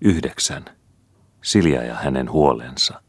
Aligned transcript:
Yhdeksän. 0.00 0.64
Silja 1.42 1.84
ja 1.84 1.94
hänen 1.94 2.30
huolensa. 2.30 3.02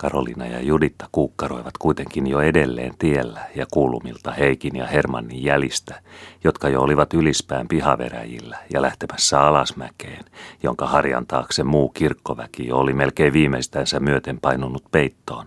Karolina 0.00 0.46
ja 0.46 0.60
Juditta 0.60 1.08
kuukkaroivat 1.12 1.78
kuitenkin 1.78 2.26
jo 2.26 2.40
edelleen 2.40 2.94
tiellä 2.98 3.40
ja 3.54 3.66
kuulumilta 3.72 4.30
Heikin 4.30 4.76
ja 4.76 4.86
Hermannin 4.86 5.44
jälistä, 5.44 6.00
jotka 6.44 6.68
jo 6.68 6.82
olivat 6.82 7.14
ylispään 7.14 7.68
pihaveräjillä 7.68 8.58
ja 8.72 8.82
lähtemässä 8.82 9.40
alasmäkeen, 9.40 10.24
jonka 10.62 10.86
harjan 10.86 11.26
taakse 11.26 11.64
muu 11.64 11.88
kirkkoväki 11.88 12.72
oli 12.72 12.92
melkein 12.92 13.32
viimeistänsä 13.32 14.00
myöten 14.00 14.40
painunut 14.40 14.82
peittoon. 14.92 15.46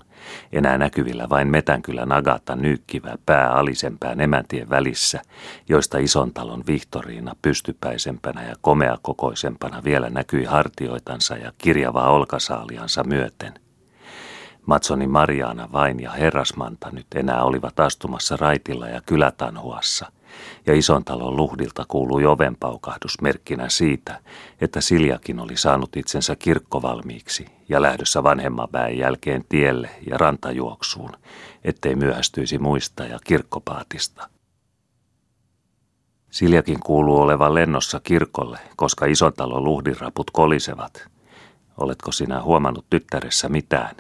Enää 0.51 0.77
näkyvillä 0.77 1.29
vain 1.29 1.47
Metänkylän 1.47 2.11
Agata 2.11 2.55
nyykkivä 2.55 3.17
pää 3.25 3.51
alisempään 3.51 4.21
emäntien 4.21 4.69
välissä, 4.69 5.21
joista 5.69 5.97
ison 5.97 6.33
talon 6.33 6.63
Vihtoriina 6.67 7.35
pystypäisempänä 7.41 8.43
ja 8.43 8.55
komeakokoisempana 8.61 9.83
vielä 9.83 10.09
näkyi 10.09 10.45
hartioitansa 10.45 11.37
ja 11.37 11.51
kirjavaa 11.57 12.09
olkasaaliansa 12.09 13.03
myöten. 13.03 13.62
Matsoni 14.65 15.07
Mariana 15.07 15.69
vain 15.71 15.99
ja 15.99 16.11
herrasmanta 16.11 16.89
nyt 16.91 17.07
enää 17.15 17.43
olivat 17.43 17.79
astumassa 17.79 18.37
raitilla 18.37 18.87
ja 18.87 19.01
kylätanhuassa, 19.01 20.11
ja 20.65 20.73
ison 20.73 21.03
talon 21.03 21.35
luhdilta 21.35 21.85
kuului 21.87 22.25
ovenpaukahdus 22.25 23.21
merkkinä 23.21 23.69
siitä, 23.69 24.19
että 24.61 24.81
Siljakin 24.81 25.39
oli 25.39 25.57
saanut 25.57 25.97
itsensä 25.97 26.35
kirkkovalmiiksi 26.35 27.45
ja 27.69 27.81
lähdössä 27.81 28.23
vanhemman 28.23 28.67
väen 28.73 28.97
jälkeen 28.97 29.45
tielle 29.49 29.89
ja 30.09 30.17
rantajuoksuun, 30.17 31.11
ettei 31.63 31.95
myöhästyisi 31.95 32.57
muista 32.57 33.03
ja 33.03 33.19
kirkkopaatista. 33.23 34.29
Siljakin 36.31 36.79
kuuluu 36.79 37.21
olevan 37.21 37.55
lennossa 37.55 37.99
kirkolle, 37.99 38.59
koska 38.75 39.05
ison 39.05 39.33
talon 39.33 39.63
luhdinraput 39.63 40.31
kolisevat. 40.31 41.07
Oletko 41.77 42.11
sinä 42.11 42.41
huomannut 42.41 42.85
tyttäressä 42.89 43.49
mitään? 43.49 43.95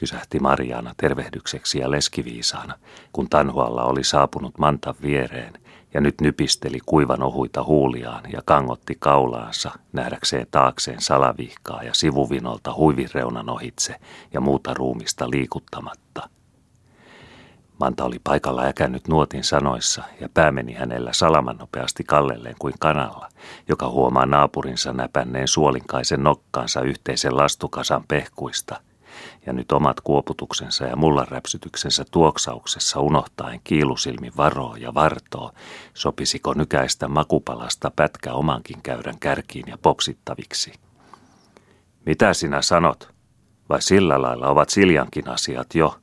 Kysähti 0.00 0.38
Mariana 0.38 0.94
tervehdykseksi 0.96 1.78
ja 1.78 1.90
leskiviisaana, 1.90 2.74
kun 3.12 3.28
Tanhualla 3.28 3.84
oli 3.84 4.04
saapunut 4.04 4.58
mantan 4.58 4.94
viereen 5.02 5.52
ja 5.94 6.00
nyt 6.00 6.20
nypisteli 6.20 6.78
kuivan 6.86 7.22
ohuita 7.22 7.64
huuliaan 7.64 8.24
ja 8.32 8.42
kangotti 8.44 8.96
kaulaansa 8.98 9.70
nähdäkseen 9.92 10.46
taakseen 10.50 11.00
salavihkaa 11.00 11.82
ja 11.82 11.94
sivuvinolta 11.94 12.74
huivireunan 12.74 13.50
ohitse 13.50 13.96
ja 14.32 14.40
muuta 14.40 14.74
ruumista 14.74 15.30
liikuttamatta. 15.30 16.28
Manta 17.80 18.04
oli 18.04 18.18
paikalla 18.24 18.62
äkännyt 18.62 19.08
nuotin 19.08 19.44
sanoissa 19.44 20.02
ja 20.20 20.28
pää 20.34 20.52
meni 20.52 20.72
hänellä 20.72 21.12
salaman 21.12 21.56
nopeasti 21.56 22.04
kallelleen 22.04 22.56
kuin 22.58 22.74
kanalla, 22.78 23.28
joka 23.68 23.88
huomaa 23.88 24.26
naapurinsa 24.26 24.92
näpänneen 24.92 25.48
suolinkaisen 25.48 26.22
nokkaansa 26.22 26.80
yhteisen 26.80 27.36
lastukasan 27.36 28.04
pehkuista– 28.08 28.80
ja 29.46 29.52
nyt 29.52 29.72
omat 29.72 30.00
kuoputuksensa 30.00 30.84
ja 30.84 30.96
mullanräpsytyksensä 30.96 32.04
tuoksauksessa 32.10 33.00
unohtaen 33.00 33.60
kiilusilmi 33.64 34.30
varoo 34.36 34.76
ja 34.76 34.94
vartoo, 34.94 35.52
sopisiko 35.94 36.54
nykäistä 36.54 37.08
makupalasta 37.08 37.90
pätkä 37.96 38.32
omankin 38.32 38.82
käyrän 38.82 39.18
kärkiin 39.18 39.64
ja 39.66 39.78
poksittaviksi. 39.78 40.72
Mitä 42.06 42.34
sinä 42.34 42.62
sanot? 42.62 43.14
Vai 43.68 43.82
sillä 43.82 44.22
lailla 44.22 44.48
ovat 44.48 44.70
Siljankin 44.70 45.28
asiat 45.28 45.74
jo? 45.74 46.00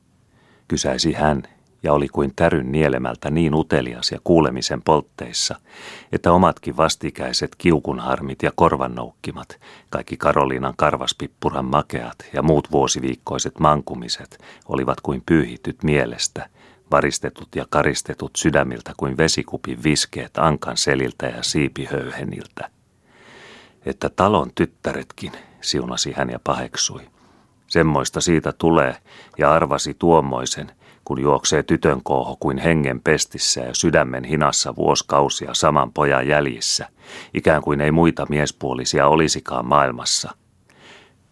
Kysäisi 0.67 1.13
hän 1.13 1.43
ja 1.83 1.93
oli 1.93 2.07
kuin 2.07 2.33
täryn 2.35 2.71
nielemältä 2.71 3.31
niin 3.31 3.55
utelias 3.55 4.11
ja 4.11 4.19
kuulemisen 4.23 4.81
poltteissa, 4.81 5.55
että 6.11 6.31
omatkin 6.31 6.77
vastikäiset 6.77 7.55
kiukunharmit 7.57 8.43
ja 8.43 8.51
korvannoukkimat, 8.55 9.59
kaikki 9.89 10.17
Karoliinan 10.17 10.73
karvaspippuran 10.77 11.65
makeat 11.65 12.15
ja 12.33 12.41
muut 12.41 12.71
vuosiviikkoiset 12.71 13.59
mankumiset 13.59 14.43
olivat 14.67 15.01
kuin 15.01 15.23
pyyhityt 15.25 15.83
mielestä, 15.83 16.49
varistetut 16.91 17.47
ja 17.55 17.65
karistetut 17.69 18.31
sydämiltä 18.35 18.93
kuin 18.97 19.17
vesikupin 19.17 19.83
viskeet 19.83 20.37
ankan 20.37 20.77
seliltä 20.77 21.25
ja 21.25 21.43
siipihöyheniltä. 21.43 22.69
Että 23.85 24.09
talon 24.09 24.51
tyttäretkin, 24.55 25.31
siunasi 25.61 26.11
hän 26.11 26.29
ja 26.29 26.39
paheksui. 26.43 27.01
Semmoista 27.67 28.21
siitä 28.21 28.53
tulee, 28.57 28.97
ja 29.37 29.53
arvasi 29.53 29.93
tuommoisen, 29.93 30.71
kun 31.07 31.21
juoksee 31.21 31.63
tytön 31.63 32.03
kooho 32.03 32.37
kuin 32.39 32.57
hengen 32.57 33.01
pestissä 33.01 33.61
ja 33.61 33.73
sydämen 33.73 34.23
hinassa 34.23 34.75
vuoskausia 34.75 35.53
saman 35.53 35.93
pojan 35.93 36.27
jäljissä, 36.27 36.89
ikään 37.33 37.61
kuin 37.61 37.81
ei 37.81 37.91
muita 37.91 38.25
miespuolisia 38.29 39.07
olisikaan 39.07 39.65
maailmassa. 39.65 40.31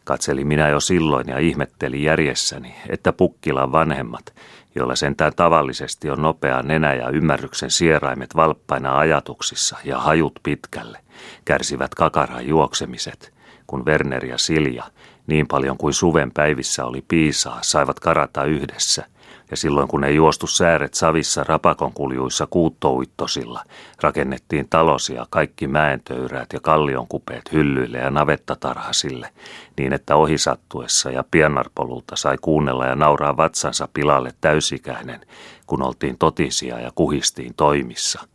Katselin 0.04 0.48
minä 0.48 0.70
jo 0.70 0.80
silloin 0.80 1.28
ja 1.28 1.40
ihmetteli 1.40 2.04
järjessäni, 2.04 2.76
että 2.90 3.14
Pukkilan 3.14 3.72
vanhemmat, 3.72 4.34
joilla 4.76 4.96
sentään 4.96 5.34
tavallisesti 5.36 6.10
on 6.10 6.22
nopea 6.22 6.62
nenä 6.62 6.94
ja 6.94 7.10
ymmärryksen 7.10 7.72
sieraimet 7.72 8.36
valppaina 8.36 8.98
ajatuksissa 8.98 9.78
ja 9.84 10.00
hajut 10.00 10.40
pitkälle, 10.44 11.00
kärsivät 11.46 11.96
kakaran 11.96 12.48
juoksemiset, 12.48 13.34
kun 13.68 13.86
Werner 13.86 14.26
ja 14.26 14.38
Silja, 14.38 14.84
niin 15.28 15.48
paljon 15.48 15.78
kuin 15.78 15.94
suven 15.94 16.32
päivissä 16.32 16.86
oli 16.86 17.06
piisaa, 17.08 17.60
saivat 17.62 18.00
karata 18.00 18.44
yhdessä– 18.44 19.06
ja 19.52 19.58
silloin 19.58 19.88
kun 19.88 20.04
ei 20.04 20.16
juostu 20.16 20.48
sääret 20.48 20.94
savissa 20.94 21.44
rapakon 21.44 21.94
kuljuissa 21.94 22.48
kuuttouittosilla, 22.50 23.64
rakennettiin 24.02 24.68
talosia 24.70 25.26
kaikki 25.30 25.68
mäentöyräät 25.68 26.54
ja 26.54 26.60
kallionkupeet 26.60 27.52
hyllyille 27.52 27.98
ja 27.98 28.10
navettatarhasille, 28.10 29.30
niin 29.78 29.94
että 29.94 30.16
ohisattuessa 30.16 31.12
ja 31.12 31.24
piennarpolulta 31.32 32.16
sai 32.16 32.38
kuunnella 32.42 32.86
ja 32.86 32.96
nauraa 32.96 33.38
vatsansa 33.38 33.88
pilalle 33.94 34.34
täysikäinen, 34.42 35.22
kun 35.68 35.84
oltiin 35.84 36.18
totisia 36.18 36.80
ja 36.80 36.92
kuhistiin 36.96 37.54
toimissa. 37.58 38.28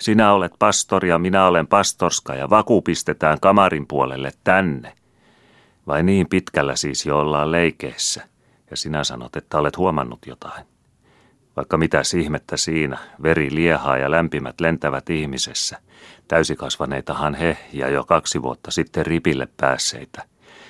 Sinä 0.00 0.32
olet 0.32 0.52
pastori 0.58 1.08
ja 1.08 1.18
minä 1.18 1.46
olen 1.46 1.66
pastorska 1.66 2.34
ja 2.34 2.50
vaku 2.50 2.82
pistetään 2.82 3.40
kamarin 3.40 3.86
puolelle 3.86 4.32
tänne. 4.44 4.92
Vai 5.86 6.02
niin 6.02 6.28
pitkällä 6.28 6.76
siis 6.76 7.06
jo 7.06 7.18
ollaan 7.18 7.52
leikeessä– 7.52 8.22
ja 8.70 8.76
sinä 8.76 9.04
sanot, 9.04 9.36
että 9.36 9.58
olet 9.58 9.76
huomannut 9.76 10.26
jotain. 10.26 10.66
Vaikka 11.56 11.76
mitä 11.76 12.02
ihmettä 12.20 12.56
siinä, 12.56 12.98
veri 13.22 13.54
liehaa 13.54 13.98
ja 13.98 14.10
lämpimät 14.10 14.60
lentävät 14.60 15.10
ihmisessä. 15.10 15.78
Täysikasvaneitahan 16.28 17.34
he 17.34 17.58
ja 17.72 17.88
jo 17.88 18.04
kaksi 18.04 18.42
vuotta 18.42 18.70
sitten 18.70 19.06
ripille 19.06 19.48
päässeitä. 19.56 20.22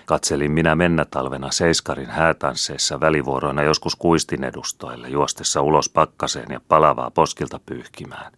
Katselin 0.06 0.52
minä 0.52 0.74
mennä 0.74 1.04
talvena 1.04 1.50
Seiskarin 1.50 2.10
häätansseissa 2.10 3.00
välivuoroina 3.00 3.62
joskus 3.62 3.96
kuistin 3.96 4.44
edustoille 4.44 5.08
juostessa 5.08 5.62
ulos 5.62 5.88
pakkaseen 5.88 6.50
ja 6.50 6.60
palavaa 6.68 7.10
poskilta 7.10 7.60
pyyhkimään. 7.66 8.32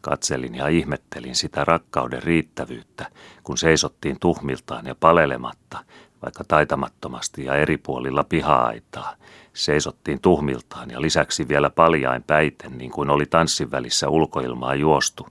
Katselin 0.00 0.54
ja 0.54 0.68
ihmettelin 0.68 1.34
sitä 1.34 1.64
rakkauden 1.64 2.22
riittävyyttä, 2.22 3.06
kun 3.42 3.58
seisottiin 3.58 4.16
tuhmiltaan 4.20 4.86
ja 4.86 4.94
palelematta, 4.94 5.78
vaikka 6.22 6.44
taitamattomasti 6.48 7.44
ja 7.44 7.54
eri 7.54 7.76
puolilla 7.78 8.24
piha-aitaa. 8.24 9.14
Seisottiin 9.52 10.20
tuhmiltaan 10.20 10.90
ja 10.90 11.00
lisäksi 11.00 11.48
vielä 11.48 11.70
paljain 11.70 12.22
päiten, 12.22 12.78
niin 12.78 12.90
kuin 12.90 13.10
oli 13.10 13.26
tanssin 13.26 13.70
välissä 13.70 14.08
ulkoilmaa 14.08 14.74
juostu. 14.74 15.26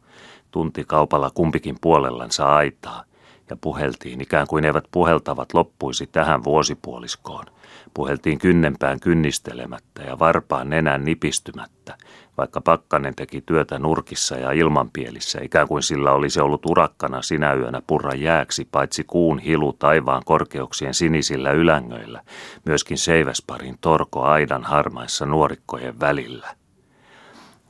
Tunti 0.51 0.83
kaupalla 0.87 1.31
kumpikin 1.33 1.75
puolellansa 1.81 2.55
aitaa 2.55 3.03
ja 3.49 3.55
puheltiin 3.55 4.21
ikään 4.21 4.47
kuin 4.47 4.65
eivät 4.65 4.85
puheltavat 4.91 5.53
loppuisi 5.53 6.07
tähän 6.07 6.43
vuosipuoliskoon. 6.43 7.45
Puheltiin 7.93 8.39
kynnempään 8.39 8.99
kynnistelemättä 8.99 10.03
ja 10.03 10.19
varpaan 10.19 10.69
nenän 10.69 11.05
nipistymättä, 11.05 11.97
vaikka 12.37 12.61
Pakkanen 12.61 13.15
teki 13.15 13.41
työtä 13.41 13.79
nurkissa 13.79 14.35
ja 14.35 14.51
ilmanpielissä, 14.51 15.39
ikään 15.43 15.67
kuin 15.67 15.83
sillä 15.83 16.11
olisi 16.11 16.41
ollut 16.41 16.65
urakkana 16.65 17.21
sinä 17.21 17.53
yönä 17.53 17.81
purra 17.87 18.15
jääksi, 18.15 18.67
paitsi 18.71 19.03
kuun 19.03 19.39
hilu 19.39 19.73
taivaan 19.73 20.21
korkeuksien 20.25 20.93
sinisillä 20.93 21.51
ylängöillä, 21.51 22.21
myöskin 22.65 22.97
seiväsparin 22.97 23.77
torko 23.81 24.23
aidan 24.23 24.63
harmaissa 24.63 25.25
nuorikkojen 25.25 25.99
välillä. 25.99 26.55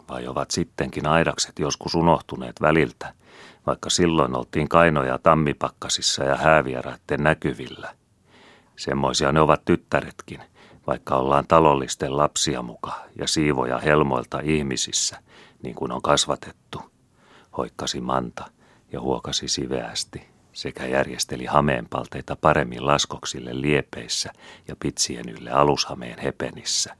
Vai 0.10 0.28
ovat 0.28 0.52
sittenkin 0.52 1.08
aidakset 1.08 1.60
joskus 1.60 1.96
unohtuneet 1.96 2.62
väliltä, 2.62 3.14
vaikka 3.68 3.90
silloin 3.90 4.38
oltiin 4.38 4.70
kainoja 4.70 5.18
tammipakkasissa 5.18 6.24
ja 6.24 6.36
häävieraitten 6.36 7.24
näkyvillä. 7.24 7.92
Semmoisia 8.76 9.32
ne 9.32 9.42
ovat 9.42 9.66
tyttäretkin– 9.66 10.42
vaikka 10.88 11.16
ollaan 11.16 11.48
talollisten 11.48 12.18
lapsia 12.18 12.62
muka 12.62 12.94
ja 13.20 13.28
siivoja 13.28 13.78
helmoilta 13.80 14.40
ihmisissä, 14.40 15.20
niin 15.64 15.76
kuin 15.76 15.92
on 15.92 16.02
kasvatettu, 16.02 16.82
hoikkasi 17.58 18.02
Manta 18.02 18.46
ja 18.92 19.02
huokasi 19.02 19.48
siveästi 19.48 20.28
sekä 20.54 20.86
järjesteli 20.86 21.46
hameenpalteita 21.46 22.36
paremmin 22.36 22.86
laskoksille 22.86 23.62
liepeissä 23.62 24.32
ja 24.68 24.76
pitsien 24.80 25.30
ylle 25.30 25.52
alushameen 25.52 26.20
hepenissä. 26.20 26.96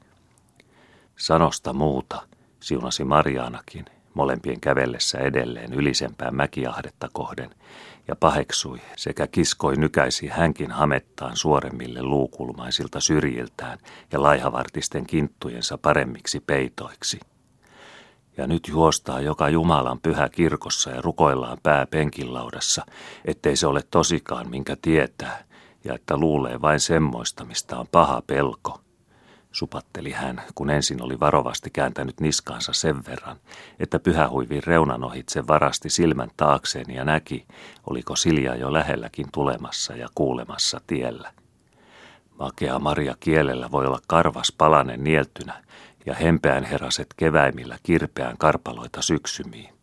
Sanosta 1.16 1.72
muuta, 1.72 2.22
siunasi 2.60 3.04
Marianakin, 3.04 3.84
molempien 4.16 4.60
kävellessä 4.60 5.18
edelleen 5.18 5.72
ylisempään 5.72 6.34
mäkiahdetta 6.34 7.08
kohden, 7.12 7.50
ja 8.08 8.16
paheksui 8.16 8.80
sekä 8.96 9.26
kiskoi 9.26 9.76
nykäisi 9.76 10.28
hänkin 10.28 10.70
hamettaan 10.70 11.36
suoremmille 11.36 12.02
luukulmaisilta 12.02 13.00
syrjiltään 13.00 13.78
ja 14.12 14.22
laihavartisten 14.22 15.06
kinttujensa 15.06 15.78
paremmiksi 15.78 16.40
peitoiksi. 16.40 17.20
Ja 18.36 18.46
nyt 18.46 18.68
juostaa 18.68 19.20
joka 19.20 19.48
Jumalan 19.48 20.00
pyhä 20.00 20.28
kirkossa 20.28 20.90
ja 20.90 21.02
rukoillaan 21.02 21.58
pää 21.62 21.86
penkilaudassa, 21.86 22.86
ettei 23.24 23.56
se 23.56 23.66
ole 23.66 23.82
tosikaan 23.90 24.50
minkä 24.50 24.76
tietää, 24.82 25.44
ja 25.84 25.94
että 25.94 26.16
luulee 26.16 26.60
vain 26.60 26.80
semmoista, 26.80 27.44
mistä 27.44 27.78
on 27.78 27.86
paha 27.92 28.22
pelko– 28.26 28.80
supatteli 29.56 30.10
hän, 30.12 30.42
kun 30.54 30.70
ensin 30.70 31.02
oli 31.02 31.20
varovasti 31.20 31.70
kääntänyt 31.70 32.20
niskaansa 32.20 32.72
sen 32.72 33.06
verran, 33.06 33.36
että 33.78 33.98
pyhähuivin 33.98 34.62
reunan 34.66 35.04
ohitse 35.04 35.46
varasti 35.46 35.90
silmän 35.90 36.30
taakseen 36.36 36.94
ja 36.94 37.04
näki, 37.04 37.46
oliko 37.90 38.16
Silja 38.16 38.54
jo 38.54 38.72
lähelläkin 38.72 39.26
tulemassa 39.32 39.96
ja 39.96 40.08
kuulemassa 40.14 40.80
tiellä. 40.86 41.32
Makea 42.38 42.78
Maria 42.78 43.14
kielellä 43.20 43.70
voi 43.70 43.86
olla 43.86 44.00
karvas 44.06 44.52
palanen 44.58 45.04
nieltynä 45.04 45.62
ja 46.06 46.14
hempeän 46.14 46.64
heraset 46.64 47.06
keväimillä 47.16 47.78
kirpeään 47.82 48.38
karpaloita 48.38 49.02
syksymiin. 49.02 49.74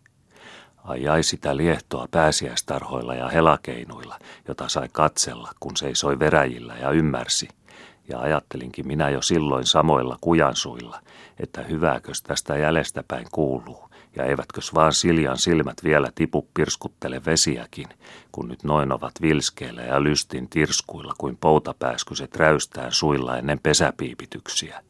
Ajai 0.84 1.24
sitä 1.24 1.58
liehtoa 1.58 2.08
pääsiäistarhoilla 2.12 3.16
ja 3.16 3.30
helakeinuilla, 3.30 4.20
jota 4.48 4.70
sai 4.70 4.90
katsella, 4.92 5.52
kun 5.60 5.78
seisoi 5.78 6.20
veräjillä 6.20 6.76
ja 6.76 6.92
ymmärsi– 6.92 7.48
ja 8.10 8.20
ajattelinkin 8.20 8.88
minä 8.88 9.10
jo 9.10 9.22
silloin 9.22 9.66
samoilla 9.66 10.18
kujansuilla, 10.22 11.00
että 11.40 11.62
hyvääkös 11.62 12.22
tästä 12.22 12.58
jäljestäpäin 12.58 13.28
kuuluu, 13.32 13.90
ja 14.16 14.24
eivätkös 14.24 14.74
vaan 14.74 14.94
Siljan 14.94 15.38
silmät 15.38 15.84
vielä 15.84 16.12
tipu 16.16 16.48
pirskuttele 16.54 17.22
vesiäkin, 17.26 17.88
kun 18.32 18.48
nyt 18.48 18.64
noin 18.64 18.92
ovat 18.92 19.12
vilskeillä 19.22 19.82
ja 19.82 20.04
lystin 20.04 20.50
tirskuilla 20.50 21.14
kuin 21.18 21.38
poutapääskyset 21.38 22.36
räystään 22.36 22.92
suilla 22.92 23.38
ennen 23.38 23.60
pesäpiipityksiä. 23.64 24.82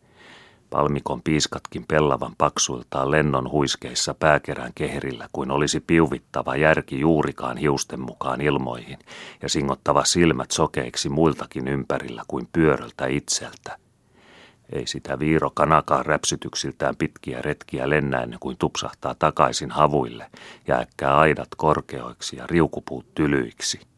Palmikon 0.73 1.21
piiskatkin 1.21 1.85
pellavan 1.87 2.35
paksuiltaan 2.37 3.11
lennon 3.11 3.51
huiskeissa 3.51 4.13
pääkerän 4.13 4.71
keherillä 4.75 5.27
kuin 5.31 5.51
olisi 5.51 5.79
piuvittava 5.79 6.55
järki 6.55 6.99
juurikaan 6.99 7.57
hiusten 7.57 7.99
mukaan 7.99 8.41
ilmoihin 8.41 8.99
ja 9.41 9.49
singottava 9.49 10.05
silmät 10.05 10.51
sokeiksi 10.51 11.09
muiltakin 11.09 11.67
ympärillä 11.67 12.23
kuin 12.27 12.47
pyöröltä 12.53 13.07
itseltä. 13.07 13.77
Ei 14.71 14.87
sitä 14.87 15.19
viiro 15.19 15.51
kanakaan 15.53 16.05
räpsytyksiltään 16.05 16.95
pitkiä 16.95 17.41
retkiä 17.41 17.89
lennä 17.89 18.21
ennen 18.21 18.39
kuin 18.39 18.57
tupsahtaa 18.57 19.15
takaisin 19.19 19.71
havuille 19.71 20.25
ja 20.67 20.79
äkkää 20.79 21.17
aidat 21.17 21.49
korkeoiksi 21.57 22.35
ja 22.35 22.47
riukupuut 22.47 23.05
tylyiksi– 23.15 23.79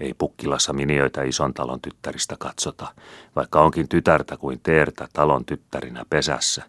ei 0.00 0.14
Pukkilassa 0.14 0.72
minioita 0.72 1.22
ison 1.22 1.54
talon 1.54 1.80
tyttäristä 1.80 2.36
katsota, 2.38 2.94
vaikka 3.36 3.60
onkin 3.60 3.88
tytärtä 3.88 4.36
kuin 4.36 4.60
teertä 4.62 5.08
talon 5.12 5.44
tyttärinä 5.44 6.04
pesässä. 6.10 6.62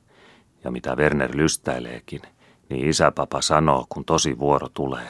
Ja 0.64 0.72
mitä 0.72 0.96
Werner 0.96 1.38
lystäileekin, 1.38 2.22
niin 2.70 2.90
isäpapa 2.90 3.42
sanoo, 3.42 3.86
kun 3.90 4.06
tosi 4.06 4.40
vuoro 4.40 4.70
tulee. 4.74 5.10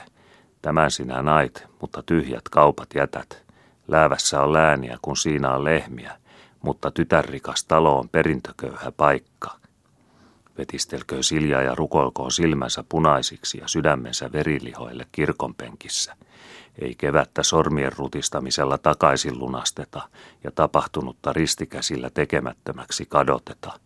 Tämän 0.61 0.91
sinä 0.91 1.21
nait, 1.21 1.67
mutta 1.81 2.03
tyhjät 2.03 2.49
kaupat 2.51 2.89
jätät. 2.95 3.43
Läävässä 3.87 4.41
on 4.41 4.53
lääniä, 4.53 4.97
kun 5.01 5.17
siinä 5.17 5.53
on 5.53 5.63
lehmiä, 5.63 6.17
mutta 6.61 6.91
tytärrikas 6.91 7.63
talo 7.63 7.99
on 7.99 8.09
perintököyhä 8.09 8.91
paikka. 8.91 9.55
Vetistelkö 10.57 11.23
Silja 11.23 11.61
ja 11.61 11.75
rukolkoon 11.75 12.31
silmänsä 12.31 12.83
punaisiksi 12.89 13.57
ja 13.57 13.67
sydämensä 13.67 14.31
verilihoille 14.31 15.05
kirkonpenkissä– 15.11 16.15
ei 16.81 16.95
kevättä 16.95 17.43
sormien 17.43 17.91
rutistamisella 17.97 18.77
takaisin 18.77 19.39
lunasteta 19.39 20.01
ja 20.43 20.51
tapahtunutta 20.51 21.33
ristikäsillä 21.33 22.09
tekemättömäksi 22.09 23.05
kadoteta. 23.05 23.79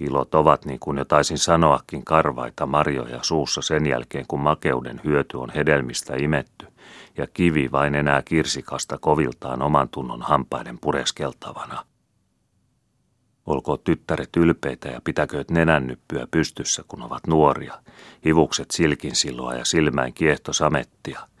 Ilot 0.00 0.34
ovat 0.34 0.64
niin 0.64 0.80
kuin 0.80 0.98
jo 0.98 1.04
taisin 1.04 1.38
sanoakin 1.38 2.04
karvaita 2.04 2.66
marjoja 2.66 3.18
suussa 3.22 3.62
sen 3.62 3.86
jälkeen, 3.86 4.24
kun 4.28 4.40
makeuden 4.40 5.00
hyöty 5.04 5.36
on 5.36 5.50
hedelmistä 5.50 6.16
imetty 6.16 6.66
ja 7.16 7.26
kivi 7.26 7.72
vain 7.72 7.94
enää 7.94 8.22
kirsikasta 8.22 8.98
koviltaan 8.98 9.62
oman 9.62 9.88
tunnon 9.88 10.22
hampaiden 10.22 10.78
pureskeltavana. 10.78 11.84
Olkoot 13.46 13.84
tyttäret 13.84 14.36
ylpeitä 14.36 14.88
ja 14.88 15.00
pitäkööt 15.04 15.50
nenännyppyä 15.50 16.26
pystyssä, 16.30 16.84
kun 16.88 17.02
ovat 17.02 17.26
nuoria, 17.26 17.74
hivukset 18.24 18.70
silkin 18.70 19.16
silloa 19.16 19.54
ja 19.54 19.64
silmäin 19.64 20.14
kiehto 20.14 20.52
samettia– 20.52 21.20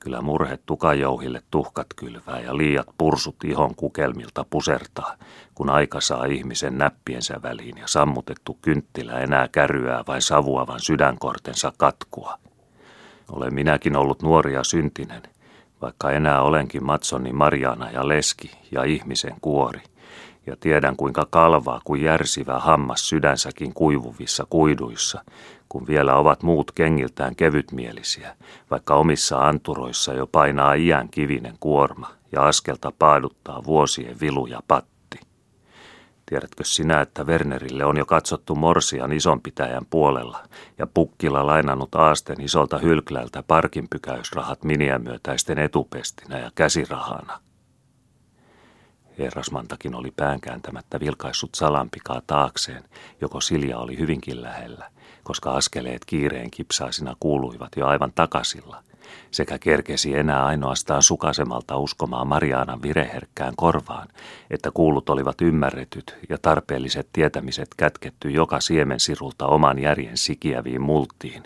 Kyllä 0.00 0.22
murhet 0.22 0.62
tukajouhille 0.66 1.42
tuhkat 1.50 1.86
kylvää 1.96 2.40
ja 2.40 2.56
liiat 2.56 2.86
pursut 2.98 3.44
ihon 3.44 3.74
kukelmilta 3.74 4.44
pusertaa, 4.50 5.16
kun 5.54 5.70
aika 5.70 6.00
saa 6.00 6.24
ihmisen 6.24 6.78
näppiensä 6.78 7.42
väliin 7.42 7.78
ja 7.78 7.86
sammutettu 7.86 8.58
kynttilä 8.62 9.18
enää 9.18 9.48
kärryää 9.48 10.04
vai 10.06 10.22
savuavan 10.22 10.80
sydänkortensa 10.80 11.72
katkua. 11.76 12.38
Olen 13.32 13.54
minäkin 13.54 13.96
ollut 13.96 14.22
nuoria 14.22 14.64
syntinen, 14.64 15.22
vaikka 15.82 16.10
enää 16.10 16.42
olenkin 16.42 16.84
Matsoni 16.84 17.32
Marjana 17.32 17.90
ja 17.90 18.08
Leski 18.08 18.50
ja 18.70 18.84
ihmisen 18.84 19.34
kuori, 19.40 19.80
ja 20.50 20.56
tiedän 20.60 20.96
kuinka 20.96 21.26
kalvaa 21.30 21.80
kuin 21.84 22.02
järsivä 22.02 22.58
hammas 22.58 23.08
sydänsäkin 23.08 23.74
kuivuvissa 23.74 24.46
kuiduissa, 24.50 25.24
kun 25.68 25.86
vielä 25.86 26.16
ovat 26.16 26.42
muut 26.42 26.72
kengiltään 26.72 27.36
kevytmielisiä, 27.36 28.36
vaikka 28.70 28.94
omissa 28.94 29.38
anturoissa 29.38 30.14
jo 30.14 30.26
painaa 30.26 30.74
iän 30.74 31.08
kivinen 31.08 31.54
kuorma 31.60 32.10
ja 32.32 32.46
askelta 32.46 32.92
paaduttaa 32.98 33.64
vuosien 33.64 34.20
vilu 34.20 34.46
ja 34.46 34.60
patti. 34.68 35.20
Tiedätkö 36.26 36.64
sinä, 36.64 37.00
että 37.00 37.24
Wernerille 37.24 37.84
on 37.84 37.96
jo 37.96 38.06
katsottu 38.06 38.54
Morsian 38.54 39.12
isonpitäjän 39.12 39.86
puolella 39.90 40.42
ja 40.78 40.86
Pukkila 40.86 41.46
lainannut 41.46 41.94
Aasten 41.94 42.40
isolta 42.40 42.78
hylklältä 42.78 43.42
parkinpykäysrahat 43.42 44.64
miniämyötäisten 44.64 45.58
etupestinä 45.58 46.38
ja 46.38 46.50
käsirahana– 46.54 47.40
Herrasmantakin 49.24 49.94
oli 49.94 50.10
päänkääntämättä 50.10 51.00
vilkaissut 51.00 51.54
salampikaa 51.54 52.22
taakseen, 52.26 52.84
joko 53.20 53.40
Silja 53.40 53.78
oli 53.78 53.98
hyvinkin 53.98 54.42
lähellä, 54.42 54.90
koska 55.22 55.50
askeleet 55.50 56.04
kiireen 56.04 56.50
kipsaisina 56.50 57.16
kuuluivat 57.20 57.68
jo 57.76 57.86
aivan 57.86 58.12
takasilla, 58.14 58.82
sekä 59.30 59.58
kerkesi 59.58 60.16
enää 60.16 60.46
ainoastaan 60.46 61.02
sukasemalta 61.02 61.76
uskomaan 61.76 62.26
Mariaanan 62.26 62.82
vireherkkään 62.82 63.56
korvaan, 63.56 64.08
että 64.50 64.70
kuulut 64.70 65.10
olivat 65.10 65.40
ymmärretyt 65.40 66.16
ja 66.28 66.38
tarpeelliset 66.38 67.08
tietämiset 67.12 67.68
kätketty 67.76 68.30
joka 68.30 68.60
siemensirulta 68.60 69.46
oman 69.46 69.78
järjen 69.78 70.16
sikiäviin 70.16 70.82
multtiin. 70.82 71.42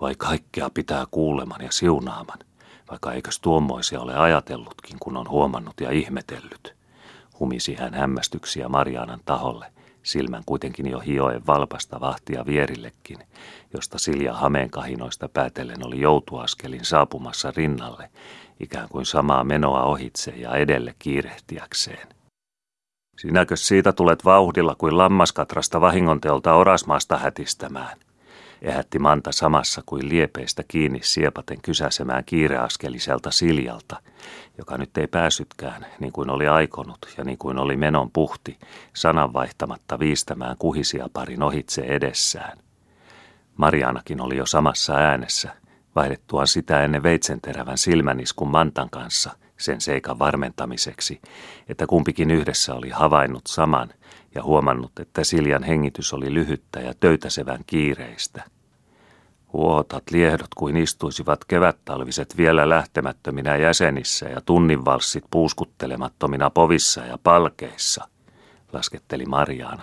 Vai 0.00 0.14
kaikkea 0.18 0.70
pitää 0.74 1.04
kuuleman 1.10 1.60
ja 1.60 1.72
siunaaman– 1.72 2.38
vaikka 2.90 3.12
eikös 3.12 3.40
tuommoisia 3.40 4.00
ole 4.00 4.16
ajatellutkin, 4.16 4.96
kun 5.00 5.16
on 5.16 5.28
huomannut 5.28 5.80
ja 5.80 5.90
ihmetellyt. 5.90 6.74
Humisi 7.40 7.74
hän 7.74 7.94
hämmästyksiä 7.94 8.68
Marianan 8.68 9.20
taholle, 9.24 9.66
silmän 10.02 10.42
kuitenkin 10.46 10.86
jo 10.86 11.00
hioen 11.00 11.46
valpasta 11.46 12.00
vahtia 12.00 12.46
vierillekin, 12.46 13.18
josta 13.74 13.98
Silja 13.98 14.34
hameenkahinoista 14.34 15.28
päätellen 15.28 15.86
oli 15.86 16.00
joutuaskelin 16.00 16.84
saapumassa 16.84 17.52
rinnalle, 17.56 18.10
ikään 18.60 18.88
kuin 18.88 19.06
samaa 19.06 19.44
menoa 19.44 19.82
ohitse 19.82 20.30
ja 20.30 20.54
edelle 20.54 20.94
kiirehtiäkseen. 20.98 22.08
Sinäkö 23.18 23.56
siitä 23.56 23.92
tulet 23.92 24.24
vauhdilla 24.24 24.74
kuin 24.74 24.98
lammaskatrasta 24.98 25.80
vahingonteolta 25.80 26.54
orasmaasta 26.54 27.18
hätistämään? 27.18 28.03
Ehätti 28.64 28.98
Manta 28.98 29.32
samassa 29.32 29.82
kuin 29.86 30.08
liepeistä 30.08 30.62
kiinni 30.68 31.00
siepaten 31.02 31.62
kysäsemään 31.62 32.24
kiireaskeliselta 32.24 33.30
Siljalta, 33.30 33.96
joka 34.58 34.78
nyt 34.78 34.98
ei 34.98 35.06
pääsytkään, 35.06 35.86
niin 36.00 36.12
kuin 36.12 36.30
oli 36.30 36.48
aikonut 36.48 36.98
ja 37.16 37.24
niin 37.24 37.38
kuin 37.38 37.58
oli 37.58 37.76
menon 37.76 38.10
puhti, 38.10 38.58
sananvaihtamatta 38.94 39.98
viistämään 39.98 40.56
kuhisia 40.58 41.08
parin 41.12 41.42
ohitse 41.42 41.82
edessään. 41.82 42.58
Marianakin 43.56 44.20
oli 44.20 44.36
jo 44.36 44.46
samassa 44.46 44.94
äänessä, 44.94 45.56
vaihdettuaan 45.96 46.48
sitä 46.48 46.84
ennen 46.84 47.02
veitsenterävän 47.02 47.78
silmäniskun 47.78 48.50
Mantan 48.50 48.90
kanssa 48.90 49.30
sen 49.56 49.80
seikan 49.80 50.18
varmentamiseksi, 50.18 51.20
että 51.68 51.86
kumpikin 51.86 52.30
yhdessä 52.30 52.74
oli 52.74 52.90
havainnut 52.90 53.46
saman 53.46 53.88
ja 54.34 54.42
huomannut, 54.42 54.98
että 54.98 55.24
Siljan 55.24 55.62
hengitys 55.62 56.12
oli 56.12 56.34
lyhyttä 56.34 56.80
ja 56.80 56.94
töytäsevän 57.00 57.60
kiireistä. 57.66 58.53
Huotat 59.54 60.02
liehdot 60.10 60.54
kuin 60.56 60.76
istuisivat 60.76 61.44
kevättalviset 61.44 62.36
vielä 62.36 62.68
lähtemättöminä 62.68 63.56
jäsenissä 63.56 64.28
ja 64.28 64.40
tunninvalssit 64.40 65.24
puuskuttelemattomina 65.30 66.50
povissa 66.50 67.00
ja 67.00 67.18
palkeissa, 67.22 68.08
lasketteli 68.72 69.24
Marjaana 69.26 69.82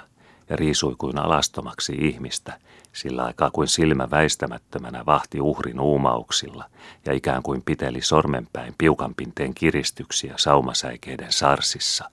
ja 0.50 0.56
riisui 0.56 0.96
kuin 0.98 1.20
alastomaksi 1.20 1.94
ihmistä, 2.00 2.60
sillä 2.94 3.24
aikaa 3.24 3.52
kuin 3.52 3.68
silmä 3.68 4.08
väistämättömänä 4.12 5.06
vahti 5.06 5.42
uhrin 5.42 5.80
uumauksilla 5.80 6.66
ja 7.06 7.14
ikään 7.14 7.44
kuin 7.44 7.62
piteli 7.62 8.02
sormenpäin 8.02 8.76
piukanpinteen 8.78 9.54
kiristyksiä 9.54 10.34
saumasäikeiden 10.38 11.32
sarsissa. 11.32 12.10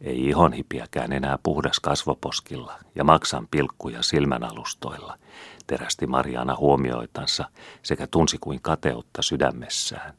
Ei 0.00 0.28
ihonhipiäkään 0.28 1.12
enää 1.12 1.38
puhdas 1.42 1.80
kasvoposkilla 1.80 2.74
ja 2.94 3.04
maksan 3.04 3.48
pilkkuja 3.50 4.02
silmänalustoilla, 4.02 5.18
terästi 5.66 6.06
Mariana 6.06 6.56
huomioitansa 6.56 7.44
sekä 7.82 8.06
tunsi 8.06 8.38
kuin 8.40 8.60
kateutta 8.62 9.22
sydämessään. 9.22 10.14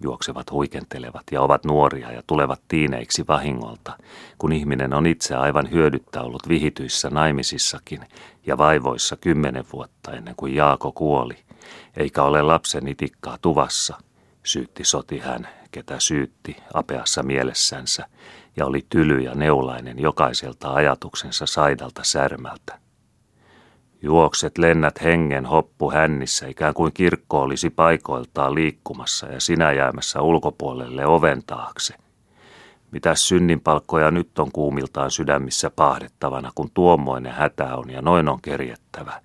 Juoksevat 0.00 0.50
huikentelevat 0.50 1.22
ja 1.32 1.42
ovat 1.42 1.64
nuoria 1.64 2.12
ja 2.12 2.22
tulevat 2.26 2.60
tiineiksi 2.68 3.24
vahingolta, 3.28 3.98
kun 4.38 4.52
ihminen 4.52 4.94
on 4.94 5.06
itse 5.06 5.34
aivan 5.34 5.70
hyödyttä 5.70 6.22
ollut 6.22 6.48
vihityissä 6.48 7.10
naimisissakin 7.10 8.00
ja 8.46 8.58
vaivoissa 8.58 9.16
kymmenen 9.16 9.64
vuotta 9.72 10.12
ennen 10.12 10.34
kuin 10.36 10.54
Jaako 10.54 10.92
kuoli, 10.92 11.36
eikä 11.96 12.22
ole 12.22 12.42
lapsen 12.42 12.88
itikkaa 12.88 13.38
tuvassa, 13.42 13.98
syytti 14.44 14.84
soti 14.84 15.18
hän, 15.18 15.48
ketä 15.70 16.00
syytti 16.00 16.56
apeassa 16.74 17.22
mielessänsä, 17.22 18.06
ja 18.56 18.66
oli 18.66 18.86
tyly 18.88 19.20
ja 19.20 19.34
neulainen 19.34 19.98
jokaiselta 19.98 20.72
ajatuksensa 20.72 21.46
saidalta 21.46 22.04
särmältä. 22.04 22.78
Juokset 24.02 24.58
lennät 24.58 25.02
hengen 25.02 25.46
hoppu 25.46 25.90
hännissä, 25.90 26.46
ikään 26.46 26.74
kuin 26.74 26.92
kirkko 26.92 27.40
olisi 27.40 27.70
paikoiltaan 27.70 28.54
liikkumassa 28.54 29.26
ja 29.26 29.40
sinä 29.40 29.72
jäämässä 29.72 30.20
ulkopuolelle 30.20 31.06
oven 31.06 31.42
taakse. 31.46 31.94
Mitäs 32.90 33.28
synninpalkkoja 33.28 34.10
nyt 34.10 34.38
on 34.38 34.52
kuumiltaan 34.52 35.10
sydämissä 35.10 35.70
pahdettavana, 35.70 36.52
kun 36.54 36.70
tuommoinen 36.74 37.32
hätä 37.32 37.76
on 37.76 37.90
ja 37.90 38.02
noin 38.02 38.28
on 38.28 38.38
kerjettävä. 38.42 39.20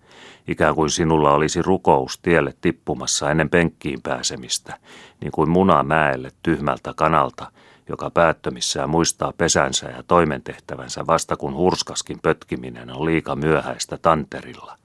Ikään 0.48 0.76
kuin 0.76 0.90
sinulla 0.90 1.34
olisi 1.34 1.62
rukous 1.62 2.20
tielle 2.22 2.54
tippumassa 2.62 3.32
ennen 3.32 3.50
penkkiin 3.50 4.02
pääsemistä, 4.02 4.78
niin 5.22 5.32
kuin 5.32 5.50
muna 5.50 5.84
mäelle 5.84 6.32
tyhmältä 6.44 6.94
kanalta– 6.96 7.52
joka 7.90 8.10
päättömissään 8.10 8.90
muistaa 8.90 9.34
pesänsä 9.38 9.90
ja 9.90 10.04
toimentehtävänsä 10.04 11.08
vasta 11.08 11.38
kun 11.38 11.54
hurskaskin 11.54 12.20
pötkiminen 12.24 12.96
on 12.98 13.06
liika 13.06 13.36
myöhäistä 13.36 13.98
tanterilla. 13.98 14.78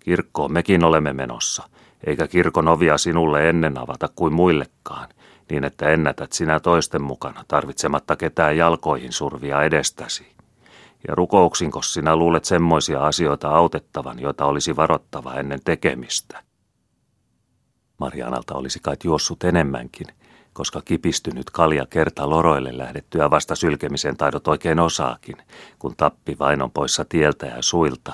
Kirkkoon 0.00 0.52
mekin 0.52 0.84
olemme 0.84 1.12
menossa, 1.12 1.68
eikä 2.06 2.28
kirkon 2.28 2.68
ovia 2.68 2.98
sinulle 2.98 3.48
ennen 3.48 3.78
avata 3.78 4.08
kuin 4.14 4.32
muillekaan, 4.32 5.08
niin 5.50 5.64
että 5.64 5.88
ennätät 5.88 6.32
sinä 6.32 6.60
toisten 6.60 7.02
mukana 7.02 7.44
tarvitsematta 7.48 8.16
ketään 8.16 8.56
jalkoihin 8.56 9.12
survia 9.12 9.62
edestäsi. 9.62 10.26
Ja 11.08 11.14
rukouksinko 11.14 11.82
sinä 11.82 12.16
luulet 12.16 12.44
semmoisia 12.44 13.06
asioita 13.06 13.48
autettavan, 13.48 14.20
joita 14.20 14.44
olisi 14.44 14.76
varottava 14.76 15.34
ennen 15.34 15.60
tekemistä? 15.64 16.42
Marianalta 17.98 18.54
olisi 18.54 18.78
kai 18.82 18.96
juossut 19.04 19.44
enemmänkin– 19.44 20.06
koska 20.58 20.82
kipistynyt 20.84 21.50
kalja 21.50 21.86
kerta 21.86 22.30
loroille 22.30 22.78
lähdettyä 22.78 23.30
vasta 23.30 23.54
sylkemisen 23.54 24.16
taidot 24.16 24.48
oikein 24.48 24.80
osaakin, 24.80 25.36
kun 25.78 25.94
tappi 25.96 26.36
vainon 26.38 26.70
poissa 26.70 27.04
tieltä 27.08 27.46
ja 27.46 27.62
suilta. 27.62 28.12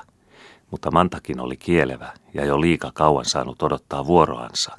Mutta 0.71 0.91
Mantakin 0.91 1.41
oli 1.41 1.57
kielevä 1.57 2.13
ja 2.35 2.45
jo 2.45 2.61
liika 2.61 2.91
kauan 2.95 3.25
saanut 3.25 3.63
odottaa 3.63 4.07
vuoroansa. 4.07 4.79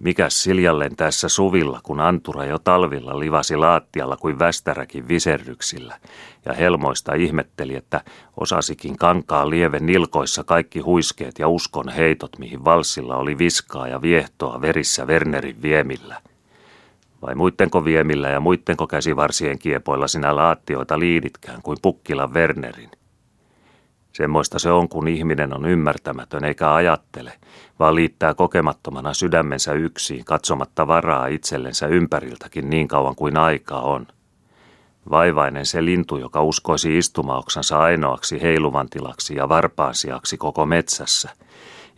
Mikäs 0.00 0.42
Siljallen 0.42 0.96
tässä 0.96 1.28
suvilla, 1.28 1.80
kun 1.82 2.00
Antura 2.00 2.44
jo 2.44 2.58
talvilla 2.58 3.18
livasi 3.18 3.56
laattialla 3.56 4.16
kuin 4.16 4.38
västäräkin 4.38 5.08
viserryksillä, 5.08 5.98
ja 6.44 6.52
helmoista 6.52 7.14
ihmetteli, 7.14 7.76
että 7.76 8.00
osasikin 8.36 8.96
kankaa 8.96 9.50
lieven 9.50 9.86
nilkoissa 9.86 10.44
kaikki 10.44 10.80
huiskeet 10.80 11.38
ja 11.38 11.48
uskon 11.48 11.88
heitot, 11.88 12.38
mihin 12.38 12.64
valsilla 12.64 13.16
oli 13.16 13.38
viskaa 13.38 13.88
ja 13.88 14.02
viehtoa 14.02 14.60
verissä 14.60 15.04
Wernerin 15.04 15.62
viemillä– 15.62 16.20
vai 17.22 17.34
muittenko 17.34 17.84
viemillä 17.84 18.28
ja 18.28 18.40
muittenko 18.40 18.86
käsivarsien 18.86 19.58
kiepoilla 19.58 20.08
sinä 20.08 20.36
laattioita 20.36 20.98
liiditkään 20.98 21.62
kuin 21.62 21.78
Pukkilan 21.82 22.34
Wernerin? 22.34 22.90
Semmoista 24.12 24.58
se 24.58 24.70
on, 24.70 24.88
kun 24.88 25.08
ihminen 25.08 25.54
on 25.54 25.66
ymmärtämätön 25.66 26.44
eikä 26.44 26.74
ajattele, 26.74 27.32
vaan 27.78 27.94
liittää 27.94 28.34
kokemattomana 28.34 29.14
sydämensä 29.14 29.72
yksin, 29.72 30.24
katsomatta 30.24 30.86
varaa 30.86 31.26
itsellensä 31.26 31.86
ympäriltäkin 31.86 32.70
niin 32.70 32.88
kauan 32.88 33.16
kuin 33.16 33.36
aikaa 33.36 33.82
on. 33.82 34.06
Vaivainen 35.10 35.66
se 35.66 35.84
lintu, 35.84 36.16
joka 36.16 36.42
uskoisi 36.42 36.98
istumaoksansa 36.98 37.78
ainoaksi 37.78 38.42
heiluvantilaksi 38.42 39.34
ja 39.34 39.48
varpaansiaksi 39.48 40.36
koko 40.36 40.66
metsässä– 40.66 41.30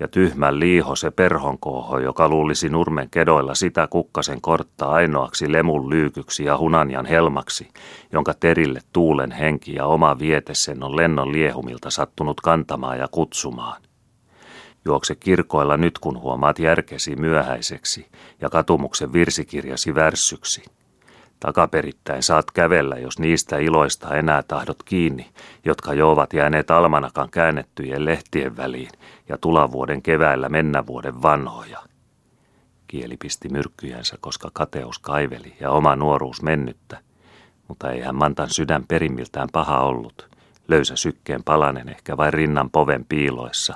ja 0.00 0.08
tyhmän 0.08 0.60
liiho 0.60 0.96
se 0.96 1.10
perhonkooho, 1.10 1.98
joka 1.98 2.28
luulisi 2.28 2.68
nurmen 2.68 3.10
kedoilla 3.10 3.54
sitä 3.54 3.86
kukkasen 3.86 4.40
korttaa 4.40 4.92
ainoaksi 4.92 5.52
lemun 5.52 5.90
lyykyksi 5.90 6.44
ja 6.44 6.58
hunanjan 6.58 7.06
helmaksi, 7.06 7.68
jonka 8.12 8.34
terille 8.34 8.80
tuulen 8.92 9.30
henki 9.30 9.74
ja 9.74 9.86
oma 9.86 10.18
vietesen 10.18 10.82
on 10.82 10.96
lennon 10.96 11.32
liehumilta 11.32 11.90
sattunut 11.90 12.40
kantamaan 12.40 12.98
ja 12.98 13.08
kutsumaan. 13.10 13.82
Juokse 14.84 15.14
kirkoilla 15.14 15.76
nyt, 15.76 15.98
kun 15.98 16.20
huomaat 16.20 16.58
järkesi 16.58 17.16
myöhäiseksi 17.16 18.06
ja 18.40 18.50
katumuksen 18.50 19.12
virsikirjasi 19.12 19.94
värssyksi– 19.94 20.62
Takaperittäin 21.44 22.22
saat 22.22 22.50
kävellä, 22.50 22.96
jos 22.96 23.18
niistä 23.18 23.58
iloista 23.58 24.14
enää 24.14 24.42
tahdot 24.42 24.82
kiinni, 24.82 25.30
jotka 25.64 25.94
jo 25.94 26.10
ovat 26.10 26.32
jääneet 26.32 26.70
almanakan 26.70 27.30
käännettyjen 27.30 28.04
lehtien 28.04 28.56
väliin 28.56 28.90
ja 29.28 29.38
tulavuoden 29.38 30.02
keväällä 30.02 30.48
mennä 30.48 30.86
vuoden 30.86 31.22
vanhoja. 31.22 31.78
Kieli 32.86 33.16
pisti 33.16 33.48
myrkkyjänsä, 33.48 34.16
koska 34.20 34.50
kateus 34.52 34.98
kaiveli 34.98 35.56
ja 35.60 35.70
oma 35.70 35.96
nuoruus 35.96 36.42
mennyttä, 36.42 36.98
mutta 37.68 37.90
eihän 37.90 38.14
Mantan 38.14 38.50
sydän 38.50 38.84
perimmiltään 38.88 39.48
paha 39.52 39.80
ollut. 39.80 40.28
Löysä 40.68 40.96
sykkeen 40.96 41.44
palanen 41.44 41.88
ehkä 41.88 42.16
vain 42.16 42.32
rinnan 42.32 42.70
poven 42.70 43.04
piiloissa, 43.08 43.74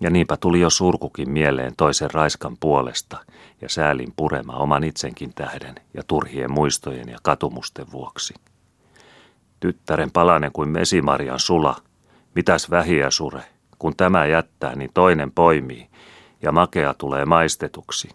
ja 0.00 0.10
niinpä 0.10 0.36
tuli 0.36 0.60
jo 0.60 0.70
surkukin 0.70 1.30
mieleen 1.30 1.72
toisen 1.76 2.10
raiskan 2.10 2.56
puolesta 2.60 3.18
ja 3.60 3.68
säälin 3.68 4.12
purema 4.16 4.52
oman 4.52 4.84
itsenkin 4.84 5.34
tähden 5.34 5.74
ja 5.94 6.02
turhien 6.06 6.52
muistojen 6.52 7.08
ja 7.08 7.18
katumusten 7.22 7.86
vuoksi. 7.92 8.34
Tyttären 9.60 10.10
palanen 10.10 10.52
kuin 10.52 10.68
mesimarjan 10.68 11.40
sula, 11.40 11.76
mitäs 12.34 12.70
vähiä 12.70 13.10
sure, 13.10 13.42
kun 13.78 13.96
tämä 13.96 14.26
jättää, 14.26 14.76
niin 14.76 14.90
toinen 14.94 15.32
poimii, 15.32 15.88
ja 16.42 16.52
makea 16.52 16.94
tulee 16.94 17.24
maistetuksi. 17.24 18.08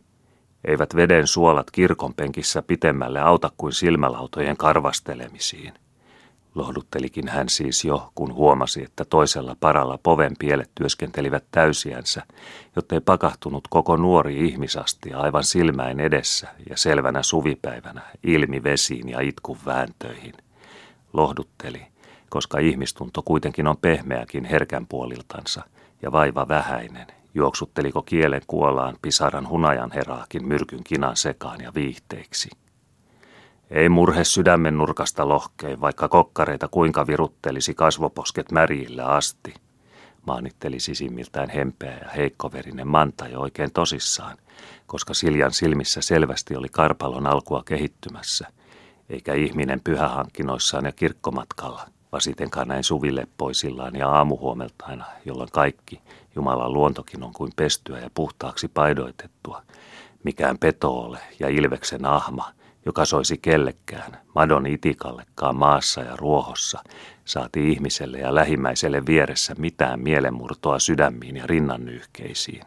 Eivät 0.65 0.95
veden 0.95 1.27
suolat 1.27 1.71
kirkonpenkissä 1.71 2.62
pitemmälle 2.62 3.19
auta 3.19 3.51
kuin 3.57 3.74
silmälautojen 3.74 4.57
karvastelemisiin. 4.57 5.74
Lohduttelikin 6.59 7.27
hän 7.27 7.49
siis 7.49 7.85
jo, 7.85 8.11
kun 8.15 8.33
huomasi, 8.33 8.83
että 8.83 9.05
toisella 9.05 9.55
paralla 9.59 9.99
poven 10.03 10.33
pielet 10.39 10.71
työskentelivät 10.75 11.43
täysiänsä, 11.51 12.23
jottei 12.75 12.99
pakahtunut 12.99 13.67
koko 13.69 13.97
nuori 13.97 14.47
ihmisasti 14.47 15.13
aivan 15.13 15.43
silmäin 15.43 15.99
edessä 15.99 16.47
ja 16.69 16.77
selvänä 16.77 17.23
suvipäivänä 17.23 18.01
ilmi 18.23 18.63
vesiin 18.63 19.09
ja 19.09 19.21
itkun 19.21 19.57
vääntöihin. 19.65 20.33
Lohdutteli, 21.13 21.81
koska 22.29 22.57
ihmistunto 22.59 23.21
kuitenkin 23.21 23.67
on 23.67 23.77
pehmeäkin 23.77 24.45
herkän 24.45 24.87
puoliltansa 24.87 25.61
ja 26.01 26.11
vaiva 26.11 26.47
vähäinen, 26.47 27.07
juoksutteliko 27.33 28.01
kielen 28.01 28.41
kuolaan 28.47 28.97
pisaran 29.01 29.49
hunajan 29.49 29.91
heraakin 29.91 30.47
myrkyn 30.47 30.83
kinan 30.83 31.15
sekaan 31.15 31.61
ja 31.61 31.73
viihteiksi. 31.73 32.49
Ei 33.71 33.89
murhe 33.89 34.23
sydämen 34.23 34.77
nurkasta 34.77 35.27
lohkein, 35.27 35.81
vaikka 35.81 36.07
kokkareita 36.07 36.67
kuinka 36.67 37.07
viruttelisi 37.07 37.73
kasvoposket 37.73 38.51
märjillä 38.51 39.05
asti. 39.05 39.53
Maanitteli 40.27 40.79
sisimmiltään 40.79 41.49
hempeä 41.49 41.97
ja 41.97 42.09
heikkoverinen 42.09 42.88
manta 42.88 43.27
jo 43.27 43.39
oikein 43.39 43.71
tosissaan, 43.71 44.38
koska 44.88 45.13
Siljan 45.13 45.51
silmissä 45.53 46.01
selvästi 46.01 46.55
oli 46.55 46.67
karpalon 46.71 47.27
alkua 47.27 47.63
kehittymässä, 47.65 48.47
eikä 49.09 49.33
ihminen 49.33 49.81
pyhähankkinoissaan 49.83 50.85
ja 50.85 50.91
kirkkomatkalla, 50.91 51.81
vasitenkaan 52.11 52.67
näin 52.67 52.83
suvileppoisillaan 52.83 53.95
ja 53.95 54.09
aamuhuomeltaina, 54.09 55.05
jolloin 55.25 55.49
kaikki, 55.51 56.01
Jumalan 56.35 56.73
luontokin 56.73 57.23
on 57.23 57.33
kuin 57.33 57.51
pestyä 57.55 57.99
ja 57.99 58.09
puhtaaksi 58.13 58.67
paidoitettua, 58.67 59.61
mikään 60.23 60.57
peto 60.57 60.99
ole 60.99 61.19
ja 61.39 61.49
ilveksen 61.49 62.05
ahma– 62.05 62.51
joka 62.86 63.05
soisi 63.05 63.38
kellekään, 63.38 64.17
madon 64.36 64.67
itikallekaan 64.67 65.55
maassa 65.55 66.01
ja 66.01 66.15
ruohossa, 66.15 66.83
saati 67.25 67.71
ihmiselle 67.71 68.17
ja 68.17 68.36
lähimmäiselle 68.36 69.05
vieressä 69.05 69.55
mitään 69.57 70.00
mielenmurtoa 70.00 70.79
sydämiin 70.79 71.36
ja 71.36 71.48
rinnannyyhkeisiin. 71.48 72.63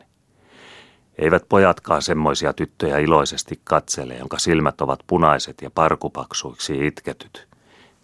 Eivät 1.19 1.42
pojatkaan 1.49 2.02
semmoisia 2.02 2.52
tyttöjä 2.52 2.99
iloisesti 2.99 3.61
katsele, 3.64 4.14
jonka 4.14 4.38
silmät 4.38 4.81
ovat 4.81 5.00
punaiset 5.07 5.62
ja 5.62 5.71
parkupaksuiksi 5.71 6.87
itketyt. 6.87 7.51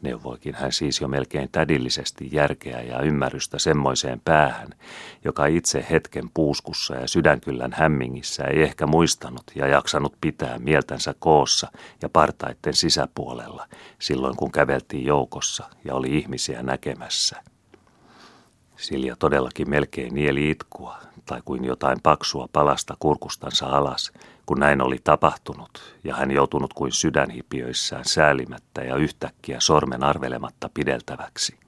Neuvoikin 0.03 0.55
hän 0.55 0.73
siis 0.73 1.01
jo 1.01 1.09
melkein 1.09 1.49
tädillisesti 1.53 2.29
järkeä 2.33 2.81
ja 2.83 3.01
ymmärrystä 3.01 3.59
semmoiseen 3.59 4.21
päähän, 4.25 4.69
joka 5.25 5.47
itse 5.47 5.87
hetken 5.91 6.31
puuskussa 6.35 6.95
ja 6.95 7.09
sydänkyllän 7.09 7.73
hämmingissä 7.73 8.45
ei 8.45 8.63
ehkä 8.63 8.87
muistanut 8.87 9.43
ja 9.55 9.67
jaksanut 9.67 10.15
pitää 10.21 10.59
mieltänsä 10.59 11.15
koossa 11.19 11.73
ja 12.03 12.09
partaitten 12.09 12.75
sisäpuolella 12.75 13.67
silloin 13.99 14.37
kun 14.37 14.53
käveltiin 14.53 15.05
joukossa 15.05 15.65
ja 15.85 15.95
oli 15.95 16.19
ihmisiä 16.19 16.63
näkemässä. 16.63 17.43
Silja 18.77 19.17
todellakin 19.17 19.71
melkein 19.71 20.15
nieli 20.15 20.51
itkua, 20.51 20.99
tai 21.27 21.43
kuin 21.45 21.65
jotain 21.65 21.99
paksua 22.03 22.49
palasta 22.53 22.97
kurkustansa 22.99 23.67
alas, 23.67 24.13
kun 24.49 24.61
näin 24.61 24.83
oli 24.83 24.99
tapahtunut, 25.05 25.97
ja 26.05 26.17
hän 26.17 26.31
joutunut 26.31 26.75
kuin 26.75 26.93
sydänhipiöissään 26.93 28.05
säälimättä 28.05 28.83
ja 28.83 28.97
yhtäkkiä 28.97 29.61
sormen 29.61 30.05
arvelematta 30.05 30.71
pideltäväksi. 30.75 31.59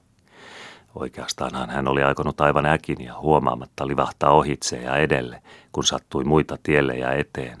Oikeastaanhan 0.95 1.69
hän 1.69 1.87
oli 1.87 2.03
aikonut 2.03 2.41
aivan 2.41 2.65
äkin 2.65 3.01
ja 3.01 3.19
huomaamatta 3.19 3.87
livahtaa 3.87 4.31
ohitse 4.31 4.77
ja 4.77 4.95
edelle, 4.95 5.41
kun 5.71 5.83
sattui 5.83 6.23
muita 6.23 6.57
tielle 6.63 6.97
ja 6.97 7.13
eteen, 7.13 7.57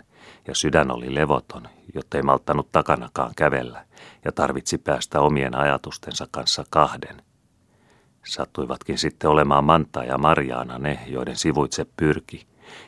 ja 0.47 0.55
sydän 0.55 0.91
oli 0.91 1.15
levoton, 1.15 1.67
jottei 1.93 2.21
malttanut 2.21 2.71
takanakaan 2.71 3.31
kävellä, 3.37 3.85
ja 4.25 4.31
tarvitsi 4.31 4.77
päästä 4.77 5.19
omien 5.19 5.55
ajatustensa 5.55 6.27
kanssa 6.31 6.63
kahden– 6.69 7.21
Sattuivatkin 8.25 8.97
sitten 8.97 9.29
olemaan 9.29 9.63
Manta 9.63 10.03
ja 10.03 10.17
Marjaana 10.17 10.79
ne, 10.79 10.99
joiden 11.07 11.35
sivuitse 11.35 11.85
pyrki, 11.97 12.47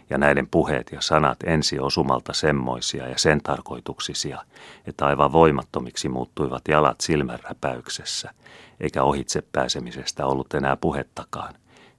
ja 0.10 0.18
näiden 0.18 0.48
puheet 0.48 0.92
ja 0.92 1.02
sanat 1.02 1.38
ensi 1.44 1.80
osumalta 1.80 2.34
semmoisia 2.34 3.08
ja 3.08 3.18
sen 3.18 3.42
tarkoituksisia, 3.42 4.42
että 4.88 5.06
aivan 5.06 5.32
voimattomiksi 5.32 6.10
muuttuivat 6.10 6.62
jalat 6.68 7.02
silmänräpäyksessä, 7.02 8.34
eikä 8.80 9.04
ohitse 9.04 9.44
pääsemisestä 9.52 10.26
ollut 10.26 10.54
enää 10.54 10.76
puhettakaan. 10.76 11.54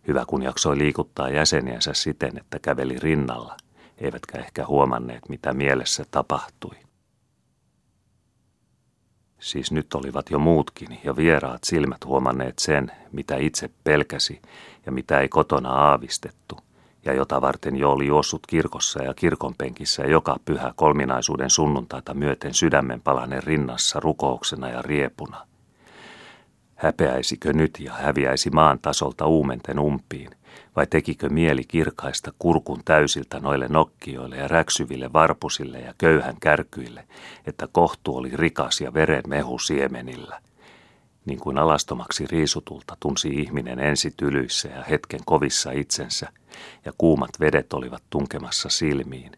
Hyvä 0.09 0.25
kun 0.27 0.43
jaksoi 0.43 0.79
liikuttaa 0.79 1.31
jäseniänsä 1.31 1.95
siten, 1.95 2.39
että 2.39 2.59
käveli 2.59 2.99
rinnalla, 2.99 3.57
eivätkä 3.99 4.39
ehkä 4.39 4.67
huomanneet, 4.67 5.29
mitä 5.29 5.53
mielessä 5.53 6.05
tapahtui. 6.11 6.77
Siis 9.41 9.73
nyt 9.73 9.95
olivat 9.95 10.31
jo 10.31 10.39
muutkin 10.39 11.01
ja 11.05 11.17
vieraat 11.17 11.65
silmät 11.65 12.05
huomanneet 12.05 12.59
sen, 12.59 12.93
mitä 13.13 13.37
itse 13.37 13.71
pelkäsi 13.85 14.43
ja 14.87 14.93
mitä 14.93 15.21
ei 15.21 15.29
kotona 15.29 15.71
aavistettu, 15.71 16.59
ja 17.05 17.13
jota 17.13 17.41
varten 17.41 17.77
jo 17.77 17.91
oli 17.91 18.07
juossut 18.07 18.47
kirkossa 18.47 19.03
ja 19.03 19.15
kirkonpenkissä 19.15 20.03
joka 20.03 20.37
pyhä 20.45 20.73
kolminaisuuden 20.77 21.51
sunnuntaita 21.51 22.15
myöten 22.15 22.55
sydämen 22.55 23.01
palanen 23.01 23.43
rinnassa 23.43 24.01
rukouksena 24.01 24.69
ja 24.69 24.83
riepuna. 24.83 25.47
Häpeäisikö 26.75 27.53
nyt 27.53 27.81
ja 27.81 27.93
häviäisi 27.93 28.51
maan 28.51 28.79
tasolta 28.79 29.27
uumenten 29.27 29.79
umpiin– 29.79 30.31
vai 30.77 30.87
tekikö 30.87 31.29
mieli 31.29 31.65
kirkaista 31.65 32.33
kurkun 32.39 32.81
täysiltä 32.85 33.41
noille 33.41 33.69
nokkioille 33.69 34.37
ja 34.37 34.49
räksyville 34.49 35.13
varpusille 35.13 35.81
ja 35.81 35.95
köyhän 35.99 36.37
kärkyille, 36.41 37.05
että 37.47 37.69
kohtu 37.73 38.17
oli 38.17 38.31
rikas 38.35 38.81
ja 38.81 38.95
verenmehu 38.95 39.59
siemenillä. 39.59 40.41
Niin 41.25 41.41
kuin 41.41 41.59
alastomaksi 41.59 42.27
riisutulta 42.27 42.97
tunsi 43.01 43.29
ihminen 43.29 43.79
ensi 43.79 44.15
tylyissä 44.17 44.69
ja 44.69 44.83
hetken 44.83 45.21
kovissa 45.25 45.71
itsensä, 45.71 46.29
ja 46.85 46.93
kuumat 46.99 47.31
vedet 47.41 47.73
olivat 47.73 48.03
tunkemassa 48.11 48.69
silmiin. 48.69 49.33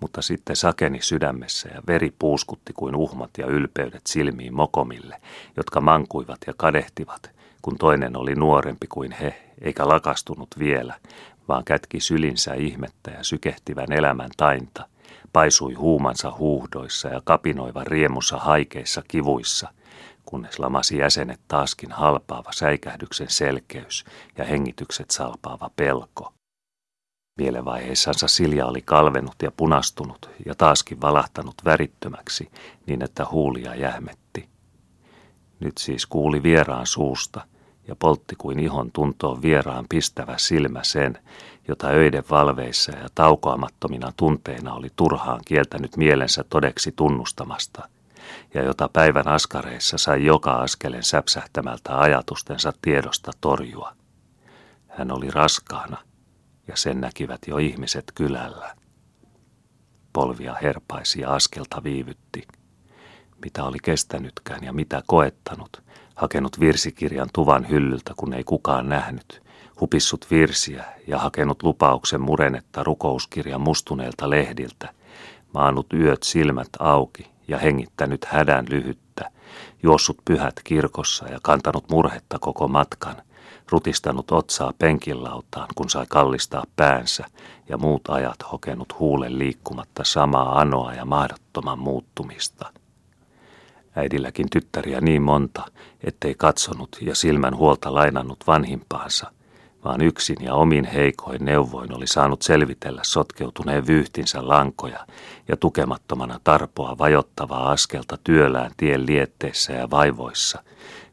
Mutta 0.00 0.22
sitten 0.22 0.56
sakeni 0.56 1.02
sydämessä 1.02 1.68
ja 1.74 1.82
veri 1.86 2.12
puuskutti 2.18 2.72
kuin 2.72 2.96
uhmat 2.96 3.30
ja 3.38 3.46
ylpeydet 3.46 4.06
silmiin 4.06 4.54
mokomille, 4.54 5.20
jotka 5.56 5.80
mankuivat 5.80 6.38
ja 6.46 6.54
kadehtivat– 6.56 7.30
kun 7.62 7.78
toinen 7.78 8.16
oli 8.16 8.34
nuorempi 8.34 8.86
kuin 8.86 9.12
he, 9.12 9.34
eikä 9.60 9.88
lakastunut 9.88 10.48
vielä, 10.58 10.94
vaan 11.48 11.64
kätki 11.64 12.00
sylinsä 12.00 12.54
ihmettä 12.54 13.10
ja 13.10 13.24
sykehtivän 13.24 13.92
elämän 13.92 14.30
tainta, 14.36 14.86
paisui 15.32 15.74
huumansa 15.74 16.32
huuhdoissa 16.38 17.08
ja 17.08 17.20
kapinoiva 17.24 17.84
riemussa 17.84 18.36
haikeissa 18.36 19.02
kivuissa, 19.08 19.68
kunnes 20.24 20.58
lamasi 20.58 20.98
jäsenet 20.98 21.40
taaskin 21.48 21.92
halpaava 21.92 22.52
säikähdyksen 22.52 23.30
selkeys 23.30 24.04
ja 24.38 24.44
hengitykset 24.44 25.10
salpaava 25.10 25.70
pelko. 25.76 26.32
Mielenvaiheissansa 27.38 28.28
Silja 28.28 28.66
oli 28.66 28.82
kalvenut 28.82 29.36
ja 29.42 29.50
punastunut 29.50 30.30
ja 30.46 30.54
taaskin 30.54 31.00
valahtanut 31.00 31.54
värittömäksi 31.64 32.50
niin, 32.86 33.02
että 33.02 33.26
huulia 33.30 33.74
jähmetti. 33.74 34.48
Nyt 35.60 35.78
siis 35.78 36.06
kuuli 36.06 36.42
vieraan 36.42 36.86
suusta, 36.86 37.40
ja 37.88 37.96
poltti 37.96 38.36
kuin 38.36 38.58
ihon 38.58 38.92
tuntoon 38.92 39.42
vieraan 39.42 39.84
pistävä 39.88 40.38
silmä 40.38 40.84
sen, 40.84 41.18
jota 41.68 41.86
öiden 41.88 42.24
valveissa 42.30 42.92
ja 42.92 43.08
taukoamattomina 43.14 44.12
tunteina 44.16 44.74
oli 44.74 44.88
turhaan 44.96 45.40
kieltänyt 45.46 45.96
mielensä 45.96 46.44
todeksi 46.44 46.92
tunnustamasta, 46.96 47.88
ja 48.54 48.62
jota 48.62 48.88
päivän 48.92 49.28
askareissa 49.28 49.98
sai 49.98 50.24
joka 50.24 50.52
askelen 50.52 51.02
säpsähtämältä 51.02 51.98
ajatustensa 51.98 52.72
tiedosta 52.82 53.30
torjua. 53.40 53.96
Hän 54.88 55.12
oli 55.12 55.30
raskaana, 55.30 55.96
ja 56.68 56.76
sen 56.76 57.00
näkivät 57.00 57.40
jo 57.46 57.58
ihmiset 57.58 58.04
kylällä. 58.14 58.76
Polvia 60.12 60.54
herpaisi 60.62 61.20
ja 61.20 61.34
askelta 61.34 61.84
viivytti. 61.84 62.48
Mitä 63.44 63.64
oli 63.64 63.78
kestänytkään 63.82 64.64
ja 64.64 64.72
mitä 64.72 65.02
koettanut– 65.06 65.82
hakenut 66.22 66.60
virsikirjan 66.60 67.28
tuvan 67.32 67.68
hyllyltä, 67.68 68.12
kun 68.16 68.34
ei 68.34 68.44
kukaan 68.44 68.88
nähnyt, 68.88 69.42
hupissut 69.80 70.26
virsiä 70.30 70.84
ja 71.06 71.18
hakenut 71.18 71.62
lupauksen 71.62 72.20
murenetta 72.20 72.84
rukouskirjan 72.84 73.60
mustuneelta 73.60 74.30
lehdiltä, 74.30 74.88
maanut 75.54 75.86
yöt 75.92 76.22
silmät 76.22 76.68
auki 76.78 77.31
ja 77.48 77.58
hengittänyt 77.58 78.24
hädän 78.24 78.66
lyhyttä, 78.68 79.30
juossut 79.82 80.18
pyhät 80.24 80.54
kirkossa 80.64 81.28
ja 81.28 81.38
kantanut 81.42 81.90
murhetta 81.90 82.38
koko 82.38 82.68
matkan, 82.68 83.16
rutistanut 83.70 84.30
otsaa 84.30 84.72
penkilautaan, 84.78 85.68
kun 85.74 85.90
sai 85.90 86.06
kallistaa 86.08 86.64
päänsä, 86.76 87.24
ja 87.68 87.78
muut 87.78 88.08
ajat 88.08 88.52
hokenut 88.52 88.98
huulen 88.98 89.38
liikkumatta 89.38 90.04
samaa 90.04 90.60
anoa 90.60 90.94
ja 90.94 91.04
mahdottoman 91.04 91.78
muuttumista– 91.78 92.72
äidilläkin 93.96 94.50
tyttäriä 94.50 95.00
niin 95.00 95.22
monta, 95.22 95.64
ettei 96.04 96.34
katsonut 96.34 96.96
ja 97.00 97.14
silmän 97.14 97.56
huolta 97.56 97.94
lainannut 97.94 98.38
vanhimpaansa, 98.46 99.32
vaan 99.84 100.00
yksin 100.00 100.36
ja 100.40 100.54
omin 100.54 100.84
heikoin 100.84 101.44
neuvoin 101.44 101.96
oli 101.96 102.06
saanut 102.06 102.42
selvitellä 102.42 103.00
sotkeutuneen 103.04 103.86
vyyhtinsä 103.86 104.48
lankoja 104.48 105.06
ja 105.48 105.56
tukemattomana 105.56 106.40
tarpoa 106.44 106.98
vajottavaa 106.98 107.70
askelta 107.70 108.18
työlään 108.24 108.70
tien 108.76 109.06
lietteissä 109.06 109.72
ja 109.72 109.90
vaivoissa, 109.90 110.62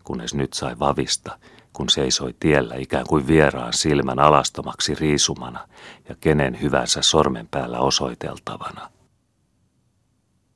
kunnes 0.04 0.34
nyt 0.34 0.54
sai 0.54 0.80
vavista, 0.80 1.40
kun 1.74 1.90
seisoi 1.90 2.36
tiellä 2.40 2.76
ikään 2.76 3.06
kuin 3.08 3.28
vieraan 3.28 3.74
silmän 3.74 4.20
alastomaksi 4.20 4.96
riisumana 4.96 5.68
ja 6.10 6.16
kenen 6.22 6.62
hyvänsä 6.62 7.02
sormen 7.02 7.48
päällä 7.48 7.80
osoiteltavana 7.80 8.99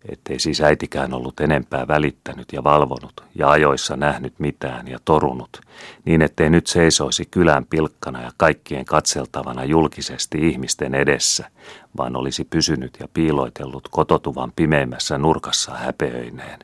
ettei 0.10 0.40
siis 0.40 0.62
äitikään 0.62 1.14
ollut 1.14 1.40
enempää 1.40 1.88
välittänyt 1.88 2.54
ja 2.54 2.64
valvonut 2.64 3.24
ja 3.36 3.50
ajoissa 3.50 3.96
nähnyt 3.96 4.34
mitään 4.40 4.88
ja 4.88 5.00
torunut, 5.06 5.62
niin 6.06 6.22
ettei 6.22 6.50
nyt 6.50 6.68
seisoisi 6.68 7.26
kylän 7.26 7.66
pilkkana 7.66 8.22
ja 8.22 8.32
kaikkien 8.38 8.86
katseltavana 8.86 9.66
julkisesti 9.66 10.50
ihmisten 10.50 10.96
edessä, 10.96 11.50
vaan 11.98 12.16
olisi 12.16 12.44
pysynyt 12.44 12.98
ja 13.00 13.08
piiloitellut 13.14 13.88
kototuvan 13.92 14.52
pimeimmässä 14.56 15.18
nurkassa 15.18 15.72
häpeöineen 15.72 16.60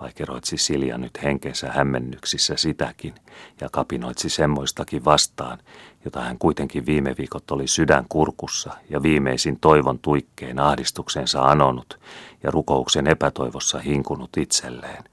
vaikeroitsi 0.00 0.56
Silja 0.56 0.98
nyt 0.98 1.22
henkensä 1.22 1.72
hämmennyksissä 1.72 2.56
sitäkin 2.56 3.14
ja 3.60 3.68
kapinoitsi 3.72 4.28
semmoistakin 4.28 5.04
vastaan, 5.04 5.58
jota 6.04 6.20
hän 6.20 6.38
kuitenkin 6.38 6.86
viime 6.86 7.14
viikot 7.18 7.50
oli 7.50 7.68
sydän 7.68 8.04
kurkussa 8.08 8.72
ja 8.90 9.02
viimeisin 9.02 9.60
toivon 9.60 9.98
tuikkeen 9.98 10.58
ahdistuksensa 10.58 11.42
anonut 11.42 12.00
ja 12.42 12.50
rukouksen 12.50 13.06
epätoivossa 13.06 13.78
hinkunut 13.78 14.36
itselleen. 14.36 15.04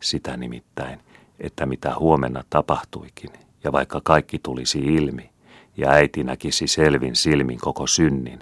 Sitä 0.00 0.36
nimittäin, 0.36 1.00
että 1.40 1.66
mitä 1.66 1.94
huomenna 1.98 2.44
tapahtuikin, 2.50 3.30
ja 3.64 3.72
vaikka 3.72 4.00
kaikki 4.04 4.38
tulisi 4.38 4.78
ilmi, 4.78 5.30
ja 5.76 5.90
äiti 5.90 6.24
näkisi 6.24 6.66
selvin 6.66 7.16
silmin 7.16 7.58
koko 7.58 7.86
synnin, 7.86 8.38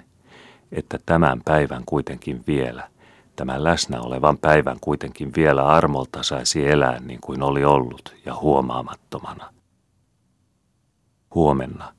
että 0.71 0.99
tämän 1.05 1.41
päivän 1.45 1.83
kuitenkin 1.85 2.43
vielä– 2.47 2.87
tämän 3.35 3.63
läsnä 3.63 4.01
olevan 4.01 4.37
päivän 4.37 4.77
kuitenkin 4.81 5.31
vielä 5.35 5.67
armolta 5.67 6.23
saisi 6.23 6.67
elää 6.67 6.99
niin 6.99 7.21
kuin 7.21 7.43
oli 7.43 7.65
ollut 7.65 8.15
ja 8.25 8.35
huomaamattomana. 8.35 9.53
Huomenna, 11.35 11.93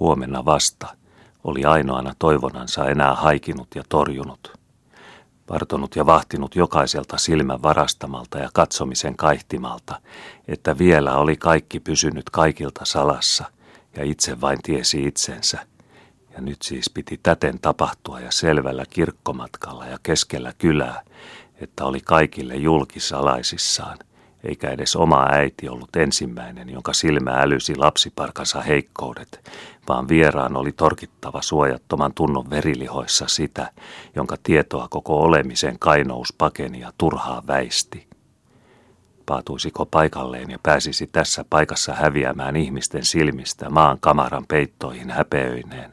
huomenna 0.00 0.44
vasta, 0.44 0.86
oli 1.44 1.64
ainoana 1.64 2.14
toivonansa 2.18 2.88
enää 2.88 3.14
haikinut 3.14 3.68
ja 3.74 3.82
torjunut. 3.88 4.52
Vartonut 5.50 5.96
ja 5.96 6.06
vahtinut 6.06 6.56
jokaiselta 6.56 7.18
silmän 7.18 7.62
varastamalta 7.62 8.38
ja 8.38 8.48
katsomisen 8.52 9.16
kaihtimalta, 9.16 10.00
että 10.48 10.78
vielä 10.78 11.16
oli 11.16 11.36
kaikki 11.36 11.80
pysynyt 11.80 12.30
kaikilta 12.30 12.84
salassa 12.84 13.44
ja 13.96 14.04
itse 14.04 14.40
vain 14.40 14.58
tiesi 14.62 15.04
itsensä. 15.04 15.73
Ja 16.34 16.40
nyt 16.40 16.62
siis 16.62 16.90
piti 16.90 17.20
täten 17.22 17.58
tapahtua 17.60 18.20
ja 18.20 18.30
selvällä 18.30 18.84
kirkkomatkalla 18.90 19.86
ja 19.86 19.98
keskellä 20.02 20.52
kylää, 20.58 21.02
että 21.60 21.84
oli 21.84 22.00
kaikille 22.00 22.56
julkisalaisissaan– 22.56 23.98
eikä 24.44 24.70
edes 24.70 24.96
oma 24.96 25.26
äiti 25.30 25.68
ollut 25.68 25.96
ensimmäinen, 25.96 26.70
jonka 26.70 26.92
silmä 26.92 27.30
älysi 27.30 27.76
lapsiparkansa 27.76 28.60
heikkoudet, 28.60 29.50
vaan 29.88 30.08
vieraan 30.08 30.56
oli 30.56 30.72
torkittava 30.72 31.42
suojattoman 31.42 32.14
tunnon 32.14 32.50
verilihoissa 32.50 33.24
sitä, 33.28 33.70
jonka 34.14 34.36
tietoa 34.42 34.88
koko 34.90 35.20
olemisen 35.20 35.78
kainous 35.78 36.32
pakeni 36.38 36.80
ja 36.80 36.92
turhaa 36.98 37.42
väisti 37.46 38.06
paatuisiko 39.26 39.86
paikalleen 39.86 40.50
ja 40.50 40.58
pääsisi 40.62 41.06
tässä 41.06 41.44
paikassa 41.50 41.94
häviämään 41.94 42.56
ihmisten 42.56 43.04
silmistä 43.04 43.70
maan 43.70 43.98
kamaran 44.00 44.46
peittoihin 44.46 45.10
häpeöineen, 45.10 45.90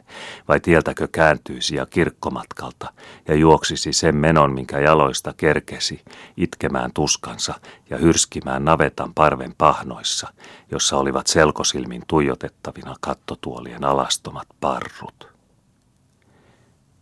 vai 0.48 0.60
tieltäkö 0.60 1.08
kääntyisi 1.12 1.76
ja 1.76 1.86
kirkkomatkalta 1.86 2.94
ja 3.28 3.36
juoksisi 3.36 3.94
sen 3.94 4.16
menon, 4.16 4.54
minkä 4.54 4.80
jaloista 4.80 5.34
kerkesi, 5.38 6.02
itkemään 6.38 6.92
tuskansa 6.94 7.54
ja 7.90 7.98
hyrskimään 7.98 8.66
navetan 8.66 9.14
parven 9.14 9.54
pahnoissa, 9.58 10.34
jossa 10.72 10.98
olivat 10.98 11.28
selkosilmin 11.28 12.04
tuijotettavina 12.08 12.96
kattotuolien 13.02 13.84
alastomat 13.84 14.48
parrut. 14.60 15.32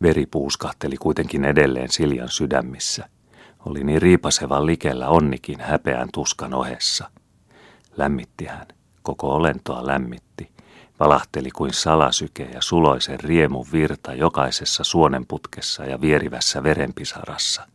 Veri 0.02 0.26
puuskahteli 0.26 0.98
kuitenkin 0.98 1.46
edelleen 1.46 1.92
Siljan 1.92 2.30
sydämissä– 2.30 3.10
oli 3.66 3.84
niin 3.84 4.02
riipasevan 4.02 4.66
likellä 4.66 5.10
onnikin 5.10 5.60
häpeän 5.60 6.10
tuskan 6.14 6.54
ohessa. 6.54 7.10
Lämmitti 7.98 8.46
hän, 8.46 8.68
koko 9.02 9.34
olentoa 9.34 9.88
lämmitti, 9.88 10.52
valahteli 11.00 11.52
kuin 11.52 11.74
salasyke 11.74 12.44
ja 12.44 12.62
suloisen 12.62 13.20
riemun 13.20 13.66
virta 13.72 14.14
jokaisessa 14.14 14.84
suonenputkessa 14.84 15.86
ja 15.86 16.02
vierivässä 16.02 16.64
verenpisarassa. 16.64 17.68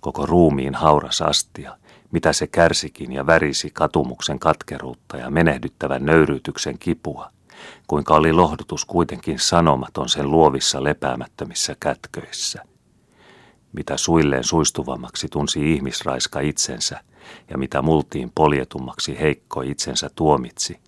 Koko 0.00 0.26
ruumiin 0.26 0.74
hauras 0.74 1.22
astia, 1.22 1.76
mitä 2.12 2.32
se 2.32 2.46
kärsikin 2.46 3.12
ja 3.12 3.26
värisi 3.26 3.70
katumuksen 3.70 4.38
katkeruutta 4.38 5.16
ja 5.16 5.30
menehdyttävän 5.30 6.06
nöyryytyksen 6.06 6.78
kipua, 6.78 7.30
kuinka 7.86 8.14
oli 8.14 8.32
lohdutus 8.32 8.84
kuitenkin 8.84 9.38
sanomaton 9.38 10.08
sen 10.08 10.30
luovissa 10.30 10.84
lepäämättömissä 10.84 11.76
kätköissä– 11.80 12.62
mitä 13.74 13.96
suilleen 13.96 14.44
suistuvammaksi 14.44 15.28
tunsi 15.28 15.72
ihmisraiska 15.72 16.40
itsensä 16.40 17.00
ja 17.50 17.58
mitä 17.58 17.82
multiin 17.82 18.32
poljetummaksi 18.34 19.20
heikko 19.20 19.62
itsensä 19.62 20.10
tuomitsi, 20.14 20.78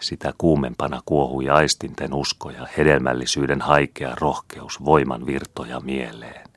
sitä 0.00 0.32
kuumempana 0.38 1.00
kuohui 1.04 1.48
aistinten 1.48 2.14
usko 2.14 2.50
ja 2.50 2.66
hedelmällisyyden 2.76 3.60
haikea 3.60 4.14
rohkeus 4.20 4.84
voiman 4.84 5.26
virtoja 5.26 5.80
mieleen. 5.80 6.48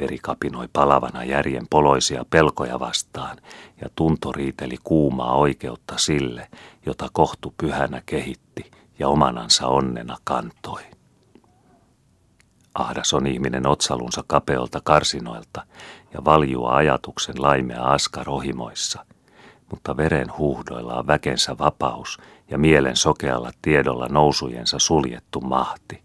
Veri 0.00 0.18
kapinoi 0.22 0.68
palavana 0.72 1.24
järjen 1.24 1.66
poloisia 1.70 2.24
pelkoja 2.30 2.80
vastaan 2.80 3.36
ja 3.80 3.88
tunto 3.94 4.32
riiteli 4.32 4.76
kuumaa 4.84 5.34
oikeutta 5.34 5.98
sille, 5.98 6.48
jota 6.86 7.08
kohtu 7.12 7.54
pyhänä 7.56 8.02
kehitti 8.06 8.70
ja 8.98 9.08
omanansa 9.08 9.66
onnena 9.66 10.16
kantoi. 10.24 10.82
Ahdas 12.74 13.14
on 13.14 13.26
ihminen 13.26 13.66
otsalunsa 13.66 14.24
kapeolta 14.26 14.80
karsinoilta 14.84 15.62
ja 16.14 16.24
valjua 16.24 16.76
ajatuksen 16.76 17.42
laimea 17.42 17.82
askarohimoissa, 17.82 19.04
mutta 19.70 19.96
veren 19.96 20.36
huuhdoilla 20.38 20.94
on 20.94 21.06
väkensä 21.06 21.58
vapaus 21.58 22.18
ja 22.50 22.58
mielen 22.58 22.96
sokealla 22.96 23.50
tiedolla 23.62 24.08
nousujensa 24.08 24.78
suljettu 24.78 25.40
mahti. 25.40 26.02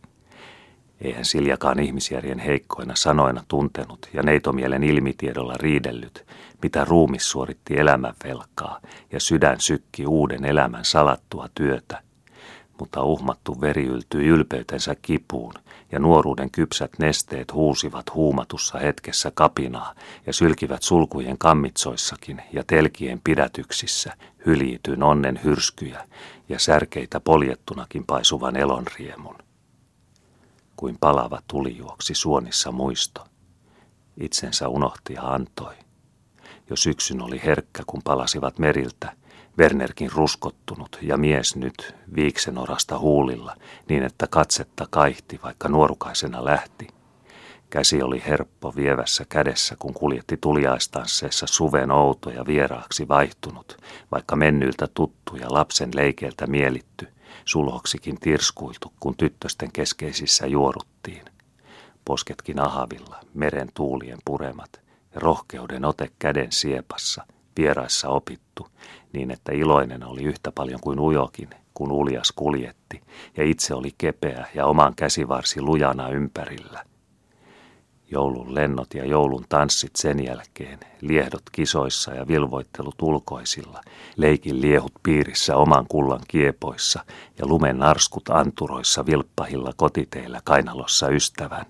Eihän 1.02 1.26
Siljakaan 1.26 1.80
ihmisjärjen 1.80 2.40
heikkoina 2.40 2.96
sanoina 2.96 3.44
tuntenut 3.48 4.10
ja 4.14 4.24
neitomielen 4.24 4.84
ilmitiedolla 4.84 5.54
riidellyt, 5.58 6.26
mitä 6.62 6.86
ruumis 6.86 7.32
suoritti 7.32 7.80
elämän 7.80 8.14
velkaa 8.24 8.80
ja 9.12 9.20
sydän 9.20 9.60
sykki 9.60 10.06
uuden 10.08 10.46
elämän 10.46 10.86
salattua 10.86 11.48
työtä, 11.56 12.05
mutta 12.80 13.04
uhmattu 13.04 13.62
veri 13.62 13.86
yltyi 13.86 14.28
ylpeytensä 14.28 14.96
kipuun, 15.02 15.54
ja 15.92 16.00
nuoruuden 16.00 16.52
kypsät 16.52 16.92
nesteet 17.00 17.54
huusivat 17.54 18.14
huumatussa 18.14 18.80
hetkessä 18.80 19.32
kapinaa 19.32 19.96
ja 20.26 20.34
sylkivät 20.34 20.84
sulkujen 20.84 21.38
kammitsoissakin 21.38 22.42
ja 22.54 22.64
telkien 22.68 23.22
pidätyksissä 23.24 24.14
hyljityn 24.46 25.04
onnen 25.04 25.40
hyrskyjä 25.44 26.08
ja 26.50 26.60
särkeitä 26.60 27.20
poljettunakin 27.20 28.06
paisuvan 28.06 28.56
elonriemun. 28.56 29.36
Kuin 30.76 30.98
palava 31.00 31.42
tuli 31.48 31.78
juoksi 31.78 32.16
suonissa 32.16 32.72
muisto. 32.72 33.28
Itsensä 34.20 34.68
unohti 34.68 35.14
ja 35.14 35.22
antoi. 35.22 35.74
Jo 36.70 36.76
syksyn 36.76 37.22
oli 37.22 37.42
herkkä, 37.46 37.84
kun 37.88 38.02
palasivat 38.04 38.60
meriltä– 38.60 39.12
Wernerkin 39.58 40.12
ruskottunut 40.12 40.98
ja 41.02 41.18
mies 41.18 41.56
nyt 41.56 41.96
viiksenorasta 42.16 43.00
huulilla 43.00 43.56
niin, 43.90 44.04
että 44.04 44.28
katsetta 44.28 44.88
kaihti, 44.90 45.40
vaikka 45.44 45.70
nuorukaisena 45.70 46.46
lähti. 46.46 46.88
Käsi 47.70 48.02
oli 48.02 48.24
herppo 48.28 48.74
vievässä 48.76 49.26
kädessä, 49.30 49.76
kun 49.80 49.94
kuljetti 49.94 50.38
tuliaistansseessa 50.38 51.48
suven 51.48 51.92
outo 51.92 52.30
ja 52.30 52.46
vieraaksi 52.46 53.08
vaihtunut, 53.08 53.78
vaikka 54.12 54.36
mennyiltä 54.36 54.88
tuttu 54.94 55.36
ja 55.36 55.48
lapsen 55.50 55.90
leikeiltä 55.96 56.48
mielitty, 56.48 57.08
sulhoksikin 57.46 58.20
tirskuiltu, 58.20 58.94
kun 59.00 59.18
tyttösten 59.18 59.72
keskeisissä 59.72 60.48
juoruttiin. 60.48 61.26
Posketkin 62.06 62.60
ahavilla, 62.60 63.20
meren 63.34 63.70
tuulien 63.74 64.20
puremat 64.26 64.82
rohkeuden 65.16 65.86
ote 65.86 66.12
käden 66.20 66.52
siepassa, 66.52 67.26
vieraissa 67.58 68.10
opittu, 68.10 68.68
niin 69.14 69.32
että 69.32 69.52
iloinen 69.52 70.04
oli 70.04 70.24
yhtä 70.24 70.52
paljon 70.52 70.80
kuin 70.82 71.00
ujokin, 71.00 71.50
kun 71.74 71.92
uljas 71.92 72.32
kuljetti, 72.32 73.02
ja 73.38 73.44
itse 73.44 73.74
oli 73.74 73.92
kepeä 73.98 74.46
ja 74.56 74.66
oman 74.66 74.94
käsivarsi 74.96 75.62
lujana 75.62 76.10
ympärillä. 76.10 76.84
Joulun 78.12 78.56
lennot 78.56 78.94
ja 78.94 79.06
joulun 79.06 79.46
tanssit 79.50 79.96
sen 79.96 80.26
jälkeen, 80.26 80.80
liehdot 81.02 81.44
kisoissa 81.52 82.14
ja 82.14 82.28
vilvoittelut 82.28 83.02
ulkoisilla, 83.02 83.82
leikin 84.18 84.62
liehut 84.62 84.92
piirissä 85.04 85.58
oman 85.58 85.86
kullan 85.90 86.22
kiepoissa 86.28 87.06
ja 87.40 87.48
lumen 87.48 87.80
narskut 87.80 88.30
anturoissa 88.30 89.06
vilppahilla 89.06 89.74
kotiteillä 89.78 90.42
kainalossa 90.44 91.10
ystävän. 91.10 91.66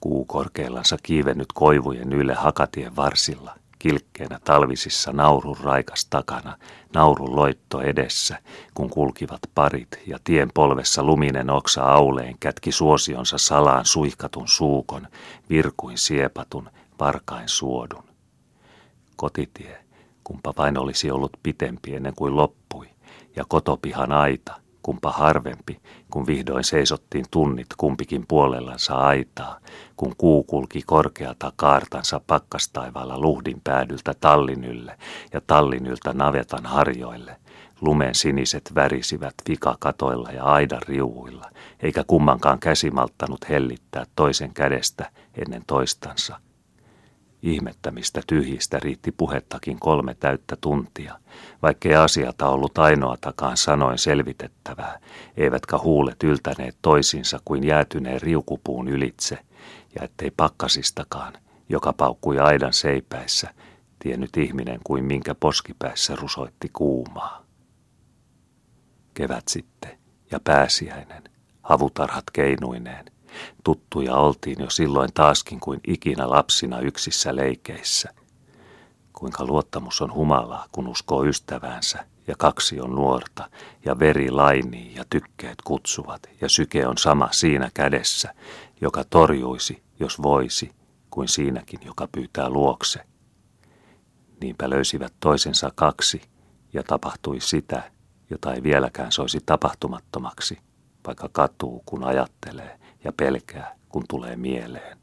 Kuu 0.00 0.24
korkeillansa 0.24 0.96
kiivennyt 1.02 1.48
koivujen 1.54 2.12
yle 2.12 2.34
hakatien 2.34 2.96
varsilla– 2.96 3.54
kilkkeenä 3.78 4.40
talvisissa 4.44 5.12
naurun 5.12 5.56
raikas 5.62 6.06
takana, 6.10 6.58
naurun 6.94 7.36
loitto 7.36 7.80
edessä, 7.80 8.38
kun 8.74 8.90
kulkivat 8.90 9.40
parit 9.54 9.88
ja 10.06 10.18
tien 10.24 10.50
polvessa 10.54 11.02
luminen 11.02 11.50
oksa 11.50 11.82
auleen 11.82 12.38
kätki 12.40 12.72
suosionsa 12.72 13.38
salaan 13.38 13.84
suihkatun 13.84 14.48
suukon, 14.48 15.08
virkuin 15.50 15.98
siepatun, 15.98 16.70
varkain 17.00 17.48
suodun. 17.48 18.04
Kotitie, 19.16 19.84
kumpa 20.24 20.54
vain 20.56 20.78
olisi 20.78 21.10
ollut 21.10 21.32
pitempi 21.42 21.94
ennen 21.94 22.14
kuin 22.14 22.36
loppui, 22.36 22.88
ja 23.36 23.44
kotopihan 23.48 24.12
aita– 24.12 24.54
kumpa 24.88 25.12
harvempi, 25.12 25.80
kun 26.10 26.26
vihdoin 26.26 26.64
seisottiin 26.64 27.24
tunnit 27.30 27.66
kumpikin 27.76 28.24
puolellansa 28.28 28.94
aitaa, 28.94 29.58
kun 29.96 30.14
kuu 30.18 30.44
kulki 30.44 30.82
korkeata 30.86 31.52
kaartansa 31.56 32.20
pakkastaivaalla 32.26 33.20
luhdin 33.20 33.60
päädyltä 33.64 34.14
Tallinylle 34.20 34.98
ja 35.32 35.40
Tallinyltä 35.46 36.12
navetan 36.12 36.66
harjoille. 36.66 37.36
Lumen 37.80 38.14
siniset 38.14 38.72
värisivät 38.74 39.34
vikakatoilla 39.48 40.30
ja 40.30 40.44
aidan 40.44 40.82
riuuilla, 40.88 41.50
eikä 41.82 42.04
kummankaan 42.06 42.58
käsi 42.58 42.90
malttanut 42.90 43.48
hellittää 43.48 44.04
toisen 44.16 44.54
kädestä 44.54 45.10
ennen 45.34 45.62
toistansa– 45.66 46.40
Ihmettämistä 47.42 48.20
tyhjistä 48.26 48.78
riitti 48.80 49.12
puhettakin 49.12 49.78
kolme 49.80 50.14
täyttä 50.14 50.56
tuntia, 50.60 51.18
vaikkei 51.62 51.94
asiata 51.94 52.48
ollut 52.48 52.78
ainoatakaan 52.78 53.56
sanoin 53.56 53.98
selvitettävää, 53.98 55.00
eivätkä 55.36 55.78
huulet 55.78 56.22
yltäneet 56.22 56.76
toisinsa 56.82 57.40
kuin 57.44 57.66
jäätyneen 57.66 58.22
riukupuun 58.22 58.88
ylitse, 58.88 59.38
ja 59.94 60.04
ettei 60.04 60.30
pakkasistakaan, 60.30 61.32
joka 61.68 61.92
paukkui 61.92 62.38
aidan 62.38 62.72
seipäissä, 62.72 63.54
tiennyt 63.98 64.36
ihminen 64.36 64.80
kuin 64.84 65.04
minkä 65.04 65.34
poskipäissä 65.34 66.16
rusoitti 66.16 66.70
kuumaa. 66.72 67.44
Kevät 69.14 69.48
sitten 69.48 69.98
ja 70.30 70.40
pääsiäinen, 70.44 71.22
havutarhat 71.62 72.24
keinuineen– 72.32 73.04
Tuttuja 73.64 74.16
oltiin 74.16 74.56
jo 74.60 74.70
silloin 74.70 75.10
taaskin 75.14 75.60
kuin 75.60 75.80
ikinä 75.86 76.30
lapsina 76.30 76.80
yksissä 76.80 77.36
leikeissä. 77.36 78.14
Kuinka 79.12 79.44
luottamus 79.44 80.00
on 80.00 80.14
humalaa, 80.14 80.66
kun 80.72 80.88
uskoo 80.88 81.24
ystäväänsä, 81.24 82.04
ja 82.26 82.34
kaksi 82.38 82.80
on 82.80 82.90
nuorta, 82.94 83.50
ja 83.84 83.98
veri 83.98 84.30
lainii 84.30 84.94
ja 84.94 85.04
tykkeet 85.10 85.62
kutsuvat, 85.64 86.22
ja 86.40 86.48
syke 86.48 86.86
on 86.86 86.98
sama 86.98 87.28
siinä 87.32 87.70
kädessä, 87.74 88.34
joka 88.80 89.04
torjuisi, 89.04 89.82
jos 90.00 90.22
voisi, 90.22 90.70
kuin 91.10 91.28
siinäkin, 91.28 91.80
joka 91.84 92.08
pyytää 92.12 92.50
luokse. 92.50 93.00
Niinpä 94.40 94.70
löysivät 94.70 95.12
toisensa 95.20 95.70
kaksi, 95.74 96.22
ja 96.72 96.82
tapahtui 96.82 97.40
sitä, 97.40 97.90
jota 98.30 98.54
ei 98.54 98.62
vieläkään 98.62 99.12
soisi 99.12 99.38
tapahtumattomaksi, 99.46 100.58
vaikka 101.08 101.28
katuu, 101.32 101.82
kun 101.86 102.04
ajattelee, 102.04 102.78
ja 103.04 103.12
pelkää, 103.12 103.76
kun 103.88 104.04
tulee 104.08 104.36
mieleen. 104.36 104.98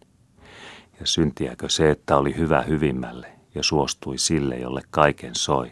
Ja 1.00 1.06
syntiäkö 1.06 1.70
se, 1.70 1.90
että 1.90 2.18
oli 2.18 2.38
hyvä 2.38 2.62
hyvimmälle 2.62 3.28
ja 3.56 3.64
suostui 3.64 4.18
sille, 4.18 4.56
jolle 4.56 4.82
kaiken 4.90 5.36
soi. 5.36 5.72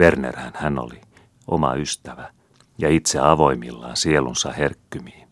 Wernerhän 0.00 0.52
hän 0.54 0.78
oli, 0.78 1.00
oma 1.46 1.74
ystävä, 1.74 2.30
ja 2.78 2.88
itse 2.88 3.18
avoimillaan 3.18 3.96
sielunsa 3.96 4.52
herkkymiin. 4.52 5.28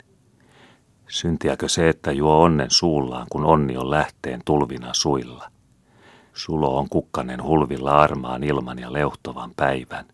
Syntiäkö 1.07 1.69
se, 1.69 1.89
että 1.89 2.11
juo 2.11 2.41
onnen 2.41 2.71
suullaan, 2.71 3.27
kun 3.29 3.45
onni 3.45 3.77
on 3.77 3.89
lähteen 3.89 4.41
tulvina 4.45 4.93
suilla? 4.93 5.51
Sulo 6.33 6.77
on 6.77 6.89
kukkanen 6.89 7.43
hulvilla 7.43 7.91
armaan 7.91 8.43
ilman 8.43 8.79
ja 8.79 8.93
leuhtovan 8.93 9.51
päivän. 9.55 10.05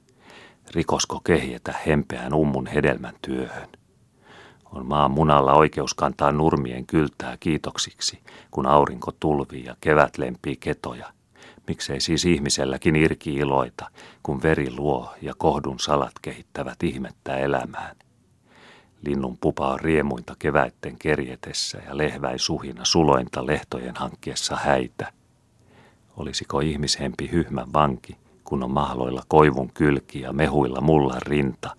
Rikosko 0.72 1.20
kehjetä 1.20 1.74
hempeän 1.88 2.34
ummun 2.34 2.68
hedelmän 2.68 3.16
työhön? 3.22 3.79
On 4.72 4.86
maan 4.86 5.12
munalla 5.12 5.54
oikeus 5.54 5.94
kantaa 5.94 6.32
nurmien 6.32 6.86
kyltää 6.86 7.38
kiitoksiksi, 7.40 8.20
kun 8.52 8.66
aurinko 8.66 9.12
tulvii 9.20 9.66
ja 9.66 9.76
kevät 9.82 10.18
lempii 10.18 10.56
ketoja. 10.56 11.14
Miksei 11.68 12.00
siis 12.00 12.26
ihmiselläkin 12.26 12.96
irki 12.96 13.34
iloita, 13.34 13.90
kun 14.24 14.44
veri 14.44 14.76
luo 14.78 15.14
ja 15.22 15.34
kohdun 15.38 15.80
salat 15.80 16.14
kehittävät 16.22 16.84
ihmettä 16.84 17.38
elämään. 17.38 17.96
Linnun 19.02 19.38
pupa 19.42 19.68
on 19.68 19.80
riemuinta 19.80 20.36
keväitten 20.40 20.98
kerjetessä 21.00 21.78
ja 21.88 21.98
lehväi 21.98 22.40
suhina 22.40 22.86
sulointa 22.86 23.46
lehtojen 23.46 23.96
hankkiessa 23.96 24.56
häitä. 24.56 25.14
Olisiko 26.18 26.60
ihmishempi 26.60 27.32
hyhmän 27.32 27.74
vanki, 27.74 28.18
kun 28.44 28.64
on 28.64 28.72
mahloilla 28.72 29.24
koivun 29.28 29.72
kylki 29.74 30.22
ja 30.22 30.34
mehuilla 30.34 30.82
mullan 30.82 31.22
rinta, 31.22 31.76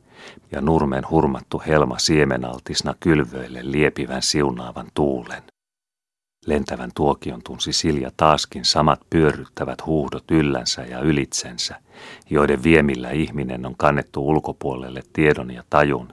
ja 0.52 0.60
nurmen 0.60 1.04
hurmattu 1.10 1.62
helma 1.66 1.98
siemenaltisna 1.98 2.94
kylvöille 3.00 3.60
liepivän 3.62 4.22
siunaavan 4.22 4.86
tuulen. 4.94 5.42
Lentävän 6.46 6.90
tuokion 6.94 7.42
tunsi 7.44 7.72
Silja 7.72 8.10
taaskin 8.16 8.64
samat 8.64 9.00
pyörryttävät 9.10 9.86
huuhdot 9.86 10.30
yllänsä 10.30 10.82
ja 10.82 11.00
ylitsensä, 11.00 11.76
joiden 12.30 12.62
viemillä 12.62 13.10
ihminen 13.10 13.66
on 13.66 13.74
kannettu 13.76 14.28
ulkopuolelle 14.28 15.02
tiedon 15.12 15.50
ja 15.50 15.64
tajun, 15.70 16.12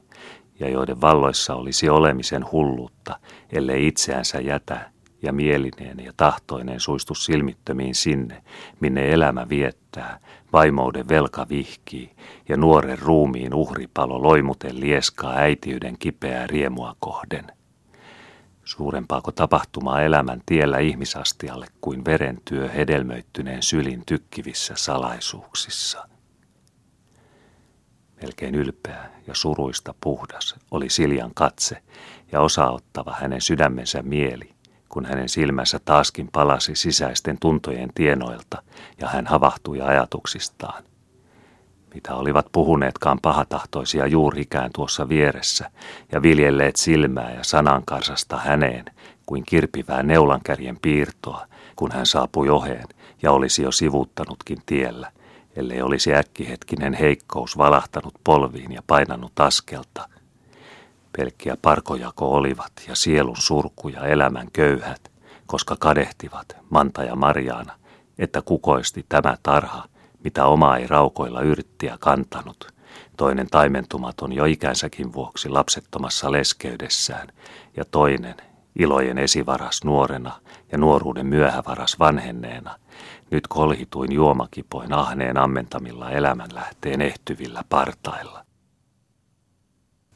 ja 0.60 0.70
joiden 0.70 1.02
valloissa 1.02 1.56
olisi 1.56 1.90
olemisen 1.90 2.46
hulluutta, 2.52 3.20
ellei 3.52 3.88
itseänsä 3.88 4.40
jätä 4.40 4.92
ja 5.28 5.34
mielineen 5.34 6.00
ja 6.00 6.14
tahtoinen 6.18 6.80
suistu 6.80 7.16
silmittömiin 7.16 7.96
sinne, 7.96 8.44
minne 8.80 9.14
elämä 9.14 9.50
viettää, 9.50 10.20
vaimouden 10.54 11.08
velka 11.08 11.46
vihkii 11.50 12.12
ja 12.50 12.58
nuoren 12.58 13.00
ruumiin 13.00 13.54
uhripalo 13.54 14.24
loimuten 14.24 14.80
lieskaa 14.80 15.36
äitiyden 15.36 15.98
kipeää 16.00 16.48
riemua 16.48 16.96
kohden. 17.00 17.46
Suurempaako 18.66 19.32
tapahtumaa 19.32 20.02
elämän 20.02 20.42
tiellä 20.46 20.78
ihmisastialle 20.78 21.68
kuin 21.82 22.06
verentyö 22.06 22.70
hedelmöittyneen 22.70 23.64
sylin 23.64 24.04
tykkivissä 24.06 24.74
salaisuuksissa. 24.78 26.08
Melkein 28.22 28.56
ylpeä 28.56 29.10
ja 29.28 29.36
suruista 29.36 29.94
puhdas 30.02 30.56
oli 30.72 30.90
Siljan 30.90 31.32
katse 31.36 31.78
ja 32.32 32.42
osaottava 32.42 33.16
hänen 33.20 33.42
sydämensä 33.42 34.02
mieli, 34.02 34.57
kun 34.90 35.06
hänen 35.06 35.30
silmänsä 35.30 35.80
taaskin 35.86 36.30
palasi 36.32 36.76
sisäisten 36.76 37.38
tuntojen 37.40 37.90
tienoilta 37.96 38.64
ja 39.02 39.08
hän 39.08 39.28
havahtui 39.28 39.82
ajatuksistaan. 39.82 40.84
Mitä 41.94 42.16
olivat 42.16 42.46
puhuneetkaan 42.52 43.20
pahatahtoisia 43.22 44.08
juurikään 44.08 44.72
tuossa 44.74 45.10
vieressä 45.10 45.72
ja 46.12 46.22
viljelleet 46.22 46.76
silmää 46.76 47.34
ja 47.34 47.44
sanankarsasta 47.44 48.38
häneen 48.38 48.86
kuin 49.26 49.44
kirpivää 49.46 50.04
neulankärjen 50.04 50.78
piirtoa, 50.82 51.48
kun 51.76 51.92
hän 51.92 52.06
saapui 52.06 52.50
oheen 52.50 52.88
ja 53.22 53.32
olisi 53.32 53.64
jo 53.64 53.72
sivuuttanutkin 53.72 54.58
tiellä, 54.66 55.12
ellei 55.56 55.82
olisi 55.82 56.16
äkkihetkinen 56.16 56.94
heikkous 56.94 57.58
valahtanut 57.58 58.14
polviin 58.24 58.72
ja 58.72 58.82
painanut 58.88 59.40
askelta– 59.40 60.10
Pelkkiä 61.18 61.58
parkojako 61.62 62.32
olivat 62.32 62.72
ja 62.88 62.96
sielun 62.96 63.38
surku 63.38 63.90
ja 63.90 64.06
elämän 64.06 64.48
köyhät, 64.54 65.12
koska 65.46 65.76
kadehtivat, 65.80 66.58
Manta 66.70 67.04
ja 67.04 67.16
Marjaana, 67.16 67.74
että 68.20 68.42
kukoisti 68.42 69.06
tämä 69.10 69.38
tarha, 69.44 69.84
mitä 70.24 70.46
oma 70.46 70.78
ei 70.78 70.88
raukoilla 70.88 71.42
yrttiä 71.42 71.98
kantanut. 72.00 72.68
Toinen 73.18 73.48
taimentumaton 73.48 74.34
jo 74.34 74.46
ikänsäkin 74.46 75.14
vuoksi 75.14 75.50
lapsettomassa 75.50 76.32
leskeydessään, 76.32 77.28
ja 77.78 77.86
toinen, 77.86 78.36
ilojen 78.80 79.18
esivaras 79.18 79.84
nuorena 79.84 80.32
ja 80.72 80.78
nuoruuden 80.78 81.26
myöhävaras 81.26 82.00
vanhenneena, 82.00 82.76
nyt 83.32 83.48
kolhituin 83.48 84.12
juomakipoin 84.12 84.94
ahneen 84.94 85.38
ammentamilla 85.38 86.12
elämänlähteen 86.12 87.02
ehtyvillä 87.02 87.64
partailla. 87.70 88.47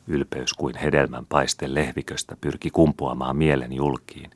Ylpeys 0.08 0.54
kuin 0.54 0.76
hedelmän 0.76 1.26
paiste 1.26 1.74
lehviköstä 1.74 2.36
pyrki 2.42 2.70
kumpuamaan 2.70 3.38
mielen 3.38 3.74
julkiin, 3.74 4.32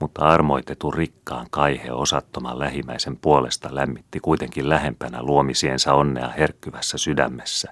mutta 0.00 0.24
armoitetun 0.24 0.94
rikkaan 0.94 1.46
kaihe 1.50 1.92
osattoman 1.92 2.58
lähimmäisen 2.58 3.16
puolesta 3.16 3.74
lämmitti 3.74 4.20
kuitenkin 4.20 4.68
lähempänä 4.68 5.22
luomisiensa 5.22 5.94
onnea 5.94 6.28
herkkyvässä 6.28 6.98
sydämessä, 6.98 7.70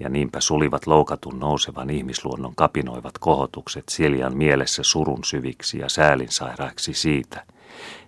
ja 0.00 0.08
niinpä 0.08 0.40
sulivat 0.40 0.86
loukatun 0.86 1.38
nousevan 1.38 1.90
ihmisluonnon 1.90 2.54
kapinoivat 2.56 3.18
kohotukset 3.18 3.88
Siljan 3.88 4.36
mielessä 4.36 4.82
surun 4.82 5.24
syviksi 5.24 5.78
ja 5.78 5.88
säälinsairaiksi 5.88 6.94
siitä, 6.94 7.44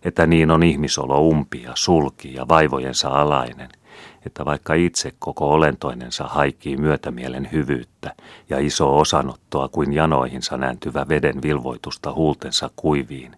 että 0.05 0.27
niin 0.27 0.51
on 0.51 0.63
ihmisolo 0.63 1.21
umpi 1.21 1.63
ja 1.63 1.73
sulki 1.75 2.35
ja 2.35 2.49
vaivojensa 2.49 3.09
alainen– 3.09 3.69
että 4.27 4.45
vaikka 4.45 4.75
itse 4.75 5.13
koko 5.19 5.49
olentoinensa 5.49 6.25
haikii 6.25 6.77
myötämielen 6.77 7.49
hyvyyttä 7.53 8.15
ja 8.51 8.59
iso 8.59 8.99
osanottoa 8.99 9.69
kuin 9.69 9.93
janoihinsa 9.93 10.57
nääntyvä 10.57 11.07
veden 11.09 11.43
vilvoitusta 11.43 12.13
huultensa 12.13 12.71
kuiviin, 12.77 13.37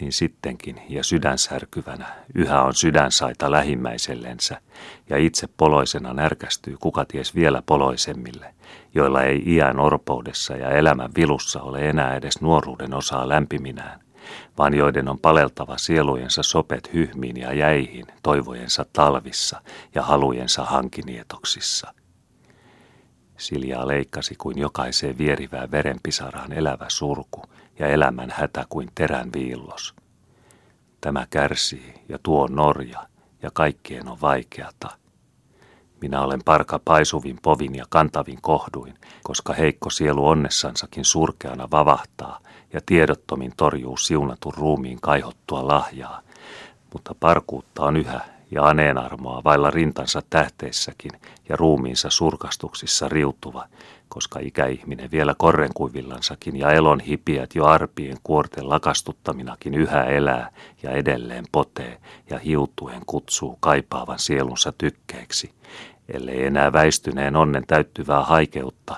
niin 0.00 0.12
sittenkin 0.12 0.82
ja 0.88 1.04
sydänsärkyvänä 1.04 2.06
yhä 2.34 2.62
on 2.62 2.74
sydänsaita 2.74 3.50
lähimmäisellensä 3.50 4.60
ja 5.10 5.16
itse 5.16 5.48
poloisena 5.56 6.12
närkästyy 6.12 6.76
kukaties 6.80 7.34
vielä 7.34 7.62
poloisemmille, 7.66 8.54
joilla 8.94 9.22
ei 9.22 9.42
iän 9.46 9.80
orpoudessa 9.80 10.56
ja 10.56 10.70
elämän 10.70 11.10
vilussa 11.16 11.62
ole 11.62 11.88
enää 11.88 12.14
edes 12.14 12.40
nuoruuden 12.40 12.94
osaa 12.94 13.28
lämpiminään, 13.28 14.00
vaan 14.58 14.74
joiden 14.74 15.08
on 15.08 15.18
paleltava 15.18 15.78
sielujensa 15.78 16.42
sopet 16.42 16.92
hyhmiin 16.92 17.36
ja 17.36 17.52
jäihin 17.52 18.06
toivojensa 18.22 18.86
talvissa 18.92 19.62
ja 19.94 20.02
halujensa 20.02 20.64
hankinietoksissa. 20.64 21.94
Siljaa 23.36 23.88
leikkasi 23.88 24.34
kuin 24.38 24.58
jokaiseen 24.58 25.18
vierivään 25.18 25.70
verenpisaraan 25.70 26.52
elävä 26.52 26.86
surku 26.88 27.42
ja 27.78 27.86
elämän 27.86 28.30
hätä 28.30 28.66
kuin 28.68 28.88
terän 28.94 29.32
viillos. 29.32 29.94
Tämä 31.00 31.26
kärsii 31.30 31.94
ja 32.08 32.18
tuo 32.22 32.46
norja 32.46 33.06
ja 33.42 33.50
kaikkien 33.54 34.08
on 34.08 34.20
vaikeata– 34.20 34.88
minä 36.00 36.22
olen 36.22 36.40
parka 36.44 36.80
paisuvin 36.84 37.38
povin 37.42 37.74
ja 37.74 37.84
kantavin 37.88 38.38
kohduin, 38.42 38.94
koska 39.22 39.52
heikko 39.52 39.90
sielu 39.90 40.26
onnessansakin 40.26 41.04
surkeana 41.04 41.68
vavahtaa 41.70 42.40
ja 42.76 42.80
tiedottomin 42.86 43.52
torjuu 43.56 43.96
siunatun 43.96 44.54
ruumiin 44.56 44.98
kaihottua 45.00 45.68
lahjaa. 45.68 46.20
Mutta 46.92 47.14
parkuutta 47.20 47.84
on 47.84 47.96
yhä 47.96 48.20
ja 48.50 48.64
aneenarmoa 48.64 49.44
vailla 49.44 49.70
rintansa 49.70 50.22
tähteissäkin 50.30 51.10
ja 51.48 51.56
ruumiinsa 51.56 52.10
surkastuksissa 52.10 53.08
riutuva, 53.08 53.64
koska 54.08 54.38
ikäihminen 54.38 55.10
vielä 55.10 55.34
korrenkuivillansakin 55.38 56.56
ja 56.56 56.70
elon 56.70 57.00
hipiät 57.00 57.54
jo 57.54 57.64
arpien 57.64 58.16
kuorten 58.22 58.68
lakastuttaminakin 58.68 59.74
yhä 59.74 60.04
elää 60.04 60.50
ja 60.82 60.90
edelleen 60.90 61.44
potee 61.52 61.98
ja 62.30 62.38
hiutuen 62.38 63.02
kutsuu 63.06 63.56
kaipaavan 63.60 64.18
sielunsa 64.18 64.72
tykkeeksi, 64.78 65.50
ellei 66.08 66.46
enää 66.46 66.72
väistyneen 66.72 67.36
onnen 67.36 67.66
täyttyvää 67.66 68.22
haikeutta, 68.22 68.96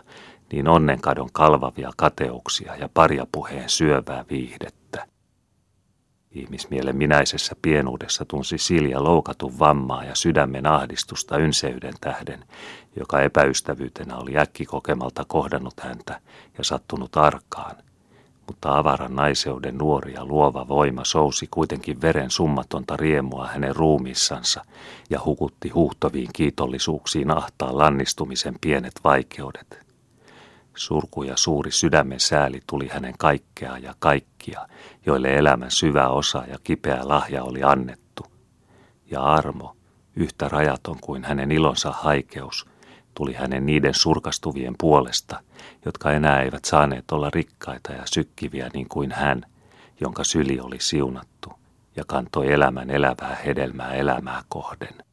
niin 0.52 0.68
onnenkadon 0.68 1.28
kalvavia 1.32 1.90
kateuksia 1.96 2.76
ja 2.76 2.88
parjapuheen 2.94 3.68
syövää 3.68 4.24
viihdettä. 4.30 5.06
Ihmismielen 6.30 6.96
minäisessä 6.96 7.56
pienuudessa 7.62 8.24
tunsi 8.24 8.58
Silja 8.58 9.04
loukatun 9.04 9.58
vammaa 9.58 10.04
ja 10.04 10.14
sydämen 10.14 10.66
ahdistusta 10.66 11.38
ynseyden 11.38 11.94
tähden, 12.00 12.44
joka 12.96 13.20
epäystävyytenä 13.20 14.16
oli 14.16 14.38
äkkikokemalta 14.38 15.24
kohdannut 15.28 15.80
häntä 15.80 16.20
ja 16.58 16.64
sattunut 16.64 17.16
arkaan. 17.16 17.76
Mutta 18.46 18.78
avaran 18.78 19.14
naiseuden 19.16 19.78
nuori 19.78 20.12
ja 20.12 20.24
luova 20.24 20.68
voima 20.68 21.04
sousi 21.04 21.48
kuitenkin 21.50 22.00
veren 22.00 22.30
summatonta 22.30 22.96
riemua 22.96 23.46
hänen 23.46 23.76
ruumiissansa 23.76 24.64
ja 25.10 25.20
hukutti 25.24 25.68
huhtoviin 25.68 26.30
kiitollisuuksiin 26.32 27.30
ahtaan 27.30 27.78
lannistumisen 27.78 28.54
pienet 28.60 29.00
vaikeudet. 29.04 29.87
Surku 30.78 31.22
ja 31.22 31.36
suuri 31.36 31.70
sydämen 31.70 32.20
sääli 32.20 32.60
tuli 32.66 32.88
hänen 32.88 33.14
kaikkea 33.18 33.78
ja 33.78 33.94
kaikkia, 33.98 34.68
joille 35.06 35.34
elämän 35.34 35.70
syvä 35.70 36.08
osa 36.08 36.44
ja 36.48 36.58
kipeä 36.64 37.00
lahja 37.02 37.44
oli 37.44 37.62
annettu. 37.62 38.26
Ja 39.10 39.22
armo, 39.22 39.76
yhtä 40.16 40.48
rajaton 40.48 40.96
kuin 41.00 41.24
hänen 41.24 41.52
ilonsa 41.52 41.92
haikeus, 41.92 42.66
tuli 43.14 43.32
hänen 43.32 43.66
niiden 43.66 43.94
surkastuvien 43.94 44.74
puolesta, 44.78 45.40
jotka 45.84 46.12
enää 46.12 46.42
eivät 46.42 46.64
saaneet 46.64 47.10
olla 47.12 47.30
rikkaita 47.30 47.92
ja 47.92 48.02
sykkiviä 48.14 48.70
niin 48.74 48.88
kuin 48.88 49.12
hän, 49.12 49.42
jonka 50.00 50.24
syli 50.24 50.60
oli 50.60 50.80
siunattu 50.80 51.52
ja 51.96 52.04
kantoi 52.06 52.52
elämän 52.52 52.90
elävää 52.90 53.36
hedelmää 53.44 53.94
elämää 53.94 54.42
kohden. 54.48 55.07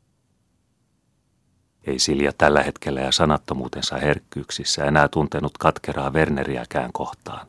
Ei 1.86 2.00
Silja 2.00 2.32
tällä 2.38 2.64
hetkellä 2.64 3.02
ja 3.02 3.12
sanattomuutensa 3.12 3.98
herkkyyksissä 3.98 4.86
enää 4.86 5.08
tuntenut 5.08 5.58
katkeraa 5.58 6.14
Werneriäkään 6.14 6.90
kohtaan. 6.94 7.48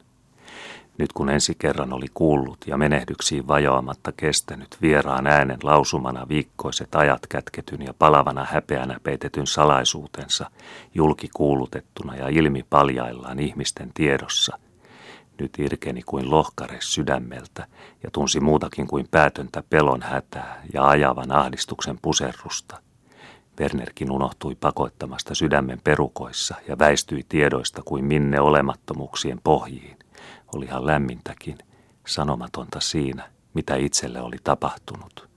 Nyt 0.99 1.13
kun 1.13 1.31
ensi 1.31 1.55
kerran 1.59 1.93
oli 1.93 2.07
kuullut 2.15 2.59
ja 2.67 2.77
menehdyksiin 2.77 3.49
vajoamatta 3.49 4.13
kestänyt 4.17 4.77
vieraan 4.83 5.27
äänen 5.27 5.59
lausumana 5.63 6.29
viikkoiset 6.29 6.95
ajat 6.95 7.27
kätketyn 7.27 7.83
ja 7.83 7.95
palavana 7.99 8.47
häpeänä 8.51 9.01
peitetyn 9.03 9.47
salaisuutensa, 9.47 10.51
julki 10.95 11.29
kuulutettuna 11.35 12.17
ja 12.17 12.29
ilmi 12.29 12.65
paljaillaan 12.71 13.39
ihmisten 13.39 13.91
tiedossa, 13.95 14.59
nyt 15.41 15.59
irkeni 15.59 16.03
kuin 16.03 16.31
lohkare 16.31 16.79
sydämeltä 16.81 17.67
ja 18.03 18.11
tunsi 18.11 18.41
muutakin 18.41 18.87
kuin 18.87 19.09
päätöntä 19.11 19.63
pelon 19.71 20.03
hätää 20.03 20.63
ja 20.75 20.89
ajavan 20.89 21.33
ahdistuksen 21.33 21.99
puserrusta. 22.03 22.86
Wernerkin 23.61 24.11
unohtui 24.11 24.55
pakoittamasta 24.55 25.35
sydämen 25.35 25.81
perukoissa 25.85 26.55
ja 26.69 26.79
väistyi 26.79 27.25
tiedoista 27.29 27.83
kuin 27.85 28.05
minne 28.05 28.41
olemattomuuksien 28.41 29.41
pohjiin. 29.45 29.97
Olihan 30.55 30.87
lämmintäkin, 30.87 31.59
sanomatonta 32.07 32.81
siinä, 32.81 33.31
mitä 33.55 33.77
itselle 33.77 34.21
oli 34.21 34.37
tapahtunut. 34.45 35.29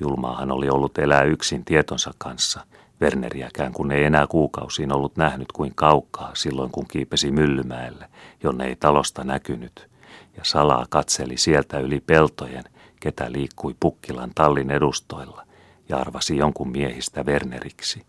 Julmaahan 0.00 0.52
oli 0.52 0.68
ollut 0.68 0.98
elää 0.98 1.22
yksin 1.22 1.64
tietonsa 1.64 2.14
kanssa, 2.18 2.66
Werneriäkään 3.00 3.72
kun 3.72 3.92
ei 3.92 4.04
enää 4.04 4.26
kuukausiin 4.26 4.92
ollut 4.92 5.16
nähnyt 5.16 5.52
kuin 5.52 5.72
kaukaa 5.74 6.30
silloin 6.34 6.70
kun 6.70 6.86
kiipesi 6.88 7.30
Myllymäelle, 7.30 8.08
jonne 8.42 8.66
ei 8.66 8.76
talosta 8.76 9.24
näkynyt, 9.24 9.88
ja 10.36 10.44
salaa 10.44 10.86
katseli 10.90 11.36
sieltä 11.36 11.78
yli 11.78 12.00
peltojen, 12.00 12.64
ketä 13.00 13.32
liikkui 13.32 13.76
Pukkilan 13.80 14.30
tallin 14.34 14.70
edustoilla, 14.70 15.46
ja 15.92 15.98
arvasi 15.98 16.36
jonkun 16.36 16.70
miehistä 16.70 17.22
Werneriksi. 17.22 18.06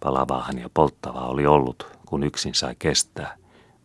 Palavaahan 0.00 0.58
ja 0.58 0.70
polttavaa 0.74 1.28
oli 1.28 1.46
ollut, 1.46 1.98
kun 2.06 2.22
yksin 2.22 2.54
sai 2.54 2.74
kestää, 2.78 3.36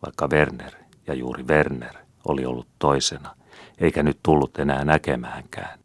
vaikka 0.06 0.28
Werner 0.28 0.74
ja 1.08 1.14
juuri 1.14 1.44
Werner 1.48 1.94
oli 2.28 2.46
ollut 2.46 2.68
toisena, 2.80 3.36
eikä 3.78 4.04
nyt 4.04 4.20
tullut 4.24 4.60
enää 4.60 4.86
näkemäänkään. 4.86 5.80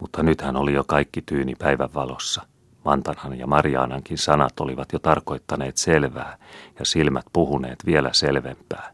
Mutta 0.00 0.22
nythän 0.22 0.56
oli 0.56 0.72
jo 0.72 0.84
kaikki 0.84 1.22
tyyni 1.22 1.54
päivän 1.54 1.94
valossa. 1.94 2.42
Mantanhan 2.84 3.38
ja 3.38 3.46
Marianankin 3.46 4.18
sanat 4.18 4.60
olivat 4.60 4.92
jo 4.92 4.98
tarkoittaneet 4.98 5.76
selvää 5.76 6.38
ja 6.78 6.84
silmät 6.84 7.24
puhuneet 7.32 7.78
vielä 7.86 8.10
selvempää. 8.12 8.92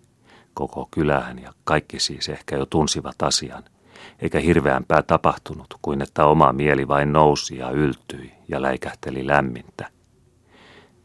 Koko 0.54 0.88
kylähän 0.90 1.38
ja 1.38 1.52
kaikki 1.64 2.00
siis 2.00 2.28
ehkä 2.28 2.56
jo 2.56 2.66
tunsivat 2.66 3.22
asian– 3.22 3.64
eikä 4.22 4.40
hirveämpää 4.40 5.02
tapahtunut 5.02 5.74
kuin 5.82 6.02
että 6.02 6.24
oma 6.24 6.52
mieli 6.52 6.88
vain 6.88 7.12
nousi 7.12 7.58
ja 7.58 7.70
yltyi 7.70 8.32
ja 8.48 8.62
läikähteli 8.62 9.26
lämmintä. 9.26 9.88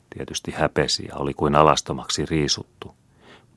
Tietysti 0.09 0.51
häpesi 0.51 1.05
ja 1.07 1.15
oli 1.15 1.33
kuin 1.33 1.55
alastomaksi 1.55 2.25
riisuttu, 2.25 2.95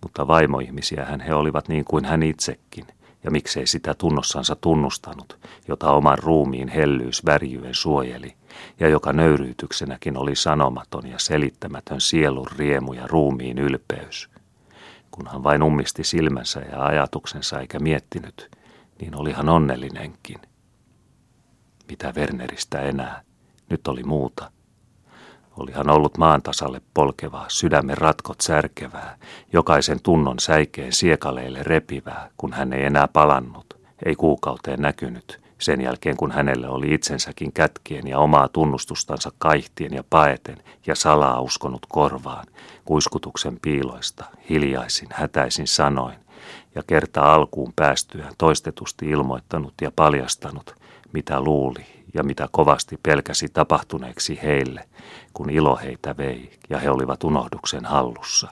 mutta 0.02 0.26
vaimoihmisiähän 0.26 1.20
he 1.20 1.34
olivat 1.34 1.68
niin 1.68 1.84
kuin 1.84 2.04
hän 2.04 2.22
itsekin, 2.22 2.86
ja 3.24 3.30
miksei 3.30 3.66
sitä 3.66 3.94
tunnossansa 3.94 4.56
tunnustanut, 4.56 5.38
jota 5.68 5.92
oman 5.92 6.18
ruumiin 6.18 6.68
hellyys 6.68 7.26
värjyen 7.26 7.74
suojeli, 7.74 8.34
ja 8.80 8.88
joka 8.88 9.12
nöyryytyksenäkin 9.12 10.16
oli 10.16 10.36
sanomaton 10.36 11.06
ja 11.06 11.18
selittämätön 11.18 12.00
sielun 12.00 12.46
riemu 12.56 12.92
ja 12.92 13.06
ruumiin 13.06 13.58
ylpeys. 13.58 14.30
Kunhan 15.10 15.42
vain 15.42 15.62
ummisti 15.62 16.04
silmänsä 16.04 16.60
ja 16.60 16.84
ajatuksensa 16.84 17.60
eikä 17.60 17.78
miettinyt, 17.78 18.57
niin 19.00 19.16
olihan 19.16 19.48
onnellinenkin. 19.48 20.38
Mitä 21.88 22.12
Werneristä 22.16 22.80
enää? 22.80 23.22
Nyt 23.70 23.88
oli 23.88 24.02
muuta. 24.02 24.50
Olihan 25.56 25.90
ollut 25.90 26.18
maan 26.18 26.42
tasalle 26.42 26.80
polkevaa, 26.94 27.44
sydämen 27.48 27.98
ratkot 27.98 28.40
särkevää, 28.40 29.18
jokaisen 29.52 30.02
tunnon 30.02 30.38
säikeen 30.38 30.92
siekaleille 30.92 31.62
repivää, 31.62 32.30
kun 32.36 32.52
hän 32.52 32.72
ei 32.72 32.84
enää 32.84 33.08
palannut, 33.08 33.80
ei 34.06 34.16
kuukauteen 34.16 34.80
näkynyt, 34.80 35.40
sen 35.58 35.80
jälkeen 35.80 36.16
kun 36.16 36.32
hänelle 36.32 36.68
oli 36.68 36.94
itsensäkin 36.94 37.52
kätkien 37.52 38.06
ja 38.06 38.18
omaa 38.18 38.48
tunnustustansa 38.48 39.30
kaihtien 39.38 39.94
ja 39.94 40.04
paeten 40.10 40.56
ja 40.86 40.94
salaa 40.94 41.40
uskonut 41.40 41.86
korvaan, 41.88 42.46
kuiskutuksen 42.84 43.58
piiloista, 43.62 44.24
hiljaisin, 44.50 45.08
hätäisin 45.12 45.66
sanoin, 45.66 46.18
ja 46.74 46.82
kerta 46.86 47.34
alkuun 47.34 47.72
päästyään 47.76 48.34
toistetusti 48.38 49.10
ilmoittanut 49.10 49.74
ja 49.80 49.90
paljastanut, 49.96 50.74
mitä 51.12 51.40
luuli 51.40 51.86
ja 52.14 52.22
mitä 52.22 52.48
kovasti 52.50 52.98
pelkäsi 53.02 53.48
tapahtuneeksi 53.48 54.38
heille, 54.42 54.88
kun 55.34 55.50
ilo 55.50 55.76
heitä 55.76 56.16
vei 56.16 56.58
ja 56.70 56.78
he 56.78 56.90
olivat 56.90 57.24
unohduksen 57.24 57.84
hallussa. 57.84 58.48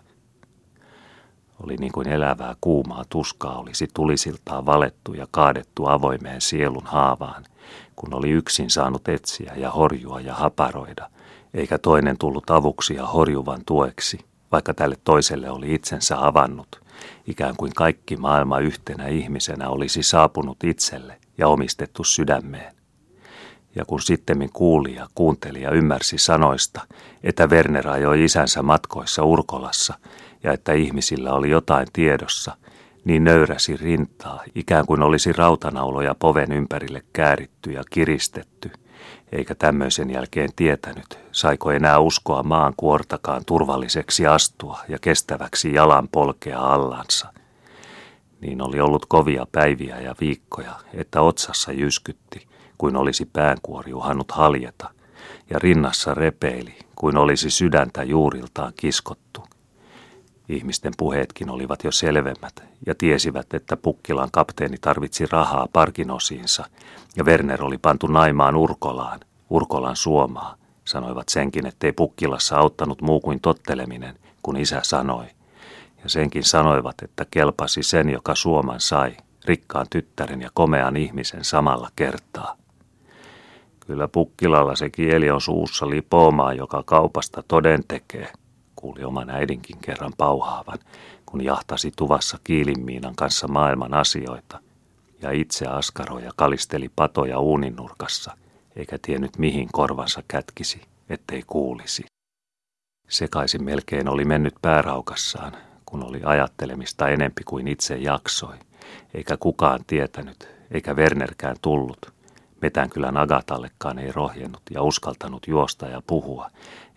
Oli 1.62 1.76
niin 1.76 1.92
kuin 1.92 2.08
elävää 2.08 2.56
kuumaa 2.60 3.04
tuskaa 3.08 3.58
olisi 3.58 3.88
tulisiltaan 3.94 4.66
valettu 4.66 5.14
ja 5.14 5.26
kaadettu 5.30 5.86
avoimeen 5.86 6.40
sielun 6.40 6.86
haavaan, 6.86 7.44
kun 7.96 8.14
oli 8.14 8.30
yksin 8.30 8.70
saanut 8.70 9.08
etsiä 9.08 9.52
ja 9.56 9.70
horjua 9.70 10.20
ja 10.20 10.34
haparoida, 10.34 11.10
eikä 11.54 11.78
toinen 11.78 12.18
tullut 12.18 12.50
avuksi 12.50 12.94
ja 12.94 13.06
horjuvan 13.06 13.60
tueksi, 13.66 14.18
vaikka 14.52 14.74
tälle 14.74 14.96
toiselle 15.04 15.50
oli 15.50 15.74
itsensä 15.74 16.26
avannut– 16.26 16.68
ikään 17.26 17.56
kuin 17.56 17.72
kaikki 17.74 18.16
maailma 18.16 18.58
yhtenä 18.58 19.08
ihmisenä 19.08 19.68
olisi 19.68 20.02
saapunut 20.02 20.64
itselle 20.64 21.18
ja 21.38 21.48
omistettu 21.48 22.04
sydämeen. 22.04 22.74
Ja 23.74 23.84
kun 23.84 24.00
sittemmin 24.00 24.50
kuuli 24.52 24.94
ja 24.94 25.06
kuunteli 25.14 25.62
ja 25.62 25.70
ymmärsi 25.70 26.18
sanoista, 26.18 26.80
että 27.22 27.46
Werner 27.46 27.88
ajoi 27.88 28.24
isänsä 28.24 28.62
matkoissa 28.62 29.24
Urkolassa 29.24 29.94
ja 30.42 30.52
että 30.52 30.72
ihmisillä 30.72 31.32
oli 31.32 31.50
jotain 31.50 31.86
tiedossa, 31.92 32.56
niin 33.04 33.24
nöyräsi 33.24 33.76
rintaa, 33.76 34.42
ikään 34.54 34.86
kuin 34.86 35.02
olisi 35.02 35.32
rautanauloja 35.32 36.14
poven 36.14 36.52
ympärille 36.52 37.02
kääritty 37.12 37.72
ja 37.72 37.82
kiristetty– 37.90 38.70
eikä 39.32 39.54
tämmöisen 39.54 40.10
jälkeen 40.10 40.50
tietänyt, 40.56 41.18
saiko 41.32 41.70
enää 41.70 41.98
uskoa 41.98 42.42
maan 42.42 42.74
kuortakaan 42.76 43.44
turvalliseksi 43.44 44.26
astua 44.26 44.78
ja 44.88 44.98
kestäväksi 44.98 45.74
jalan 45.74 46.08
polkea 46.08 46.60
allansa. 46.60 47.32
Niin 48.40 48.62
oli 48.62 48.80
ollut 48.80 49.06
kovia 49.06 49.46
päiviä 49.52 50.00
ja 50.00 50.14
viikkoja, 50.20 50.72
että 50.94 51.20
otsassa 51.20 51.72
jyskytti, 51.72 52.46
kuin 52.78 52.96
olisi 52.96 53.24
päänkuori 53.24 53.94
uhannut 53.94 54.32
haljeta, 54.32 54.90
ja 55.50 55.58
rinnassa 55.58 56.14
repeili, 56.14 56.74
kuin 56.96 57.16
olisi 57.16 57.50
sydäntä 57.50 58.02
juuriltaan 58.02 58.72
kiskottu. 58.76 59.55
Ihmisten 60.48 60.92
puheetkin 60.96 61.50
olivat 61.50 61.84
jo 61.84 61.92
selvemmät 61.92 62.64
ja 62.86 62.94
tiesivät, 62.94 63.54
että 63.54 63.76
Pukkilan 63.76 64.28
kapteeni 64.32 64.76
tarvitsi 64.80 65.26
rahaa 65.26 65.68
parkinosiinsa 65.72 66.64
ja 67.16 67.24
Werner 67.24 67.64
oli 67.64 67.78
pantu 67.78 68.06
naimaan 68.06 68.56
Urkolaan, 68.56 69.20
Urkolan 69.50 69.96
suomaa. 69.96 70.56
Sanoivat 70.84 71.28
senkin, 71.28 71.66
ettei 71.66 71.92
Pukkilassa 71.92 72.56
auttanut 72.56 73.02
muu 73.02 73.20
kuin 73.20 73.40
totteleminen, 73.40 74.18
kun 74.42 74.56
isä 74.56 74.80
sanoi. 74.82 75.24
Ja 76.02 76.10
senkin 76.10 76.44
sanoivat, 76.44 77.02
että 77.02 77.26
kelpasi 77.30 77.82
sen, 77.82 78.10
joka 78.10 78.34
suoman 78.34 78.80
sai, 78.80 79.16
rikkaan 79.44 79.86
tyttären 79.90 80.42
ja 80.42 80.50
komean 80.54 80.96
ihmisen 80.96 81.44
samalla 81.44 81.90
kertaa. 81.96 82.56
Kyllä 83.86 84.08
Pukkilalla 84.08 84.76
se 84.76 84.90
kieli 84.90 85.30
on 85.30 85.40
suussa 85.40 85.90
lipoomaa, 85.90 86.52
joka 86.52 86.82
kaupasta 86.86 87.42
toden 87.48 87.84
tekee– 87.88 88.32
kuuli 88.86 89.04
oman 89.04 89.30
äidinkin 89.30 89.78
kerran 89.78 90.12
pauhaavan, 90.18 90.78
kun 91.26 91.44
jahtasi 91.44 91.92
tuvassa 91.96 92.38
kiilinmiinan 92.44 93.14
kanssa 93.16 93.48
maailman 93.48 93.94
asioita, 93.94 94.60
ja 95.22 95.30
itse 95.30 95.66
askaroja 95.66 96.30
kalisteli 96.36 96.90
patoja 96.96 97.38
uuninurkassa, 97.38 98.36
eikä 98.76 98.98
tiennyt 99.02 99.38
mihin 99.38 99.68
korvansa 99.72 100.22
kätkisi, 100.28 100.82
ettei 101.08 101.42
kuulisi. 101.46 102.04
Sekaisin 103.08 103.64
melkein 103.64 104.08
oli 104.08 104.24
mennyt 104.24 104.54
pääraukassaan, 104.62 105.52
kun 105.86 106.04
oli 106.04 106.20
ajattelemista 106.24 107.08
enempi 107.08 107.42
kuin 107.44 107.68
itse 107.68 107.96
jaksoi, 107.96 108.54
eikä 109.14 109.36
kukaan 109.36 109.80
tietänyt, 109.86 110.48
eikä 110.70 110.94
Wernerkään 110.94 111.56
tullut. 111.62 112.12
Metänkylän 112.62 113.16
Agatallekaan 113.16 113.98
ei 113.98 114.12
rohjennut 114.12 114.62
ja 114.70 114.82
uskaltanut 114.82 115.48
juosta 115.48 115.86
ja 115.86 116.02
puhua, 116.06 116.50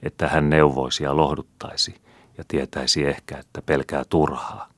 että 0.04 0.28
hän 0.28 0.50
neuvoisi 0.50 1.04
ja 1.04 1.18
lohduttaisi 1.18 1.96
ja 2.38 2.44
tietäisi 2.48 3.06
ehkä, 3.06 3.38
että 3.38 3.62
pelkää 3.62 4.04
turhaa. 4.10 4.70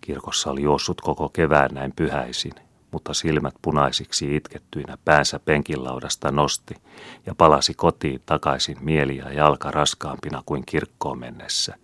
Kirkossa 0.00 0.50
oli 0.50 0.62
juossut 0.62 1.00
koko 1.00 1.28
kevään 1.28 1.74
näin 1.74 1.92
pyhäisin, 1.96 2.52
mutta 2.90 3.14
silmät 3.14 3.54
punaisiksi 3.62 4.36
itkettyinä 4.36 4.98
päänsä 5.04 5.38
penkinlaudasta 5.38 6.30
nosti 6.30 6.74
ja 7.26 7.34
palasi 7.34 7.74
kotiin 7.74 8.22
takaisin 8.26 8.76
mieli 8.80 9.16
ja 9.16 9.32
jalka 9.32 9.70
raskaampina 9.70 10.42
kuin 10.46 10.66
kirkkoon 10.66 11.18
mennessä. 11.18 11.74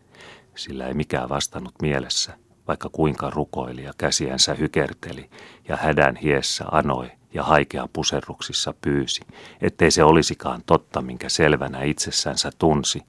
Sillä 0.55 0.87
ei 0.87 0.95
mikään 0.95 1.29
vastannut 1.29 1.75
mielessä, 1.83 2.39
vaikka 2.69 2.89
kuinka 2.89 3.31
rukoili 3.31 3.85
ja 3.85 3.93
käsiänsä 3.99 4.55
hykerteli 4.55 5.31
ja 5.69 5.77
hädän 5.77 6.17
hiessä 6.17 6.65
anoi 6.73 7.11
ja 7.35 7.43
haikean 7.43 7.89
puserruksissa 7.93 8.75
pyysi, 8.81 9.21
ettei 9.61 9.91
se 9.91 10.05
olisikaan 10.05 10.63
totta, 10.67 11.03
minkä 11.03 11.29
selvänä 11.29 11.83
itsessänsä 11.83 12.51
tunsi, 12.59 13.03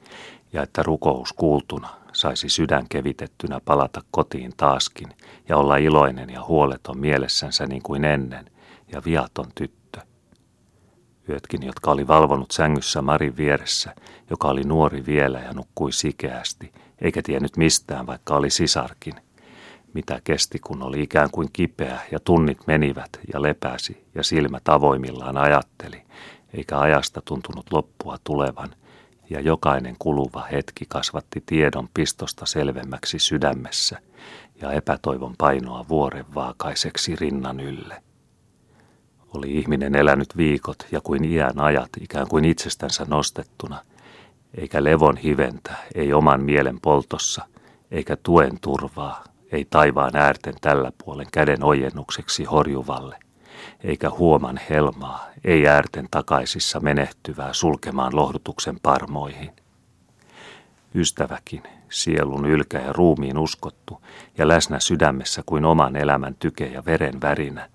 ja 0.53 0.63
että 0.63 0.83
rukous 0.83 1.33
kuultuna 1.33 1.89
saisi 2.13 2.49
sydän 2.49 2.85
kevitettynä 2.89 3.59
palata 3.65 4.01
kotiin 4.11 4.53
taaskin 4.57 5.09
ja 5.49 5.57
olla 5.57 5.77
iloinen 5.77 6.29
ja 6.29 6.43
huoleton 6.43 6.97
mielessänsä 6.97 7.65
niin 7.65 7.83
kuin 7.83 8.05
ennen 8.05 8.45
ja 8.91 9.01
viaton 9.05 9.47
tyttö. 9.55 9.99
Yötkin, 11.29 11.63
jotka 11.63 11.91
oli 11.91 12.07
valvonut 12.07 12.51
sängyssä 12.51 13.01
Marin 13.01 13.37
vieressä, 13.37 13.95
joka 14.29 14.47
oli 14.47 14.63
nuori 14.63 15.05
vielä 15.05 15.39
ja 15.39 15.53
nukkui 15.53 15.91
sikeästi, 15.91 16.71
eikä 17.01 17.21
tiennyt 17.21 17.57
mistään, 17.57 18.07
vaikka 18.07 18.35
oli 18.35 18.49
sisarkin. 18.49 19.13
Mitä 19.93 20.21
kesti, 20.23 20.59
kun 20.59 20.83
oli 20.83 21.01
ikään 21.01 21.29
kuin 21.31 21.49
kipeä 21.53 21.99
ja 22.11 22.19
tunnit 22.19 22.57
menivät 22.67 23.09
ja 23.33 23.41
lepäsi 23.41 24.05
ja 24.15 24.23
silmät 24.23 24.69
avoimillaan 24.69 25.37
ajatteli, 25.37 26.01
eikä 26.53 26.79
ajasta 26.79 27.21
tuntunut 27.25 27.65
loppua 27.71 28.17
tulevan– 28.23 28.75
ja 29.29 29.39
jokainen 29.39 29.95
kuluva 29.99 30.41
hetki 30.51 30.85
kasvatti 30.87 31.43
tiedon 31.45 31.89
pistosta 31.93 32.45
selvemmäksi 32.45 33.19
sydämessä 33.19 33.99
ja 34.61 34.71
epätoivon 34.71 35.35
painoa 35.37 35.85
vuoren 35.89 36.25
vaakaiseksi 36.35 37.15
rinnan 37.15 37.59
ylle. 37.59 38.03
Oli 39.33 39.57
ihminen 39.57 39.95
elänyt 39.95 40.37
viikot 40.37 40.87
ja 40.91 41.01
kuin 41.01 41.25
iän 41.25 41.59
ajat 41.59 41.89
ikään 42.01 42.27
kuin 42.27 42.45
itsestänsä 42.45 43.05
nostettuna, 43.07 43.79
eikä 44.57 44.83
levon 44.83 45.17
hiventä, 45.17 45.75
ei 45.95 46.13
oman 46.13 46.43
mielen 46.43 46.79
poltossa, 46.81 47.45
eikä 47.91 48.17
tuen 48.23 48.59
turvaa, 48.59 49.23
ei 49.53 49.67
taivaan 49.69 50.15
äärten 50.15 50.53
tällä 50.61 50.91
puolen 51.05 51.27
käden 51.31 51.63
ojennukseksi 51.63 52.43
horjuvalle, 52.43 53.19
eikä 53.83 54.09
huoman 54.09 54.59
helmaa, 54.69 55.27
ei 55.43 55.67
äärten 55.67 56.07
takaisissa 56.11 56.79
menehtyvää 56.79 57.53
sulkemaan 57.53 58.15
lohdutuksen 58.15 58.79
parmoihin. 58.83 59.51
Ystäväkin, 60.95 61.63
sielun 61.89 62.45
ylkä 62.45 62.79
ja 62.79 62.93
ruumiin 62.93 63.37
uskottu 63.37 64.01
ja 64.37 64.47
läsnä 64.47 64.79
sydämessä 64.79 65.43
kuin 65.45 65.65
oman 65.65 65.95
elämän 65.95 66.35
tyke 66.39 66.65
ja 66.65 66.85
veren 66.85 67.21
värinä, 67.21 67.69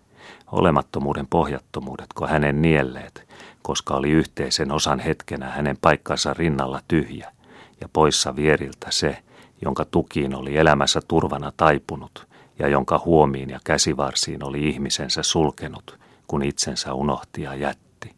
olemattomuuden 0.53 1.27
pohjattomuudetko 1.27 2.27
hänen 2.27 2.63
nielleet, 2.63 3.29
koska 3.63 3.95
oli 3.95 4.11
yhteisen 4.11 4.73
osan 4.73 4.99
hetkenä 4.99 5.51
hänen 5.51 5.77
paikkansa 5.81 6.35
rinnalla 6.35 6.81
tyhjä 6.89 7.33
ja 7.81 7.89
poissa 7.93 8.37
vieriltä 8.37 8.87
se, 8.91 9.23
jonka 9.63 9.85
tukiin 9.85 10.35
oli 10.35 10.57
elämässä 10.57 11.01
turvana 11.09 11.53
taipunut 11.57 12.29
ja 12.59 12.69
jonka 12.69 13.03
huomiin 13.05 13.51
ja 13.51 13.61
käsivarsiin 13.65 14.45
oli 14.45 14.69
ihmisensä 14.69 15.23
sulkenut, 15.23 15.99
kun 16.27 16.43
itsensä 16.43 16.95
unohti 16.95 17.43
ja 17.43 17.55
jätti. 17.55 18.15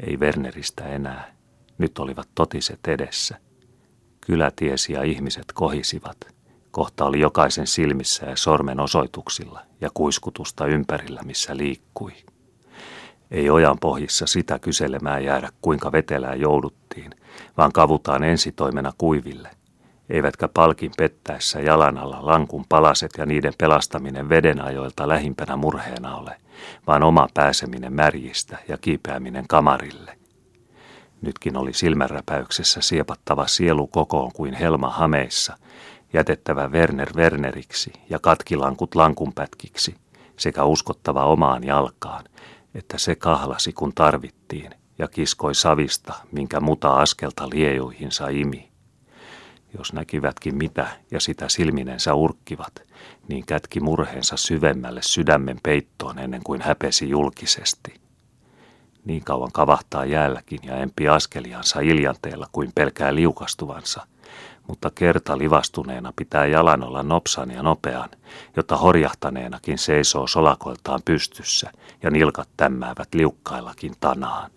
Ei 0.00 0.16
Werneristä 0.16 0.84
enää, 0.84 1.34
nyt 1.78 1.98
olivat 1.98 2.28
totiset 2.34 2.80
edessä. 2.88 3.38
Kylätiesi 4.26 4.92
ja 4.92 5.02
ihmiset 5.02 5.44
kohisivat. 5.54 6.16
Kohta 6.70 7.04
oli 7.04 7.20
jokaisen 7.20 7.66
silmissä 7.66 8.26
ja 8.26 8.36
sormen 8.36 8.80
osoituksilla 8.80 9.60
ja 9.80 9.90
kuiskutusta 9.94 10.66
ympärillä, 10.66 11.20
missä 11.22 11.56
liikkui. 11.56 12.12
Ei 13.30 13.50
ojan 13.50 13.78
pohjissa 13.80 14.26
sitä 14.26 14.58
kyselemään 14.58 15.24
jäädä, 15.24 15.50
kuinka 15.62 15.92
vetelää 15.92 16.34
jouduttiin, 16.34 17.10
vaan 17.56 17.72
kavutaan 17.72 18.24
ensitoimena 18.24 18.92
kuiville– 18.98 19.50
eivätkä 20.10 20.48
palkin 20.48 20.92
pettäessä 20.96 21.60
jalan 21.60 21.98
alla 21.98 22.18
lankun 22.22 22.64
palaset 22.68 23.10
ja 23.18 23.26
niiden 23.26 23.52
pelastaminen 23.58 24.28
vedenajoilta 24.28 25.08
lähimpänä 25.08 25.56
murheena 25.56 26.16
ole, 26.16 26.36
vaan 26.86 27.02
oma 27.02 27.28
pääseminen 27.34 27.92
märjistä 27.92 28.58
ja 28.68 28.78
kiipeäminen 28.78 29.44
kamarille. 29.48 30.18
Nytkin 31.22 31.56
oli 31.56 31.72
silmänräpäyksessä 31.72 32.80
siepattava 32.80 33.46
sielu 33.46 33.86
kokoon 33.86 34.32
kuin 34.32 34.54
helma 34.54 34.88
hameissa, 34.88 35.56
jätettävä 36.12 36.68
Werner 36.68 37.16
Werneriksi 37.16 37.92
ja 38.10 38.18
katkilankut 38.18 38.94
lankunpätkiksi, 38.94 39.94
sekä 40.36 40.64
uskottava 40.64 41.24
omaan 41.24 41.64
jalkaan, 41.64 42.24
että 42.74 42.98
se 42.98 43.14
kahlasi 43.14 43.72
kun 43.72 43.92
tarvittiin 43.94 44.70
ja 44.98 45.08
kiskoi 45.08 45.54
savista, 45.54 46.14
minkä 46.32 46.60
muta 46.60 46.94
askelta 46.96 47.48
liejuihinsa 47.50 48.28
imi. 48.28 48.73
Jos 49.78 49.92
näkivätkin 49.92 50.56
mitä 50.56 50.86
ja 51.10 51.20
sitä 51.20 51.48
silminensä 51.48 52.14
urkkivat, 52.14 52.82
niin 53.28 53.46
kätki 53.46 53.80
murheensa 53.80 54.36
syvemmälle 54.36 55.02
sydämen 55.02 55.60
peittoon 55.62 56.18
ennen 56.18 56.42
kuin 56.44 56.60
häpesi 56.60 57.08
julkisesti. 57.08 58.00
Niin 59.04 59.24
kauan 59.24 59.52
kavahtaa 59.52 60.04
jäälläkin 60.04 60.58
ja 60.62 60.76
empi 60.76 61.08
askeliansa 61.08 61.80
iljanteella 61.80 62.46
kuin 62.52 62.72
pelkää 62.74 63.14
liukastuvansa, 63.14 64.06
mutta 64.68 64.90
kerta 64.94 65.38
livastuneena 65.38 66.12
pitää 66.16 66.46
jalan 66.46 66.84
olla 66.84 67.02
nopsan 67.02 67.50
ja 67.50 67.62
nopean, 67.62 68.08
jotta 68.56 68.76
horjahtaneenakin 68.76 69.78
seisoo 69.78 70.26
solakoiltaan 70.26 71.00
pystyssä 71.04 71.70
ja 72.02 72.10
nilkat 72.10 72.48
tämmäävät 72.56 73.14
liukkaillakin 73.14 73.94
tanaan. 74.00 74.50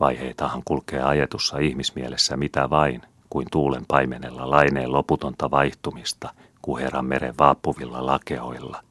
Vaiheitahan 0.00 0.62
kulkee 0.64 1.02
ajetussa 1.02 1.58
ihmismielessä 1.58 2.36
mitä 2.36 2.70
vain– 2.70 3.02
kuin 3.30 3.46
tuulen 3.50 3.84
paimenella 3.88 4.50
laineen 4.50 4.92
loputonta 4.92 5.50
vaihtumista 5.50 6.30
kuheran 6.62 7.04
meren 7.04 7.34
vaappuvilla 7.38 8.06
lakeoilla. 8.06 8.82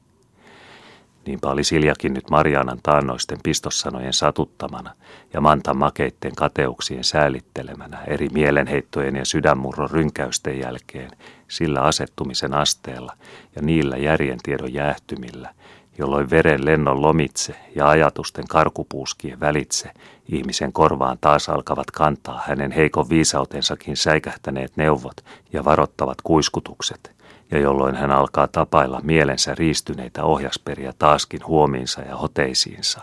Niinpä 1.25 1.49
oli 1.49 1.63
Siljakin 1.63 2.13
nyt 2.13 2.29
Marianan 2.29 2.79
taannoisten 2.83 3.37
pistossanojen 3.43 4.13
satuttamana 4.13 4.93
ja 5.33 5.41
Mantan 5.41 5.77
makeitten 5.77 6.35
kateuksien 6.35 7.03
säälittelemänä 7.03 8.03
eri 8.03 8.29
mielenheittojen 8.33 9.15
ja 9.15 9.25
sydänmurron 9.25 9.89
rynkäysten 9.89 10.59
jälkeen 10.59 11.11
sillä 11.47 11.81
asettumisen 11.81 12.53
asteella 12.53 13.13
ja 13.55 13.61
niillä 13.61 13.97
järjentiedon 13.97 14.73
jäähtymillä, 14.73 15.53
jolloin 15.97 16.29
veren 16.29 16.65
lennon 16.65 17.01
lomitse 17.01 17.55
ja 17.75 17.89
ajatusten 17.89 18.47
karkupuuskien 18.47 19.39
välitse 19.39 19.91
ihmisen 20.31 20.73
korvaan 20.73 21.17
taas 21.21 21.49
alkavat 21.49 21.91
kantaa 21.91 22.43
hänen 22.47 22.71
heikon 22.71 23.09
viisautensakin 23.09 23.97
säikähtäneet 23.97 24.77
neuvot 24.77 25.25
ja 25.53 25.65
varottavat 25.65 26.17
kuiskutukset, 26.23 27.15
ja 27.51 27.59
jolloin 27.59 27.95
hän 27.95 28.11
alkaa 28.11 28.47
tapailla 28.47 29.01
mielensä 29.03 29.55
riistyneitä 29.55 30.23
ohjasperiä 30.23 30.93
taaskin 30.99 31.47
huomiinsa 31.47 32.01
ja 32.01 32.15
hoteisiinsa. 32.17 33.01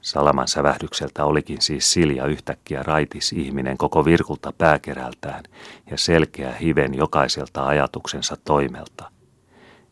Salaman 0.00 0.48
sävähdykseltä 0.48 1.24
olikin 1.24 1.62
siis 1.62 1.92
Silja 1.92 2.26
yhtäkkiä 2.26 2.82
raitis 2.82 3.32
ihminen 3.32 3.78
koko 3.78 4.04
virkulta 4.04 4.52
pääkerältään 4.58 5.44
ja 5.90 5.98
selkeä 5.98 6.52
hiven 6.52 6.94
jokaiselta 6.94 7.66
ajatuksensa 7.66 8.36
toimelta– 8.44 9.10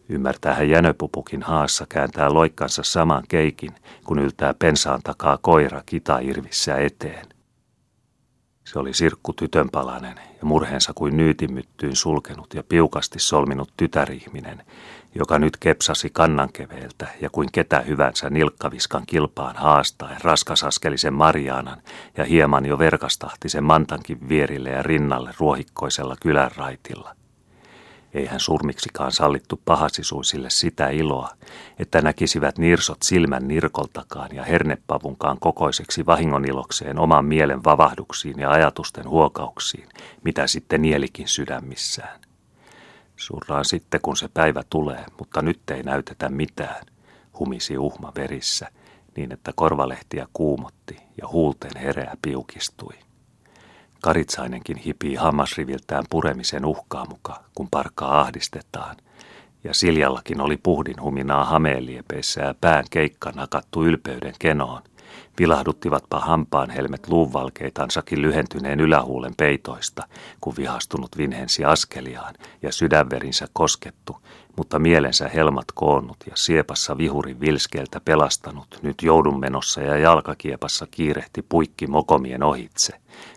Ymmärtää 0.08 0.54
hän 0.54 0.68
jänöpupukin 0.68 1.42
haassa 1.42 1.86
kääntää 1.88 2.34
loikkansa 2.34 2.82
saman 2.82 3.24
keikin, 3.28 3.74
kun 4.04 4.18
yltää 4.18 4.54
pensaan 4.58 5.00
takaa 5.04 5.38
koira 5.38 5.82
kita 5.86 6.18
irvissä 6.18 6.76
eteen. 6.76 7.26
Se 8.64 8.78
oli 8.78 8.94
sirkku 8.94 9.32
tytönpalanen 9.32 10.16
ja 10.16 10.46
murheensa 10.46 10.92
kuin 10.94 11.16
nyytimyttyyn 11.16 11.96
sulkenut 11.96 12.54
ja 12.54 12.62
piukasti 12.62 13.18
solminut 13.18 13.72
tytärihminen, 13.76 14.62
joka 15.14 15.38
nyt 15.38 15.56
kepsasi 15.56 16.10
kannankeveeltä 16.10 17.08
ja 17.20 17.30
kuin 17.30 17.48
ketä 17.52 17.80
hyvänsä 17.80 18.30
nilkkaviskan 18.30 19.02
kilpaan 19.06 19.56
haastaen 19.56 20.20
raskasaskelisen 20.24 21.14
Mariaanan 21.14 21.82
ja 22.16 22.24
hieman 22.24 22.66
jo 22.66 22.78
verkastahtisen 22.78 23.64
Mantankin 23.64 24.28
vierille 24.28 24.70
ja 24.70 24.82
rinnalle 24.82 25.30
ruohikkoisella 25.38 26.16
kylän 26.20 26.50
raitilla. 26.56 27.16
Eihän 28.14 28.40
surmiksikaan 28.40 29.12
sallittu 29.12 29.60
pahasisuisille 29.64 30.50
sitä 30.50 30.88
iloa, 30.88 31.28
että 31.78 32.02
näkisivät 32.02 32.58
nirsot 32.58 33.02
silmän 33.02 33.48
nirkoltakaan 33.48 34.34
ja 34.34 34.44
hernepavunkaan 34.44 35.36
kokoiseksi 35.40 36.06
vahingonilokseen 36.06 36.98
oman 36.98 37.24
mielen 37.24 37.64
vavahduksiin 37.64 38.38
ja 38.38 38.50
ajatusten 38.50 39.08
huokauksiin, 39.08 39.88
mitä 40.24 40.46
sitten 40.46 40.82
nielikin 40.82 41.28
sydämissään. 41.28 42.20
Surraan 43.16 43.64
sitten, 43.64 44.00
kun 44.00 44.16
se 44.16 44.28
päivä 44.34 44.62
tulee, 44.70 45.04
mutta 45.18 45.42
nyt 45.42 45.70
ei 45.70 45.82
näytetä 45.82 46.28
mitään, 46.28 46.86
humisi 47.38 47.78
uhma 47.78 48.12
verissä, 48.16 48.68
niin 49.16 49.32
että 49.32 49.52
korvalehtiä 49.56 50.26
kuumotti 50.32 50.96
ja 51.22 51.28
huulten 51.28 51.76
hereä 51.76 52.14
piukistui. 52.22 53.03
Karitsainenkin 54.04 54.76
hipii 54.76 55.14
hammasriviltään 55.14 56.04
puremisen 56.10 56.64
uhkaa 56.64 57.06
muka, 57.08 57.40
kun 57.54 57.68
parkkaa 57.70 58.20
ahdistetaan, 58.20 58.96
ja 59.64 59.74
Siljallakin 59.74 60.40
oli 60.40 60.56
puhdin 60.56 61.02
huminaa 61.02 61.44
hameeliepeissä 61.44 62.40
ja 62.40 62.54
pään 62.60 62.84
keikka 62.90 63.32
nakattu 63.34 63.84
ylpeyden 63.84 64.34
kenoon, 64.38 64.82
Vilahduttivatpa 65.38 66.20
hampaan 66.20 66.70
helmet 66.70 67.08
luunvalkeitansakin 67.08 68.22
lyhentyneen 68.22 68.80
ylähuulen 68.80 69.34
peitoista, 69.36 70.06
kun 70.40 70.56
vihastunut 70.56 71.16
vinhensi 71.16 71.64
askeliaan 71.64 72.34
ja 72.62 72.72
sydänverinsä 72.72 73.46
koskettu, 73.52 74.16
mutta 74.56 74.78
mielensä 74.78 75.28
helmat 75.28 75.64
koonnut 75.74 76.16
ja 76.26 76.32
siepassa 76.34 76.98
vihurin 76.98 77.40
vilskeltä 77.40 78.00
pelastanut, 78.04 78.78
nyt 78.82 79.02
joudun 79.02 79.40
menossa 79.40 79.80
ja 79.80 79.98
jalkakiepassa 79.98 80.86
kiirehti 80.90 81.42
puikki 81.48 81.86
mokomien 81.86 82.42
ohitse, 82.42 82.92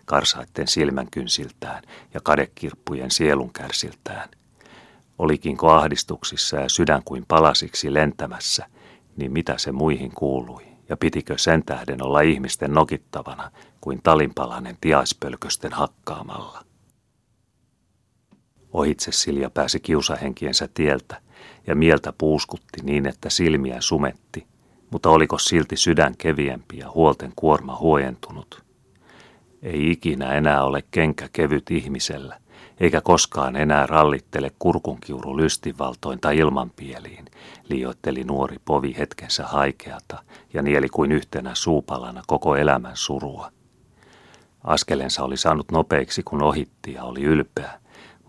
karsaitten 0.07 0.67
silmänkynsiltään 0.67 1.83
ja 2.13 2.19
kadekirppujen 2.23 3.09
kärsiltään. 3.53 4.29
Olikinko 5.19 5.71
ahdistuksissa 5.71 6.57
ja 6.57 6.69
sydän 6.69 7.01
kuin 7.05 7.25
palasiksi 7.27 7.93
lentämässä, 7.93 8.65
niin 9.17 9.31
mitä 9.31 9.57
se 9.57 9.71
muihin 9.71 10.11
kuului? 10.11 10.77
ja 10.89 10.97
pitikö 10.97 11.37
sen 11.37 11.63
tähden 11.65 12.03
olla 12.03 12.21
ihmisten 12.21 12.73
nokittavana 12.73 13.51
kuin 13.81 13.99
talinpalanen 14.03 14.77
tiaispölkösten 14.81 15.73
hakkaamalla. 15.73 16.63
Ohitse 18.73 19.11
Silja 19.11 19.49
pääsi 19.49 19.79
kiusahenkiensä 19.79 20.69
tieltä 20.73 21.21
ja 21.67 21.75
mieltä 21.75 22.13
puuskutti 22.17 22.81
niin, 22.83 23.07
että 23.07 23.29
silmiä 23.29 23.81
sumetti, 23.81 24.47
mutta 24.89 25.09
oliko 25.09 25.37
silti 25.39 25.77
sydän 25.77 26.17
keviempi 26.17 26.77
ja 26.77 26.91
huolten 26.91 27.33
kuorma 27.35 27.75
huojentunut. 27.75 28.66
Ei 29.63 29.91
ikinä 29.91 30.33
enää 30.33 30.63
ole 30.63 30.83
kenkä 30.91 31.29
kevyt 31.33 31.71
ihmisellä, 31.71 32.37
eikä 32.79 33.01
koskaan 33.01 33.55
enää 33.55 33.85
rallittele 33.85 34.51
kurkunkiuru 34.59 35.37
lystivaltoin 35.37 36.19
tai 36.19 36.37
ilmanpieliin, 36.37 37.25
liioitteli 37.69 38.23
nuori 38.23 38.57
povi 38.65 38.95
hetkensä 38.97 39.47
haikeata 39.47 40.23
ja 40.53 40.61
nieli 40.61 40.89
kuin 40.89 41.11
yhtenä 41.11 41.55
suupalana 41.55 42.23
koko 42.27 42.55
elämän 42.55 42.97
surua. 42.97 43.51
Askelensa 44.63 45.23
oli 45.23 45.37
saanut 45.37 45.71
nopeiksi, 45.71 46.23
kun 46.23 46.43
ohitti 46.43 46.93
ja 46.93 47.03
oli 47.03 47.23
ylpeä, 47.23 47.79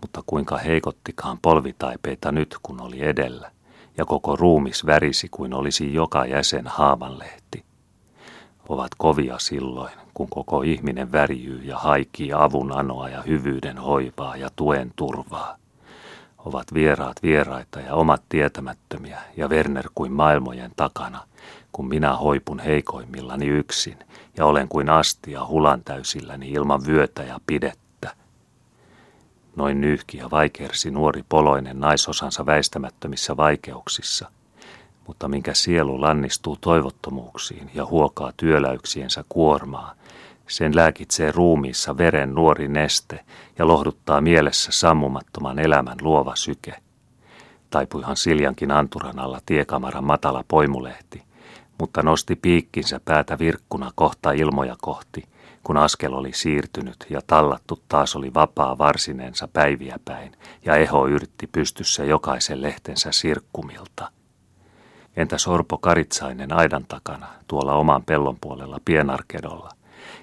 mutta 0.01 0.23
kuinka 0.25 0.57
heikottikaan 0.57 1.37
polvitaipeita 1.41 2.31
nyt, 2.31 2.55
kun 2.63 2.81
oli 2.81 3.05
edellä, 3.05 3.51
ja 3.97 4.05
koko 4.05 4.35
ruumis 4.35 4.85
värisi 4.85 5.27
kuin 5.31 5.53
olisi 5.53 5.93
joka 5.93 6.25
jäsen 6.25 6.67
haavanlehti. 6.67 7.65
Ovat 8.69 8.91
kovia 8.97 9.39
silloin, 9.39 9.93
kun 10.19 10.29
koko 10.29 10.61
ihminen 10.61 11.11
värjyy 11.11 11.61
ja 11.63 11.77
haikii 11.77 12.33
avun 12.33 12.71
anoa 12.71 13.09
ja 13.09 13.21
hyvyyden 13.21 13.77
hoivaa 13.77 14.37
ja 14.37 14.49
tuen 14.55 14.91
turvaa. 14.95 15.55
Ovat 16.37 16.73
vieraat 16.73 17.23
vieraita 17.23 17.79
ja 17.79 17.95
omat 17.95 18.23
tietämättömiä 18.29 19.21
ja 19.37 19.47
Werner 19.47 19.89
kuin 19.95 20.11
maailmojen 20.11 20.71
takana, 20.75 21.19
kun 21.71 21.87
minä 21.87 22.15
hoipun 22.15 22.59
heikoimmillani 22.59 23.47
yksin 23.47 23.97
ja 24.37 24.45
olen 24.45 24.67
kuin 24.67 24.89
astia 24.89 25.45
hulan 25.45 25.83
täysilläni 25.83 26.51
ilman 26.51 26.85
vyötä 26.85 27.23
ja 27.23 27.39
pidettä. 27.47 28.13
Noin 29.55 29.81
nyhki 29.81 30.17
ja 30.17 30.31
vaikersi 30.31 30.91
nuori 30.91 31.23
poloinen 31.29 31.79
naisosansa 31.79 32.45
väistämättömissä 32.45 33.37
vaikeuksissa– 33.37 34.31
mutta 35.09 35.27
minkä 35.27 35.53
sielu 35.53 36.01
lannistuu 36.01 36.57
toivottomuuksiin 36.61 37.71
ja 37.73 37.85
huokaa 37.85 38.31
työläyksiensä 38.37 39.23
kuormaa, 39.29 39.93
sen 40.49 40.75
lääkitsee 40.75 41.31
ruumiissa 41.31 41.97
veren 41.97 42.35
nuori 42.35 42.67
neste 42.67 43.19
ja 43.57 43.67
lohduttaa 43.67 44.21
mielessä 44.21 44.71
sammumattoman 44.71 45.59
elämän 45.59 45.97
luova 46.01 46.35
syke. 46.35 46.75
Taipuihan 47.69 48.17
Siljankin 48.17 48.71
anturan 48.71 49.19
alla 49.19 49.39
tiekamaran 49.45 50.03
matala 50.03 50.43
poimulehti, 50.47 51.23
mutta 51.79 52.03
nosti 52.03 52.35
piikkinsä 52.35 52.99
päätä 53.05 53.39
virkkuna 53.39 53.91
kohta 53.95 54.31
ilmoja 54.31 54.75
kohti, 54.81 55.23
kun 55.63 55.77
askel 55.77 56.13
oli 56.13 56.33
siirtynyt 56.33 57.05
ja 57.09 57.21
tallattu 57.27 57.79
taas 57.87 58.15
oli 58.15 58.33
vapaa 58.33 58.77
varsinensa 58.77 59.47
päiviä 59.47 59.99
päin 60.05 60.31
ja 60.65 60.75
eho 60.75 61.07
yrtti 61.07 61.47
pystyssä 61.47 62.05
jokaisen 62.05 62.61
lehtensä 62.61 63.11
sirkkumilta– 63.11 64.11
Entä 65.19 65.37
Sorpo 65.37 65.77
Karitsainen 65.77 66.53
aidan 66.53 66.85
takana, 66.87 67.27
tuolla 67.47 67.73
oman 67.73 68.03
pellon 68.03 68.37
puolella 68.41 68.77
pienarkedolla? 68.85 69.69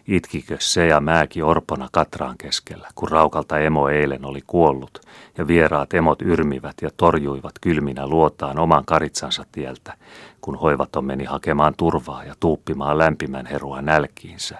Itkikö 0.08 0.56
se 0.60 0.86
ja 0.86 1.00
määki 1.00 1.42
orpona 1.42 1.88
Katraan 1.92 2.38
keskellä, 2.38 2.88
kun 2.94 3.08
raukalta 3.08 3.58
emo 3.58 3.88
eilen 3.88 4.24
oli 4.24 4.40
kuollut, 4.46 5.00
ja 5.38 5.46
vieraat 5.46 5.94
emot 5.94 6.22
yrmivät 6.22 6.74
ja 6.82 6.90
torjuivat 6.96 7.58
kylminä 7.60 8.06
luotaan 8.06 8.58
oman 8.58 8.84
karitsansa 8.84 9.44
tieltä, 9.52 9.94
kun 10.40 10.58
hoivaton 10.58 11.04
meni 11.04 11.24
hakemaan 11.24 11.74
turvaa 11.76 12.24
ja 12.24 12.34
tuuppimaan 12.40 12.98
lämpimän 12.98 13.46
herua 13.46 13.82
nälkiinsä. 13.82 14.58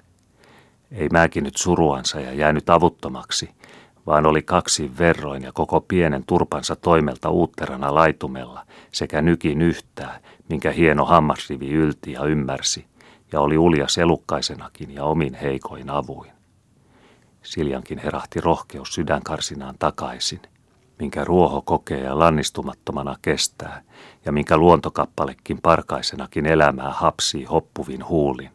Ei 0.93 1.09
määki 1.13 1.41
nyt 1.41 1.57
suruansa 1.57 2.21
ja 2.21 2.33
jäänyt 2.33 2.71
avuttomaksi, 2.71 3.51
vaan 4.07 4.27
oli 4.27 4.43
kaksi 4.43 4.91
verroin 4.99 5.43
ja 5.43 5.53
koko 5.53 5.81
pienen 5.81 6.25
turpansa 6.27 6.77
toimelta 6.77 7.31
uutterana 7.31 7.95
laitumella 7.95 8.67
sekä 8.93 9.23
nykin 9.23 9.63
yhtää, 9.63 10.21
minkä 10.49 10.71
hieno 10.71 11.05
hammasrivi 11.05 11.73
ylti 11.73 12.13
ja 12.13 12.25
ymmärsi, 12.25 12.87
ja 13.33 13.41
oli 13.41 13.59
uljas 13.59 13.99
elukkaisenakin 13.99 14.91
ja 14.91 15.05
omin 15.05 15.35
heikoin 15.35 15.91
avuin. 15.91 16.33
Siljankin 17.43 17.99
herahti 17.99 18.41
rohkeus 18.41 18.95
sydänkarsinaan 18.95 19.75
takaisin, 19.79 20.43
minkä 20.99 21.25
ruoho 21.25 21.63
kokee 21.63 22.01
ja 22.01 22.19
lannistumattomana 22.19 23.17
kestää, 23.23 23.83
ja 24.25 24.33
minkä 24.33 24.57
luontokappalekin 24.57 25.59
parkaisenakin 25.63 26.47
elämää 26.47 26.91
hapsii 26.91 27.45
hoppuvin 27.45 28.09
huulin. 28.09 28.51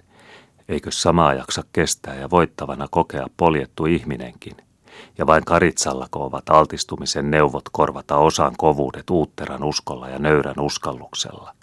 Eikö 0.70 0.92
samaa 0.92 1.34
jaksa 1.34 1.64
kestää 1.74 2.16
ja 2.16 2.30
voittavana 2.30 2.88
kokea 2.92 3.28
poljettu 3.38 3.86
ihminenkin– 3.86 4.58
ja 5.18 5.28
vain 5.28 5.46
Karitsallako 5.46 6.26
ovat 6.26 6.50
altistumisen 6.50 7.32
neuvot 7.32 7.70
korvata 7.72 8.18
osan 8.18 8.54
kovuudet 8.58 9.10
uutteran 9.10 9.64
uskolla 9.64 10.10
ja 10.10 10.20
nöyrän 10.20 10.60
uskalluksella. 10.60 11.54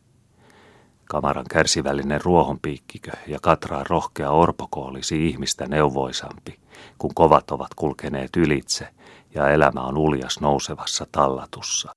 Kamaran 1.09 1.47
kärsivällinen 1.51 2.21
ruohonpiikkikö 2.21 3.11
ja 3.27 3.39
Katraan 3.43 3.87
rohkea 3.89 4.31
orpoko 4.31 4.81
olisi 4.81 5.29
ihmistä 5.29 5.67
neuvoisampi, 5.67 6.61
kun 6.99 7.15
kovat 7.15 7.51
ovat 7.51 7.75
kulkeneet 7.77 8.37
ylitse 8.37 8.89
ja 9.35 9.51
elämä 9.51 9.81
on 9.81 9.99
uljas 9.99 10.41
nousevassa 10.41 11.07
tallatussa. 11.13 11.93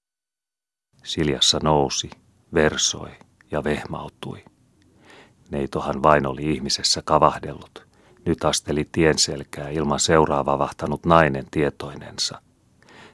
Siljassa 1.04 1.60
nousi, 1.64 2.10
versoi 2.54 3.12
ja 3.52 3.64
vehmautui. 3.64 4.46
Neitohan 5.52 6.04
vain 6.04 6.28
oli 6.28 6.52
ihmisessä 6.52 7.02
kavahdellut– 7.06 7.86
nyt 8.26 8.46
asteli 8.46 8.88
tien 8.92 9.18
selkää 9.18 9.70
ilman 9.70 10.00
seuraava 10.00 10.60
vahtanut 10.60 11.06
nainen 11.06 11.46
tietoinensa. 11.52 12.42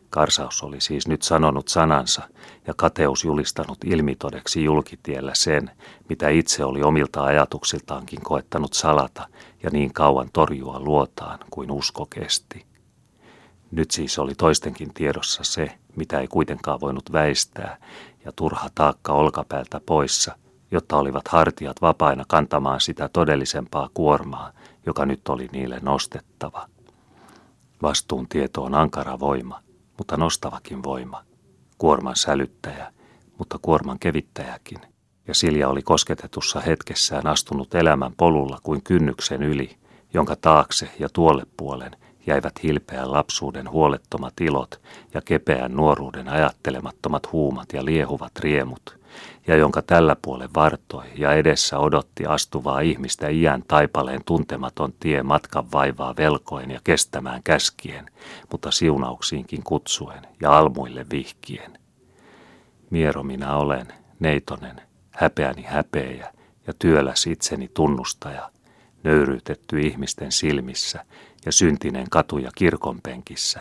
Karsaus 0.09 0.63
oli 0.63 0.81
siis 0.81 1.07
nyt 1.07 1.21
sanonut 1.21 1.67
sanansa 1.67 2.21
ja 2.67 2.73
kateus 2.77 3.23
julistanut 3.23 3.77
ilmitodeksi 3.85 4.63
julkitiellä 4.63 5.31
sen, 5.35 5.71
mitä 6.09 6.29
itse 6.29 6.65
oli 6.65 6.83
omilta 6.83 7.23
ajatuksiltaankin 7.23 8.21
koettanut 8.21 8.73
salata 8.73 9.27
ja 9.63 9.69
niin 9.69 9.93
kauan 9.93 10.29
torjua 10.33 10.79
luotaan 10.79 11.39
kuin 11.49 11.71
usko 11.71 12.05
kesti. 12.05 12.65
Nyt 13.71 13.91
siis 13.91 14.19
oli 14.19 14.35
toistenkin 14.35 14.93
tiedossa 14.93 15.43
se, 15.43 15.71
mitä 15.95 16.19
ei 16.19 16.27
kuitenkaan 16.27 16.79
voinut 16.81 17.11
väistää, 17.11 17.77
ja 18.25 18.31
turha 18.31 18.69
taakka 18.75 19.13
olkapäältä 19.13 19.81
poissa, 19.85 20.35
jotta 20.71 20.97
olivat 20.97 21.27
hartiat 21.27 21.81
vapaina 21.81 22.23
kantamaan 22.27 22.81
sitä 22.81 23.09
todellisempaa 23.13 23.89
kuormaa, 23.93 24.51
joka 24.85 25.05
nyt 25.05 25.29
oli 25.29 25.49
niille 25.51 25.79
nostettava. 25.81 26.67
Vastuun 27.81 28.27
tieto 28.27 28.63
on 28.63 28.75
ankara 28.75 29.19
voima, 29.19 29.61
mutta 29.97 30.17
nostavakin 30.17 30.83
voima. 30.83 31.23
Kuorman 31.77 32.15
sälyttäjä, 32.15 32.93
mutta 33.37 33.59
kuorman 33.61 33.99
kevittäjäkin. 33.99 34.79
Ja 35.27 35.33
Silja 35.33 35.69
oli 35.69 35.81
kosketetussa 35.81 36.59
hetkessään 36.59 37.27
astunut 37.27 37.75
elämän 37.75 38.13
polulla 38.17 38.59
kuin 38.63 38.83
kynnyksen 38.83 39.43
yli, 39.43 39.77
jonka 40.13 40.35
taakse 40.35 40.89
ja 40.99 41.09
tuolle 41.13 41.43
puolen 41.57 41.91
jäivät 42.27 42.63
hilpeän 42.63 43.11
lapsuuden 43.11 43.71
huolettomat 43.71 44.33
ilot 44.41 44.81
ja 45.13 45.21
kepeän 45.21 45.73
nuoruuden 45.73 46.29
ajattelemattomat 46.29 47.31
huumat 47.31 47.73
ja 47.73 47.85
liehuvat 47.85 48.31
riemut, 48.39 48.99
ja 49.47 49.55
jonka 49.55 49.81
tällä 49.81 50.15
puolen 50.21 50.49
vartoi 50.55 51.05
ja 51.15 51.33
edessä 51.33 51.79
odotti 51.79 52.25
astuvaa 52.25 52.79
ihmistä 52.79 53.29
iän 53.29 53.63
taipaleen 53.67 54.21
tuntematon 54.25 54.93
tie 54.99 55.23
matkan 55.23 55.71
vaivaa 55.71 56.15
velkoen 56.17 56.71
ja 56.71 56.79
kestämään 56.83 57.43
käskien, 57.43 58.11
mutta 58.51 58.71
siunauksiinkin 58.71 59.63
kutsuen 59.63 60.27
ja 60.41 60.57
almuille 60.57 61.05
vihkien. 61.11 61.79
Miero 62.89 63.23
minä 63.23 63.55
olen, 63.55 63.87
neitonen, 64.19 64.81
häpeäni 65.11 65.61
häpeä 65.63 66.33
ja 66.67 66.73
työläs 66.79 67.27
itseni 67.27 67.69
tunnustaja, 67.73 68.49
nöyryytetty 69.03 69.79
ihmisten 69.79 70.31
silmissä 70.31 71.05
ja 71.45 71.51
syntinen 71.51 72.09
katuja 72.09 72.51
kirkonpenkissä, 72.55 73.59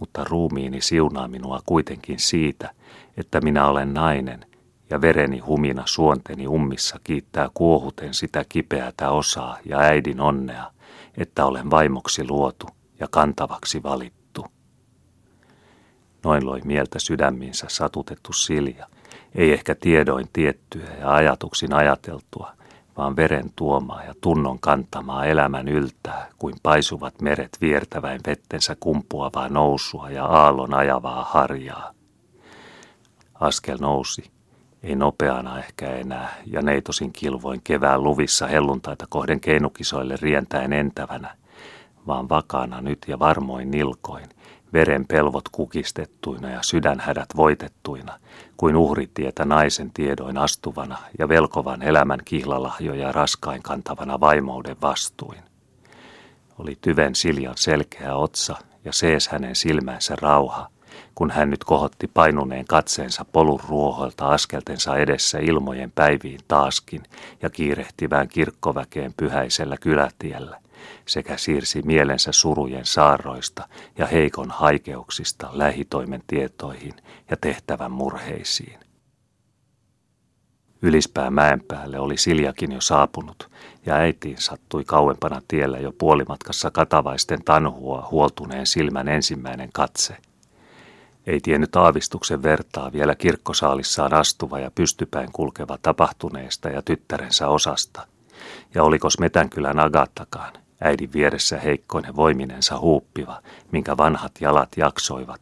mutta 0.00 0.24
ruumiini 0.24 0.80
siunaa 0.80 1.28
minua 1.28 1.60
kuitenkin 1.66 2.18
siitä, 2.18 2.70
että 3.16 3.40
minä 3.40 3.66
olen 3.66 3.94
nainen 3.94 4.46
ja 4.92 5.00
vereni 5.00 5.38
humina 5.38 5.82
suonteni 5.86 6.46
ummissa 6.46 7.00
kiittää 7.04 7.50
kuohuten 7.54 8.14
sitä 8.14 8.44
kipeätä 8.48 9.10
osaa 9.10 9.58
ja 9.64 9.78
äidin 9.78 10.20
onnea, 10.20 10.70
että 11.16 11.46
olen 11.46 11.70
vaimoksi 11.70 12.28
luotu 12.28 12.66
ja 13.00 13.08
kantavaksi 13.10 13.82
valittu. 13.82 14.46
Noin 16.24 16.46
loi 16.46 16.60
mieltä 16.64 16.98
sydäminsä 16.98 17.66
satutettu 17.70 18.32
Silja, 18.32 18.86
ei 19.34 19.52
ehkä 19.52 19.74
tiedoin 19.74 20.28
tiettyä 20.32 20.88
ja 21.00 21.14
ajatuksin 21.14 21.74
ajateltua, 21.74 22.52
vaan 22.96 23.16
veren 23.16 23.50
tuomaa 23.56 24.04
ja 24.04 24.14
tunnon 24.20 24.58
kantamaa 24.60 25.26
elämän 25.26 25.68
yltää, 25.68 26.28
kuin 26.38 26.54
paisuvat 26.62 27.20
meret 27.20 27.58
viertäväin 27.60 28.20
vettensä 28.26 28.76
kumpuavaa 28.80 29.48
nousua 29.48 30.10
ja 30.10 30.24
aallon 30.24 30.74
ajavaa 30.74 31.24
harjaa. 31.24 31.92
Askel 33.34 33.78
nousi, 33.80 34.32
ei 34.82 34.94
nopeana 34.94 35.58
ehkä 35.58 35.90
enää, 35.90 36.34
ja 36.46 36.62
neitosin 36.62 37.12
kilvoin 37.12 37.60
kevään 37.64 38.02
luvissa 38.02 38.46
helluntaita 38.46 39.06
kohden 39.08 39.40
keinukisoille 39.40 40.16
rientäen 40.20 40.72
entävänä, 40.72 41.36
vaan 42.06 42.28
vakaana 42.28 42.80
nyt 42.80 42.98
ja 43.08 43.18
varmoin 43.18 43.70
nilkoin, 43.70 44.28
veren 44.72 45.06
pelvot 45.06 45.48
kukistettuina 45.48 46.50
ja 46.50 46.62
sydänhädät 46.62 47.28
voitettuina, 47.36 48.18
kuin 48.56 48.76
uhritietä 48.76 49.44
naisen 49.44 49.90
tiedoin 49.94 50.38
astuvana 50.38 50.98
ja 51.18 51.28
velkovan 51.28 51.82
elämän 51.82 52.20
kihlalahjoja 52.24 53.12
raskain 53.12 53.62
kantavana 53.62 54.20
vaimouden 54.20 54.76
vastuin. 54.82 55.42
Oli 56.58 56.78
tyven 56.80 57.14
Siljan 57.14 57.56
selkeä 57.56 58.14
otsa 58.14 58.56
ja 58.84 58.92
sees 58.92 59.28
hänen 59.28 59.56
silmänsä 59.56 60.16
rauha, 60.20 60.68
kun 61.14 61.30
hän 61.30 61.50
nyt 61.50 61.64
kohotti 61.64 62.10
painuneen 62.14 62.64
katseensa 62.64 63.24
polun 63.32 63.60
ruohoilta 63.68 64.26
askeltensa 64.26 64.96
edessä 64.96 65.38
ilmojen 65.38 65.90
päiviin 65.90 66.40
taaskin 66.48 67.02
ja 67.42 67.50
kiirehtivään 67.50 68.28
kirkkoväkeen 68.28 69.14
pyhäisellä 69.16 69.76
kylätiellä, 69.76 70.58
sekä 71.06 71.36
siirsi 71.36 71.82
mielensä 71.82 72.32
surujen 72.32 72.86
saarroista 72.86 73.68
ja 73.98 74.06
heikon 74.06 74.50
haikeuksista 74.50 75.48
lähitoimen 75.52 76.22
tietoihin 76.26 76.94
ja 77.30 77.36
tehtävän 77.36 77.92
murheisiin. 77.92 78.80
Ylispää 80.82 81.30
mäen 81.30 81.60
päälle 81.68 81.98
oli 81.98 82.16
Siljakin 82.16 82.72
jo 82.72 82.80
saapunut, 82.80 83.50
ja 83.86 83.94
äitiin 83.94 84.38
sattui 84.38 84.84
kauempana 84.84 85.42
tiellä 85.48 85.78
jo 85.78 85.92
puolimatkassa 85.98 86.70
katavaisten 86.70 87.44
tanhua 87.44 88.08
huoltuneen 88.10 88.66
silmän 88.66 89.08
ensimmäinen 89.08 89.68
katse– 89.72 90.16
ei 91.26 91.40
tiennyt 91.40 91.76
aavistuksen 91.76 92.42
vertaa 92.42 92.92
vielä 92.92 93.14
kirkkosaalissaan 93.14 94.14
astuva 94.14 94.58
ja 94.58 94.70
pystypäin 94.74 95.32
kulkeva 95.32 95.78
tapahtuneesta 95.82 96.68
ja 96.68 96.82
tyttärensä 96.82 97.48
osasta. 97.48 98.06
Ja 98.74 98.82
olikos 98.82 99.18
Metänkylän 99.18 99.78
Agattakaan, 99.78 100.52
äidin 100.80 101.12
vieressä 101.12 101.58
heikkoinen 101.58 102.16
voiminensa 102.16 102.78
huuppiva, 102.78 103.42
minkä 103.72 103.96
vanhat 103.96 104.32
jalat 104.40 104.68
jaksoivat. 104.76 105.40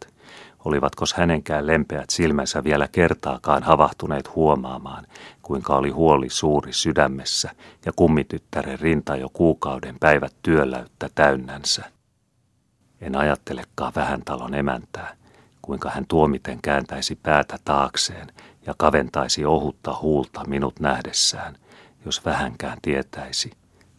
Olivatkos 0.64 1.14
hänenkään 1.14 1.66
lempeät 1.66 2.10
silmänsä 2.10 2.64
vielä 2.64 2.88
kertaakaan 2.88 3.62
havahtuneet 3.62 4.34
huomaamaan, 4.34 5.06
kuinka 5.42 5.76
oli 5.76 5.90
huoli 5.90 6.30
suuri 6.30 6.72
sydämessä 6.72 7.50
ja 7.86 7.92
kummityttären 7.96 8.80
rinta 8.80 9.16
jo 9.16 9.28
kuukauden 9.32 9.96
päivät 10.00 10.34
työläyttä 10.42 11.10
täynnänsä. 11.14 11.84
En 13.00 13.16
ajattelekaan 13.16 13.92
vähän 13.96 14.22
talon 14.24 14.54
emäntää, 14.54 15.16
kuinka 15.70 15.90
hän 15.90 16.06
tuomiten 16.06 16.58
kääntäisi 16.62 17.18
päätä 17.22 17.58
taakseen 17.64 18.32
ja 18.66 18.74
kaventaisi 18.78 19.44
ohutta 19.44 19.98
huulta 20.02 20.44
minut 20.46 20.80
nähdessään, 20.80 21.56
jos 22.04 22.24
vähänkään 22.24 22.78
tietäisi, 22.82 23.50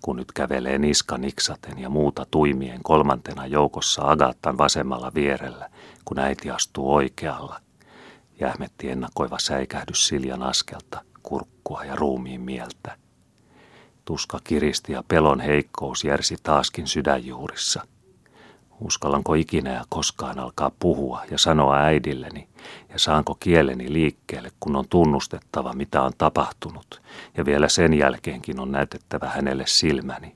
kun 0.01 0.15
nyt 0.15 0.31
kävelee 0.31 0.77
niska 0.77 1.17
niksaten 1.17 1.79
ja 1.79 1.89
muuta 1.89 2.25
tuimien 2.31 2.83
kolmantena 2.83 3.47
joukossa 3.47 4.01
Agattan 4.01 4.57
vasemmalla 4.57 5.11
vierellä, 5.13 5.69
kun 6.05 6.19
äiti 6.19 6.51
astuu 6.51 6.93
oikealla. 6.93 7.61
Jähmetti 8.39 8.89
ennakoiva 8.89 9.39
säikähdys 9.39 10.07
Siljan 10.07 10.43
askelta, 10.43 11.01
kurkkua 11.23 11.83
ja 11.85 11.95
ruumiin 11.95 12.41
mieltä. 12.41 12.97
Tuska 14.05 14.39
kiristi 14.43 14.93
ja 14.93 15.03
pelon 15.07 15.39
heikkous 15.39 16.03
järsi 16.03 16.35
taaskin 16.43 16.87
sydänjuurissa– 16.87 17.81
Uskallanko 18.81 19.33
ikinä 19.33 19.73
ja 19.73 19.83
koskaan 19.89 20.39
alkaa 20.39 20.71
puhua 20.79 21.21
ja 21.31 21.37
sanoa 21.37 21.77
äidilleni, 21.77 22.47
ja 22.89 22.99
saanko 22.99 23.35
kieleni 23.39 23.93
liikkeelle, 23.93 24.51
kun 24.59 24.75
on 24.75 24.85
tunnustettava, 24.89 25.73
mitä 25.73 26.01
on 26.01 26.11
tapahtunut, 26.17 27.01
ja 27.37 27.45
vielä 27.45 27.69
sen 27.69 27.93
jälkeenkin 27.93 28.59
on 28.59 28.71
näytettävä 28.71 29.29
hänelle 29.29 29.63
silmäni. 29.67 30.35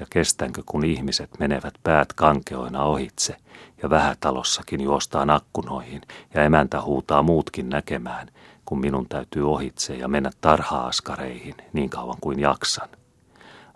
Ja 0.00 0.06
kestänkö, 0.10 0.62
kun 0.66 0.84
ihmiset 0.84 1.30
menevät 1.38 1.74
päät 1.82 2.12
kankeoina 2.12 2.84
ohitse, 2.84 3.36
ja 3.82 3.90
vähätalossakin 3.90 4.80
juostaan 4.80 5.30
akkunoihin, 5.30 6.02
ja 6.34 6.44
emäntä 6.44 6.82
huutaa 6.82 7.22
muutkin 7.22 7.68
näkemään, 7.68 8.28
kun 8.64 8.80
minun 8.80 9.08
täytyy 9.08 9.52
ohitse 9.52 9.94
ja 9.94 10.08
mennä 10.08 10.30
tarha-askareihin 10.40 11.54
niin 11.72 11.90
kauan 11.90 12.18
kuin 12.20 12.38
jaksan. 12.38 12.88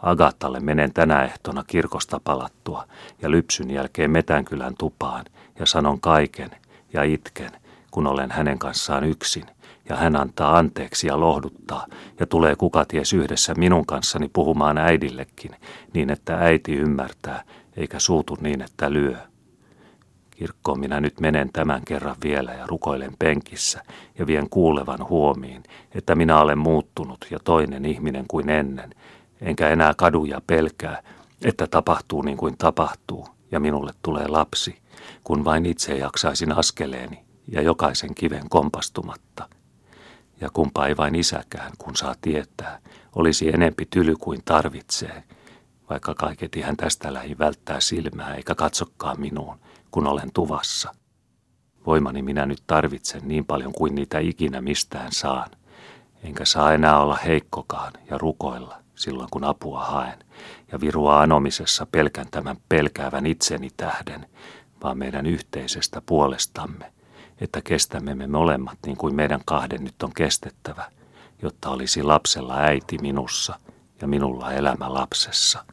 Agattalle 0.05 0.61
menen 0.61 0.92
tänä 0.92 1.24
ehtona 1.24 1.64
kirkosta 1.66 2.20
palattua 2.24 2.84
ja 3.22 3.30
lypsyn 3.30 3.70
jälkeen 3.70 4.11
Metänkylän 4.11 4.74
tupaan 4.78 5.24
ja 5.59 5.66
sanon 5.66 6.00
kaiken 6.00 6.50
ja 6.92 7.02
itken, 7.02 7.50
kun 7.90 8.07
olen 8.07 8.30
hänen 8.30 8.59
kanssaan 8.59 9.05
yksin 9.05 9.44
ja 9.88 9.96
hän 9.96 10.16
antaa 10.16 10.59
anteeksi 10.59 11.07
ja 11.07 11.20
lohduttaa 11.20 11.86
ja 12.20 12.26
tulee 12.26 12.57
kukaties 12.57 13.12
yhdessä 13.12 13.55
minun 13.55 13.86
kanssani 13.86 14.30
puhumaan 14.32 14.78
äidillekin 14.78 15.50
niin, 15.94 16.11
että 16.11 16.38
äiti 16.38 16.74
ymmärtää 16.74 17.44
eikä 17.76 17.98
suutu 17.98 18.38
niin, 18.40 18.62
että 18.62 18.92
lyö. 18.92 19.16
Kirkkoon 20.30 20.80
minä 20.80 21.00
nyt 21.00 21.20
menen 21.20 21.50
tämän 21.52 21.82
kerran 21.84 22.16
vielä 22.24 22.52
ja 22.52 22.66
rukoilen 22.66 23.12
penkissä 23.18 23.82
ja 24.18 24.26
vien 24.26 24.50
kuulevan 24.50 25.09
huomiin, 25.09 25.62
että 25.94 26.14
minä 26.14 26.40
olen 26.40 26.59
muuttunut 26.59 27.26
ja 27.30 27.38
toinen 27.44 27.84
ihminen 27.84 28.24
kuin 28.28 28.48
ennen– 28.48 28.90
enkä 29.41 29.68
enää 29.68 29.95
kaduja 29.95 30.41
pelkää, 30.47 31.03
että 31.43 31.66
tapahtuu 31.66 32.22
niin 32.22 32.37
kuin 32.37 32.59
tapahtuu 32.59 33.28
ja 33.51 33.61
minulle 33.61 33.93
tulee 34.03 34.28
lapsi, 34.28 34.78
kun 35.24 35.45
vain 35.45 35.66
itse 35.66 35.95
jaksaisin 35.95 36.53
askeleeni 36.53 37.24
ja 37.49 37.62
jokaisen 37.62 38.14
kiven 38.14 38.49
kompastumatta. 38.49 39.49
Ja 40.41 40.51
kumpa 40.51 40.87
ei 40.87 40.97
vain 40.97 41.14
isäkään, 41.14 41.72
kun 41.78 41.97
saa 41.97 42.14
tietää, 42.20 42.78
olisi 43.14 43.49
enempi 43.49 43.87
tyly 43.91 44.16
kuin 44.16 44.43
tarvitsee, 44.45 45.24
vaikka 45.91 46.14
kaiketi 46.14 46.61
hän 46.61 46.76
tästä 46.76 47.12
lähi 47.12 47.39
välttää 47.39 47.80
silmää 47.80 48.35
eikä 48.35 48.55
katsokaan 48.55 49.20
minuun, 49.20 49.57
kun 49.91 50.07
olen 50.07 50.32
tuvassa. 50.32 50.95
Voimani 51.87 52.22
minä 52.22 52.47
nyt 52.47 52.62
tarvitsen 52.66 53.22
niin 53.24 53.45
paljon 53.45 53.72
kuin 53.72 53.95
niitä 53.95 54.18
ikinä 54.18 54.61
mistään 54.61 55.12
saan, 55.12 55.51
enkä 56.22 56.45
saa 56.45 56.72
enää 56.72 56.99
olla 56.99 57.16
heikkokaan 57.16 57.93
ja 58.11 58.18
rukoilla, 58.18 58.84
silloin 58.95 59.28
kun 59.30 59.45
apua 59.45 59.84
haen, 59.84 60.18
ja 60.72 60.80
virua 60.80 61.20
anomisessa 61.20 61.86
pelkän 61.86 62.26
tämän 62.30 62.57
pelkäävän 62.68 63.26
itseni 63.26 63.70
tähden, 63.76 64.26
vaan 64.82 64.99
meidän 64.99 65.26
yhteisestä 65.26 66.03
puolestamme, 66.07 66.92
että 67.40 67.62
kestämme 67.62 68.14
me 68.14 68.26
molemmat 68.26 68.78
niin 68.86 68.97
kuin 68.97 69.14
meidän 69.14 69.40
kahden 69.45 69.84
nyt 69.84 70.03
on 70.03 70.12
kestettävä, 70.12 70.90
jotta 71.42 71.70
olisi 71.70 72.03
lapsella 72.03 72.57
äiti 72.57 72.99
minussa 72.99 73.59
ja 74.01 74.09
minulla 74.09 74.53
elämä 74.53 74.95
lapsessa. 74.95 75.64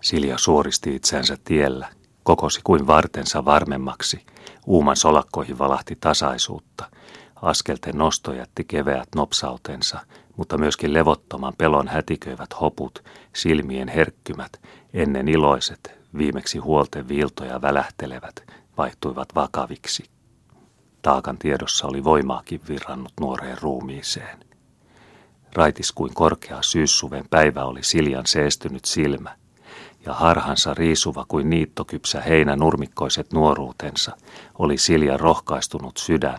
Silja 0.00 0.38
suoristi 0.38 0.94
itsensä 0.94 1.36
tiellä, 1.44 1.88
kokosi 2.22 2.60
kuin 2.64 2.86
vartensa 2.86 3.44
varmemmaksi, 3.44 4.26
uuman 4.66 4.96
solakkoihin 4.96 5.58
valahti 5.58 5.96
tasaisuutta, 5.96 6.90
askelten 7.42 7.98
nosto 7.98 8.32
jätti 8.32 8.64
keveät 8.64 9.08
nopsautensa, 9.16 10.00
mutta 10.38 10.58
myöskin 10.58 10.92
levottoman 10.92 11.52
pelon 11.58 11.88
hätiköivät 11.88 12.60
hoput, 12.60 13.04
silmien 13.34 13.88
herkkymät, 13.88 14.60
ennen 14.94 15.28
iloiset, 15.28 15.98
viimeksi 16.18 16.58
huolten 16.58 17.08
viiltoja 17.08 17.62
välähtelevät, 17.62 18.44
vaihtuivat 18.78 19.34
vakaviksi. 19.34 20.04
Taakan 21.02 21.38
tiedossa 21.38 21.86
oli 21.86 22.04
voimaakin 22.04 22.60
virrannut 22.68 23.12
nuoreen 23.20 23.58
ruumiiseen. 23.62 24.38
Raitis 25.54 25.92
kuin 25.92 26.14
korkea 26.14 26.58
syyssuven 26.62 27.24
päivä 27.30 27.64
oli 27.64 27.82
Siljan 27.82 28.26
seestynyt 28.26 28.84
silmä, 28.84 29.36
ja 30.06 30.14
harhansa 30.14 30.74
riisuva 30.74 31.24
kuin 31.28 31.50
niittokypsä 31.50 32.20
heinä 32.20 32.56
nurmikkoiset 32.56 33.32
nuoruutensa 33.32 34.16
oli 34.58 34.78
Siljan 34.78 35.20
rohkaistunut 35.20 35.96
sydän, 35.96 36.38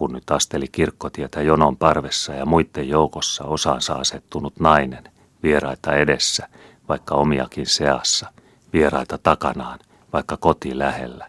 kun 0.00 0.12
nyt 0.12 0.30
asteli 0.30 0.68
kirkkotietä 0.72 1.42
jonon 1.42 1.76
parvessa 1.76 2.34
ja 2.34 2.46
muiden 2.46 2.88
joukossa 2.88 3.44
osaansa 3.44 3.94
asettunut 3.94 4.60
nainen, 4.60 5.04
vieraita 5.42 5.94
edessä, 5.94 6.48
vaikka 6.88 7.14
omiakin 7.14 7.66
seassa, 7.66 8.32
vieraita 8.72 9.18
takanaan, 9.18 9.78
vaikka 10.12 10.36
koti 10.36 10.78
lähellä, 10.78 11.26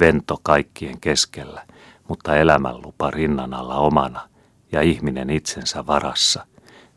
vento 0.00 0.36
kaikkien 0.42 1.00
keskellä, 1.00 1.62
mutta 2.08 2.36
elämänlupa 2.36 3.10
rinnan 3.10 3.54
alla 3.54 3.76
omana 3.76 4.28
ja 4.72 4.82
ihminen 4.82 5.30
itsensä 5.30 5.86
varassa, 5.86 6.46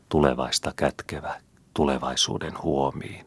tulevaista 0.09 0.73
kätkevä 0.75 1.35
tulevaisuuden 1.73 2.53
huomiin. 2.63 3.25